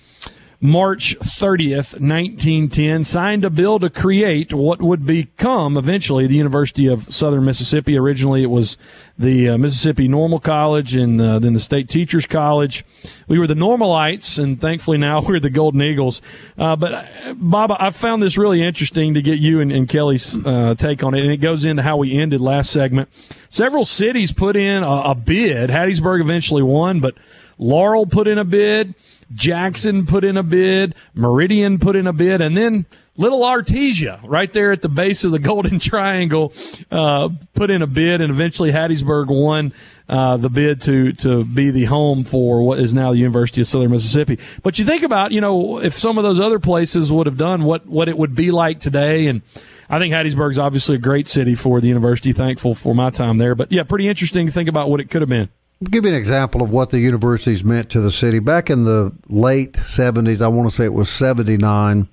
March 0.64 1.18
30th, 1.18 2.00
1910, 2.00 3.04
signed 3.04 3.44
a 3.44 3.50
bill 3.50 3.80
to 3.80 3.90
create 3.90 4.54
what 4.54 4.80
would 4.80 5.08
become 5.08 5.76
eventually 5.76 6.28
the 6.28 6.36
University 6.36 6.86
of 6.86 7.12
Southern 7.12 7.46
Mississippi. 7.46 7.98
Originally, 7.98 8.44
it 8.44 8.52
was 8.52 8.78
the 9.18 9.50
uh, 9.50 9.58
Mississippi 9.58 10.08
Normal 10.08 10.40
College 10.40 10.96
and 10.96 11.20
uh, 11.20 11.40
then 11.40 11.54
the 11.54 11.60
State 11.60 11.90
Teachers 11.90 12.28
College. 12.28 12.86
We 13.28 13.40
were 13.40 13.48
the 13.48 13.56
Normalites, 13.56 14.38
and 14.38 14.62
thankfully 14.62 15.00
now 15.00 15.22
we're 15.28 15.40
the 15.40 15.50
Golden 15.50 15.82
Eagles. 15.82 16.22
Uh, 16.60 16.76
but, 16.76 16.94
uh, 16.94 17.34
Bob, 17.34 17.72
I 17.80 17.90
found 17.90 18.22
this 18.22 18.38
really 18.38 18.62
interesting 18.62 19.16
to 19.16 19.22
get 19.24 19.40
you 19.40 19.62
and, 19.62 19.72
and 19.72 19.90
Kelly's 19.90 20.46
uh, 20.46 20.76
take 20.78 21.04
on 21.04 21.16
it, 21.16 21.24
and 21.24 21.32
it 21.32 21.38
goes 21.38 21.66
into 21.66 21.82
how 21.82 21.98
we 21.98 22.16
ended 22.16 22.40
last 22.40 22.70
segment. 22.70 23.10
Several 23.50 23.84
cities 23.84 24.32
put 24.32 24.56
in 24.56 24.84
a, 24.84 25.02
a 25.06 25.16
bid. 25.16 25.72
Hattiesburg 25.72 26.22
eventually 26.22 26.62
won, 26.62 27.00
but 27.00 27.16
Laurel 27.58 28.06
put 28.06 28.28
in 28.28 28.38
a 28.38 28.46
bid. 28.46 28.94
Jackson 29.34 30.06
put 30.06 30.24
in 30.24 30.38
a 30.38 30.44
bid, 30.44 30.96
Meridian 31.14 31.80
put 31.80 31.96
in 31.96 32.08
a 32.08 32.14
bid, 32.14 32.42
and 32.42 32.56
then 32.56 32.86
Little 33.18 33.42
Artesia, 33.42 34.20
right 34.24 34.52
there 34.52 34.72
at 34.72 34.82
the 34.82 34.90
base 34.90 35.24
of 35.24 35.32
the 35.32 35.40
Golden 35.52 35.80
Triangle, 35.80 36.54
uh, 36.90 37.30
put 37.54 37.70
in 37.70 37.82
a 37.82 37.88
bid, 37.88 38.22
and 38.22 38.32
eventually 38.32 38.72
Hattiesburg 38.72 39.28
won 39.28 39.74
uh, 40.08 40.38
the 40.38 40.50
bid 40.50 40.82
to 40.82 41.14
to 41.14 41.46
be 41.46 41.72
the 41.72 41.86
home 41.86 42.24
for 42.24 42.64
what 42.64 42.80
is 42.80 42.94
now 42.94 43.12
the 43.12 43.18
University 43.18 43.62
of 43.62 43.68
Southern 43.68 43.92
Mississippi. 43.92 44.40
But 44.64 44.80
you 44.80 44.86
think 44.86 45.04
about, 45.04 45.32
you 45.32 45.42
know, 45.42 45.80
if 45.80 45.94
some 45.94 46.18
of 46.18 46.24
those 46.24 46.40
other 46.40 46.60
places 46.60 47.12
would 47.12 47.28
have 47.28 47.38
done 47.38 47.64
what 47.64 47.86
what 47.86 48.10
it 48.10 48.18
would 48.18 48.36
be 48.36 48.52
like 48.52 48.80
today, 48.80 49.28
and 49.28 49.42
I 49.90 50.00
think 50.00 50.14
Hattiesburg 50.14 50.52
is 50.52 50.60
obviously 50.60 50.96
a 50.96 51.00
great 51.00 51.28
city 51.28 51.56
for 51.56 51.80
the 51.80 51.88
university. 51.88 52.34
Thankful 52.34 52.76
for 52.76 52.96
my 52.96 53.10
time 53.10 53.38
there, 53.38 53.56
but 53.56 53.72
yeah, 53.72 53.84
pretty 53.84 54.08
interesting 54.08 54.46
to 54.46 54.52
think 54.52 54.68
about 54.68 54.90
what 54.90 55.00
it 55.00 55.10
could 55.10 55.22
have 55.22 55.30
been 55.30 55.50
give 55.90 56.06
you 56.06 56.12
an 56.12 56.18
example 56.18 56.62
of 56.62 56.72
what 56.72 56.92
the 56.92 57.00
universities 57.00 57.64
meant 57.64 57.90
to 57.92 58.02
the 58.02 58.12
city. 58.12 58.40
Back 58.40 58.70
in 58.70 58.84
the 58.84 59.12
late 59.28 59.74
70s, 59.74 60.42
I 60.42 60.48
want 60.48 60.70
to 60.70 60.76
say 60.76 60.86
it 60.86 60.94
was 60.94 61.10
79, 61.10 62.08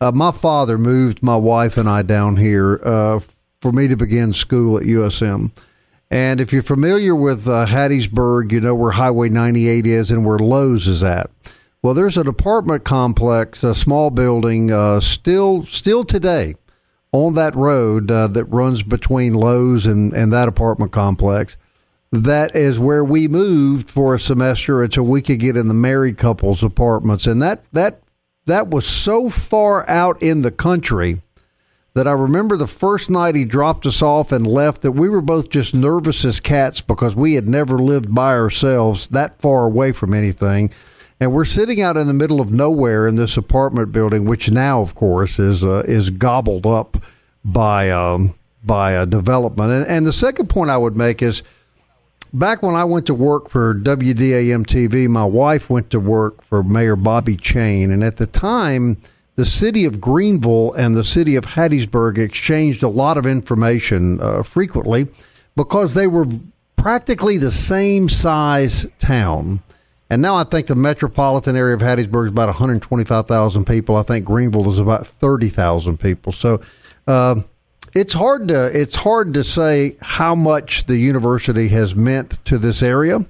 uh, 0.00 0.12
my 0.12 0.32
father 0.32 0.78
moved 0.78 1.22
my 1.22 1.36
wife 1.36 1.76
and 1.76 1.88
I 1.88 2.02
down 2.02 2.36
here 2.36 2.80
uh, 2.82 3.20
for 3.60 3.72
me 3.72 3.88
to 3.88 3.96
begin 3.96 4.32
school 4.32 4.76
at 4.76 4.82
USM. 4.82 5.56
And 6.10 6.40
if 6.40 6.52
you're 6.52 6.62
familiar 6.62 7.14
with 7.14 7.48
uh, 7.48 7.66
Hattiesburg, 7.66 8.52
you 8.52 8.60
know 8.60 8.74
where 8.74 8.92
Highway 8.92 9.28
98 9.28 9.86
is 9.86 10.10
and 10.10 10.24
where 10.24 10.38
Lowe's 10.38 10.86
is 10.86 11.02
at. 11.02 11.30
Well, 11.82 11.94
there's 11.94 12.16
an 12.16 12.26
apartment 12.26 12.84
complex, 12.84 13.62
a 13.62 13.74
small 13.74 14.10
building, 14.10 14.70
uh, 14.70 15.00
still 15.00 15.64
still 15.64 16.04
today 16.04 16.56
on 17.12 17.34
that 17.34 17.54
road 17.54 18.10
uh, 18.10 18.26
that 18.28 18.44
runs 18.46 18.82
between 18.82 19.34
Lowe's 19.34 19.86
and, 19.86 20.12
and 20.12 20.32
that 20.32 20.48
apartment 20.48 20.92
complex 20.92 21.56
that 22.16 22.54
is 22.54 22.78
where 22.78 23.04
we 23.04 23.28
moved 23.28 23.90
for 23.90 24.14
a 24.14 24.20
semester 24.20 24.82
until 24.82 25.04
we 25.04 25.22
could 25.22 25.40
get 25.40 25.56
in 25.56 25.68
the 25.68 25.74
married 25.74 26.18
couples 26.18 26.62
apartments 26.62 27.26
and 27.26 27.42
that 27.42 27.68
that 27.72 28.00
that 28.46 28.68
was 28.68 28.86
so 28.86 29.30
far 29.30 29.88
out 29.88 30.22
in 30.22 30.42
the 30.42 30.50
country 30.50 31.22
that 31.94 32.08
I 32.08 32.12
remember 32.12 32.56
the 32.56 32.66
first 32.66 33.08
night 33.08 33.36
he 33.36 33.44
dropped 33.44 33.86
us 33.86 34.02
off 34.02 34.32
and 34.32 34.46
left 34.46 34.82
that 34.82 34.92
we 34.92 35.08
were 35.08 35.22
both 35.22 35.48
just 35.48 35.74
nervous 35.74 36.24
as 36.24 36.40
cats 36.40 36.80
because 36.80 37.14
we 37.14 37.34
had 37.34 37.48
never 37.48 37.78
lived 37.78 38.12
by 38.12 38.34
ourselves 38.34 39.08
that 39.08 39.40
far 39.40 39.64
away 39.64 39.92
from 39.92 40.12
anything. 40.12 40.72
And 41.20 41.32
we're 41.32 41.44
sitting 41.44 41.80
out 41.80 41.96
in 41.96 42.08
the 42.08 42.12
middle 42.12 42.40
of 42.40 42.52
nowhere 42.52 43.06
in 43.06 43.14
this 43.14 43.36
apartment 43.36 43.92
building, 43.92 44.24
which 44.24 44.50
now, 44.50 44.80
of 44.82 44.96
course, 44.96 45.38
is 45.38 45.64
uh, 45.64 45.84
is 45.86 46.10
gobbled 46.10 46.66
up 46.66 46.96
by 47.44 47.90
um, 47.90 48.34
by 48.64 48.92
a 48.92 49.06
development. 49.06 49.70
And, 49.70 49.86
and 49.86 50.06
the 50.06 50.12
second 50.12 50.48
point 50.48 50.70
I 50.70 50.76
would 50.76 50.96
make 50.96 51.22
is 51.22 51.44
back 52.34 52.62
when 52.62 52.74
I 52.74 52.84
went 52.84 53.06
to 53.06 53.14
work 53.14 53.48
for 53.48 53.74
WDAM 53.74 54.66
TV, 54.66 55.08
my 55.08 55.24
wife 55.24 55.70
went 55.70 55.90
to 55.90 56.00
work 56.00 56.42
for 56.42 56.62
Mayor 56.62 56.96
Bobby 56.96 57.36
Chain. 57.36 57.90
And 57.90 58.02
at 58.02 58.16
the 58.16 58.26
time, 58.26 59.00
the 59.36 59.46
city 59.46 59.84
of 59.84 60.00
Greenville 60.00 60.72
and 60.74 60.96
the 60.96 61.04
city 61.04 61.36
of 61.36 61.44
Hattiesburg 61.44 62.18
exchanged 62.18 62.82
a 62.82 62.88
lot 62.88 63.16
of 63.16 63.24
information 63.24 64.20
uh, 64.20 64.42
frequently 64.42 65.08
because 65.56 65.94
they 65.94 66.06
were 66.06 66.26
practically 66.76 67.38
the 67.38 67.50
same 67.50 68.08
size 68.08 68.86
town. 68.98 69.62
And 70.10 70.20
now 70.20 70.36
I 70.36 70.44
think 70.44 70.66
the 70.66 70.74
metropolitan 70.74 71.56
area 71.56 71.74
of 71.74 71.80
Hattiesburg 71.80 72.26
is 72.26 72.30
about 72.30 72.48
125,000 72.48 73.64
people. 73.64 73.96
I 73.96 74.02
think 74.02 74.24
Greenville 74.26 74.68
is 74.68 74.78
about 74.78 75.06
30,000 75.06 75.98
people. 75.98 76.30
So, 76.30 76.60
uh, 77.06 77.40
it's 77.94 78.12
hard 78.12 78.48
to 78.48 78.66
it's 78.66 78.96
hard 78.96 79.34
to 79.34 79.44
say 79.44 79.96
how 80.00 80.34
much 80.34 80.86
the 80.86 80.96
university 80.96 81.68
has 81.68 81.94
meant 81.94 82.44
to 82.44 82.58
this 82.58 82.82
area, 82.82 83.24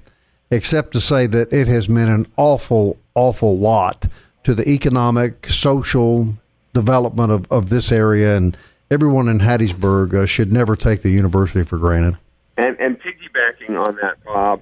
except 0.49 0.93
to 0.93 1.01
say 1.01 1.27
that 1.27 1.53
it 1.53 1.67
has 1.67 1.87
meant 1.87 2.09
an 2.09 2.27
awful, 2.35 2.97
awful 3.13 3.57
lot 3.57 4.07
to 4.43 4.53
the 4.53 4.67
economic, 4.67 5.47
social 5.47 6.35
development 6.73 7.31
of, 7.31 7.51
of 7.51 7.69
this 7.69 7.91
area, 7.91 8.35
and 8.35 8.57
everyone 8.89 9.27
in 9.27 9.39
Hattiesburg 9.39 10.13
uh, 10.13 10.25
should 10.25 10.51
never 10.51 10.75
take 10.75 11.01
the 11.01 11.09
university 11.09 11.63
for 11.63 11.77
granted. 11.77 12.17
And 12.57 12.79
and 12.79 12.99
piggybacking 12.99 13.79
on 13.79 13.97
that, 14.01 14.23
Bob, 14.23 14.61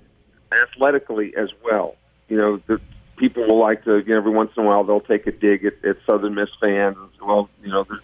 athletically 0.51 1.34
as 1.38 1.49
well. 1.64 1.95
You 2.28 2.38
know, 2.38 2.62
the 2.68 2.82
people 3.18 3.45
will 3.47 3.60
like 3.60 3.84
to. 3.86 3.99
You 3.99 4.14
know, 4.14 4.18
every 4.18 4.32
once 4.32 4.51
in 4.58 4.64
a 4.64 4.68
while 4.68 4.84
they'll 4.84 4.99
take 4.99 5.28
a 5.28 5.32
dig 5.32 5.64
at, 5.64 5.74
at 5.86 5.97
Southern 6.06 6.36
Miss 6.36 6.49
fans. 6.62 6.97
Well, 7.22 7.49
you 7.62 7.70
know, 7.70 7.86
there's 7.88 8.01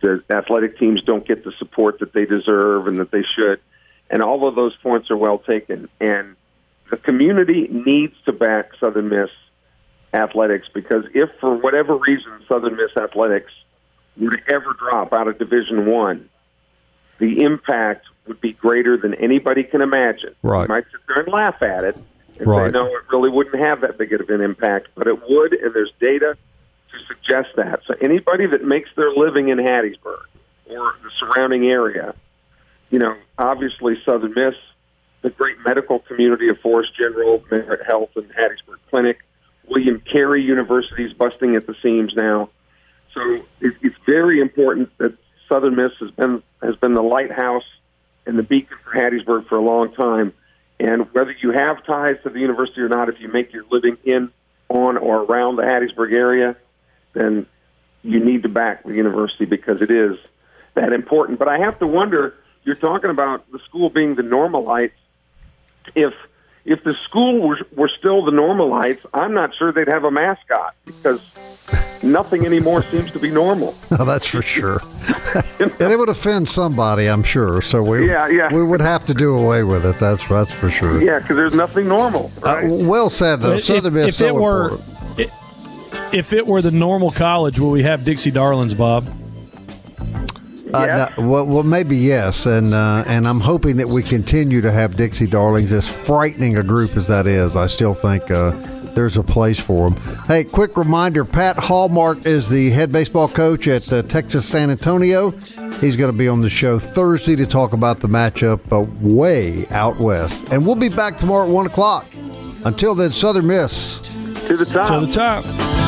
the 0.00 0.22
athletic 0.30 0.78
teams 0.78 1.02
don't 1.02 1.26
get 1.26 1.44
the 1.44 1.52
support 1.58 2.00
that 2.00 2.12
they 2.12 2.24
deserve 2.24 2.86
and 2.86 2.98
that 2.98 3.10
they 3.10 3.22
should. 3.38 3.60
And 4.10 4.22
all 4.22 4.48
of 4.48 4.54
those 4.54 4.74
points 4.82 5.10
are 5.10 5.16
well 5.16 5.38
taken. 5.38 5.88
And 6.00 6.36
the 6.90 6.96
community 6.96 7.68
needs 7.70 8.14
to 8.26 8.32
back 8.32 8.70
Southern 8.80 9.08
Miss 9.08 9.30
athletics 10.12 10.66
because 10.72 11.04
if 11.14 11.28
for 11.40 11.54
whatever 11.56 11.96
reason 11.96 12.32
Southern 12.48 12.76
Miss 12.76 12.90
athletics 12.96 13.52
were 14.16 14.30
to 14.30 14.38
ever 14.52 14.74
drop 14.78 15.12
out 15.12 15.28
of 15.28 15.38
Division 15.38 15.86
One, 15.86 16.28
the 17.18 17.42
impact 17.42 18.06
would 18.26 18.40
be 18.40 18.52
greater 18.52 18.96
than 18.96 19.14
anybody 19.14 19.64
can 19.64 19.80
imagine. 19.80 20.34
Right. 20.42 20.62
You 20.62 20.68
might 20.68 20.84
sit 20.90 21.00
there 21.06 21.22
and 21.24 21.32
laugh 21.32 21.62
at 21.62 21.84
it 21.84 21.96
and 22.38 22.46
Right. 22.48 22.66
say, 22.66 22.70
no, 22.72 22.86
it 22.86 23.02
really 23.12 23.30
wouldn't 23.30 23.62
have 23.64 23.80
that 23.82 23.98
big 23.98 24.12
of 24.12 24.28
an 24.30 24.40
impact, 24.40 24.88
but 24.94 25.06
it 25.06 25.18
would, 25.28 25.52
and 25.52 25.74
there's 25.74 25.92
data 26.00 26.36
to 26.90 26.98
suggest 27.06 27.48
that. 27.56 27.80
So 27.86 27.94
anybody 28.00 28.46
that 28.46 28.64
makes 28.64 28.90
their 28.96 29.12
living 29.12 29.48
in 29.48 29.58
Hattiesburg 29.58 30.24
or 30.70 30.94
the 31.02 31.10
surrounding 31.18 31.66
area, 31.66 32.14
you 32.90 32.98
know, 32.98 33.16
obviously 33.38 33.94
Southern 34.04 34.34
Miss, 34.34 34.54
the 35.22 35.30
great 35.30 35.56
medical 35.64 35.98
community 36.00 36.48
of 36.48 36.58
Forrest 36.60 36.90
General, 36.96 37.42
Merit 37.50 37.80
Health, 37.86 38.10
and 38.16 38.30
Hattiesburg 38.30 38.78
Clinic, 38.90 39.18
William 39.68 40.00
Carey 40.00 40.42
University 40.42 41.04
is 41.04 41.12
busting 41.12 41.56
at 41.56 41.66
the 41.66 41.74
seams 41.82 42.14
now. 42.16 42.50
So 43.14 43.20
it, 43.60 43.74
it's 43.82 43.96
very 44.06 44.40
important 44.40 44.96
that 44.98 45.14
Southern 45.48 45.76
Miss 45.76 45.92
has 46.00 46.10
been 46.12 46.42
has 46.62 46.76
been 46.76 46.94
the 46.94 47.02
lighthouse 47.02 47.64
and 48.26 48.38
the 48.38 48.42
beacon 48.42 48.76
for 48.84 48.92
Hattiesburg 48.92 49.48
for 49.48 49.56
a 49.56 49.62
long 49.62 49.92
time. 49.94 50.32
And 50.80 51.12
whether 51.12 51.34
you 51.42 51.50
have 51.50 51.84
ties 51.84 52.16
to 52.22 52.30
the 52.30 52.38
university 52.38 52.80
or 52.80 52.88
not, 52.88 53.08
if 53.08 53.20
you 53.20 53.28
make 53.28 53.52
your 53.52 53.64
living 53.70 53.96
in, 54.04 54.30
on, 54.68 54.96
or 54.96 55.22
around 55.22 55.56
the 55.56 55.62
Hattiesburg 55.62 56.14
area, 56.14 56.56
then 57.12 57.46
you 58.02 58.20
need 58.20 58.42
to 58.42 58.48
back 58.48 58.84
the 58.84 58.94
university 58.94 59.44
because 59.44 59.80
it 59.82 59.90
is 59.90 60.16
that 60.74 60.92
important. 60.92 61.38
But 61.38 61.48
I 61.48 61.58
have 61.58 61.78
to 61.80 61.86
wonder, 61.86 62.34
you're 62.64 62.74
talking 62.74 63.10
about 63.10 63.50
the 63.52 63.58
school 63.60 63.90
being 63.90 64.14
the 64.14 64.22
normalites. 64.22 64.92
If 65.94 66.14
if 66.64 66.84
the 66.84 66.94
school 66.94 67.40
were, 67.48 67.58
were 67.74 67.88
still 67.88 68.24
the 68.24 68.30
normalites, 68.30 69.04
I'm 69.14 69.32
not 69.32 69.54
sure 69.54 69.72
they'd 69.72 69.88
have 69.88 70.04
a 70.04 70.10
mascot 70.10 70.74
because 70.84 71.20
nothing 72.02 72.44
anymore 72.44 72.82
seems 72.82 73.10
to 73.12 73.18
be 73.18 73.30
normal. 73.30 73.74
No, 73.90 74.04
that's 74.04 74.26
for 74.26 74.42
sure. 74.42 74.82
and 75.58 75.72
it 75.80 75.98
would 75.98 76.10
offend 76.10 76.46
somebody, 76.46 77.06
I'm 77.06 77.22
sure. 77.22 77.62
So 77.62 77.82
we 77.82 78.10
Yeah, 78.10 78.28
yeah. 78.28 78.52
we 78.52 78.62
would 78.62 78.82
have 78.82 79.06
to 79.06 79.14
do 79.14 79.38
away 79.38 79.64
with 79.64 79.86
it. 79.86 79.98
That's 79.98 80.26
that's 80.28 80.52
for 80.52 80.70
sure. 80.70 81.02
Yeah, 81.02 81.20
because 81.20 81.36
there's 81.36 81.54
nothing 81.54 81.88
normal. 81.88 82.30
Uh, 82.42 82.60
well 82.64 83.08
said 83.08 83.36
though. 83.40 83.54
If- 83.54 83.64
Southern 83.64 83.96
if, 83.96 84.04
Miss 84.04 84.08
if 84.08 84.14
so 84.16 84.26
it 84.26 84.34
were 84.34 84.68
important. 84.68 84.97
I- 86.12 86.16
if 86.16 86.32
it 86.32 86.46
were 86.46 86.62
the 86.62 86.70
normal 86.70 87.10
college, 87.10 87.58
will 87.58 87.70
we 87.70 87.82
have 87.82 88.04
Dixie 88.04 88.30
Darlings, 88.30 88.74
Bob? 88.74 89.06
Uh, 90.72 90.84
Yes. 90.86 91.10
no, 91.18 91.26
well, 91.28 91.46
well, 91.46 91.62
maybe 91.62 91.96
yes, 91.96 92.44
and 92.44 92.74
uh, 92.74 93.02
and 93.06 93.26
I'm 93.26 93.40
hoping 93.40 93.78
that 93.78 93.88
we 93.88 94.02
continue 94.02 94.60
to 94.60 94.70
have 94.70 94.96
Dixie 94.96 95.26
Darlings, 95.26 95.72
as 95.72 95.88
frightening 95.88 96.58
a 96.58 96.62
group 96.62 96.94
as 96.96 97.06
that 97.08 97.26
is. 97.26 97.56
I 97.56 97.66
still 97.66 97.94
think 97.94 98.30
uh, 98.30 98.52
there's 98.94 99.16
a 99.16 99.22
place 99.22 99.58
for 99.58 99.88
them. 99.88 99.98
Hey, 100.26 100.44
quick 100.44 100.76
reminder: 100.76 101.24
Pat 101.24 101.56
Hallmark 101.56 102.26
is 102.26 102.50
the 102.50 102.68
head 102.68 102.92
baseball 102.92 103.28
coach 103.28 103.66
at 103.66 103.90
uh, 103.90 104.02
Texas 104.02 104.44
San 104.44 104.68
Antonio. 104.70 105.30
He's 105.80 105.96
going 105.96 106.12
to 106.12 106.18
be 106.18 106.28
on 106.28 106.42
the 106.42 106.50
show 106.50 106.78
Thursday 106.78 107.34
to 107.36 107.46
talk 107.46 107.72
about 107.72 108.00
the 108.00 108.08
matchup 108.08 108.60
uh, 108.70 108.84
way 109.00 109.64
out 109.70 109.98
west, 109.98 110.48
and 110.50 110.66
we'll 110.66 110.74
be 110.76 110.90
back 110.90 111.16
tomorrow 111.16 111.46
at 111.46 111.50
one 111.50 111.64
o'clock. 111.64 112.04
Until 112.66 112.94
then, 112.94 113.10
Southern 113.12 113.46
Miss. 113.46 114.00
to 114.00 114.54
the 114.58 114.66
top. 114.66 115.00
To 115.00 115.06
the 115.06 115.12
top. 115.12 115.44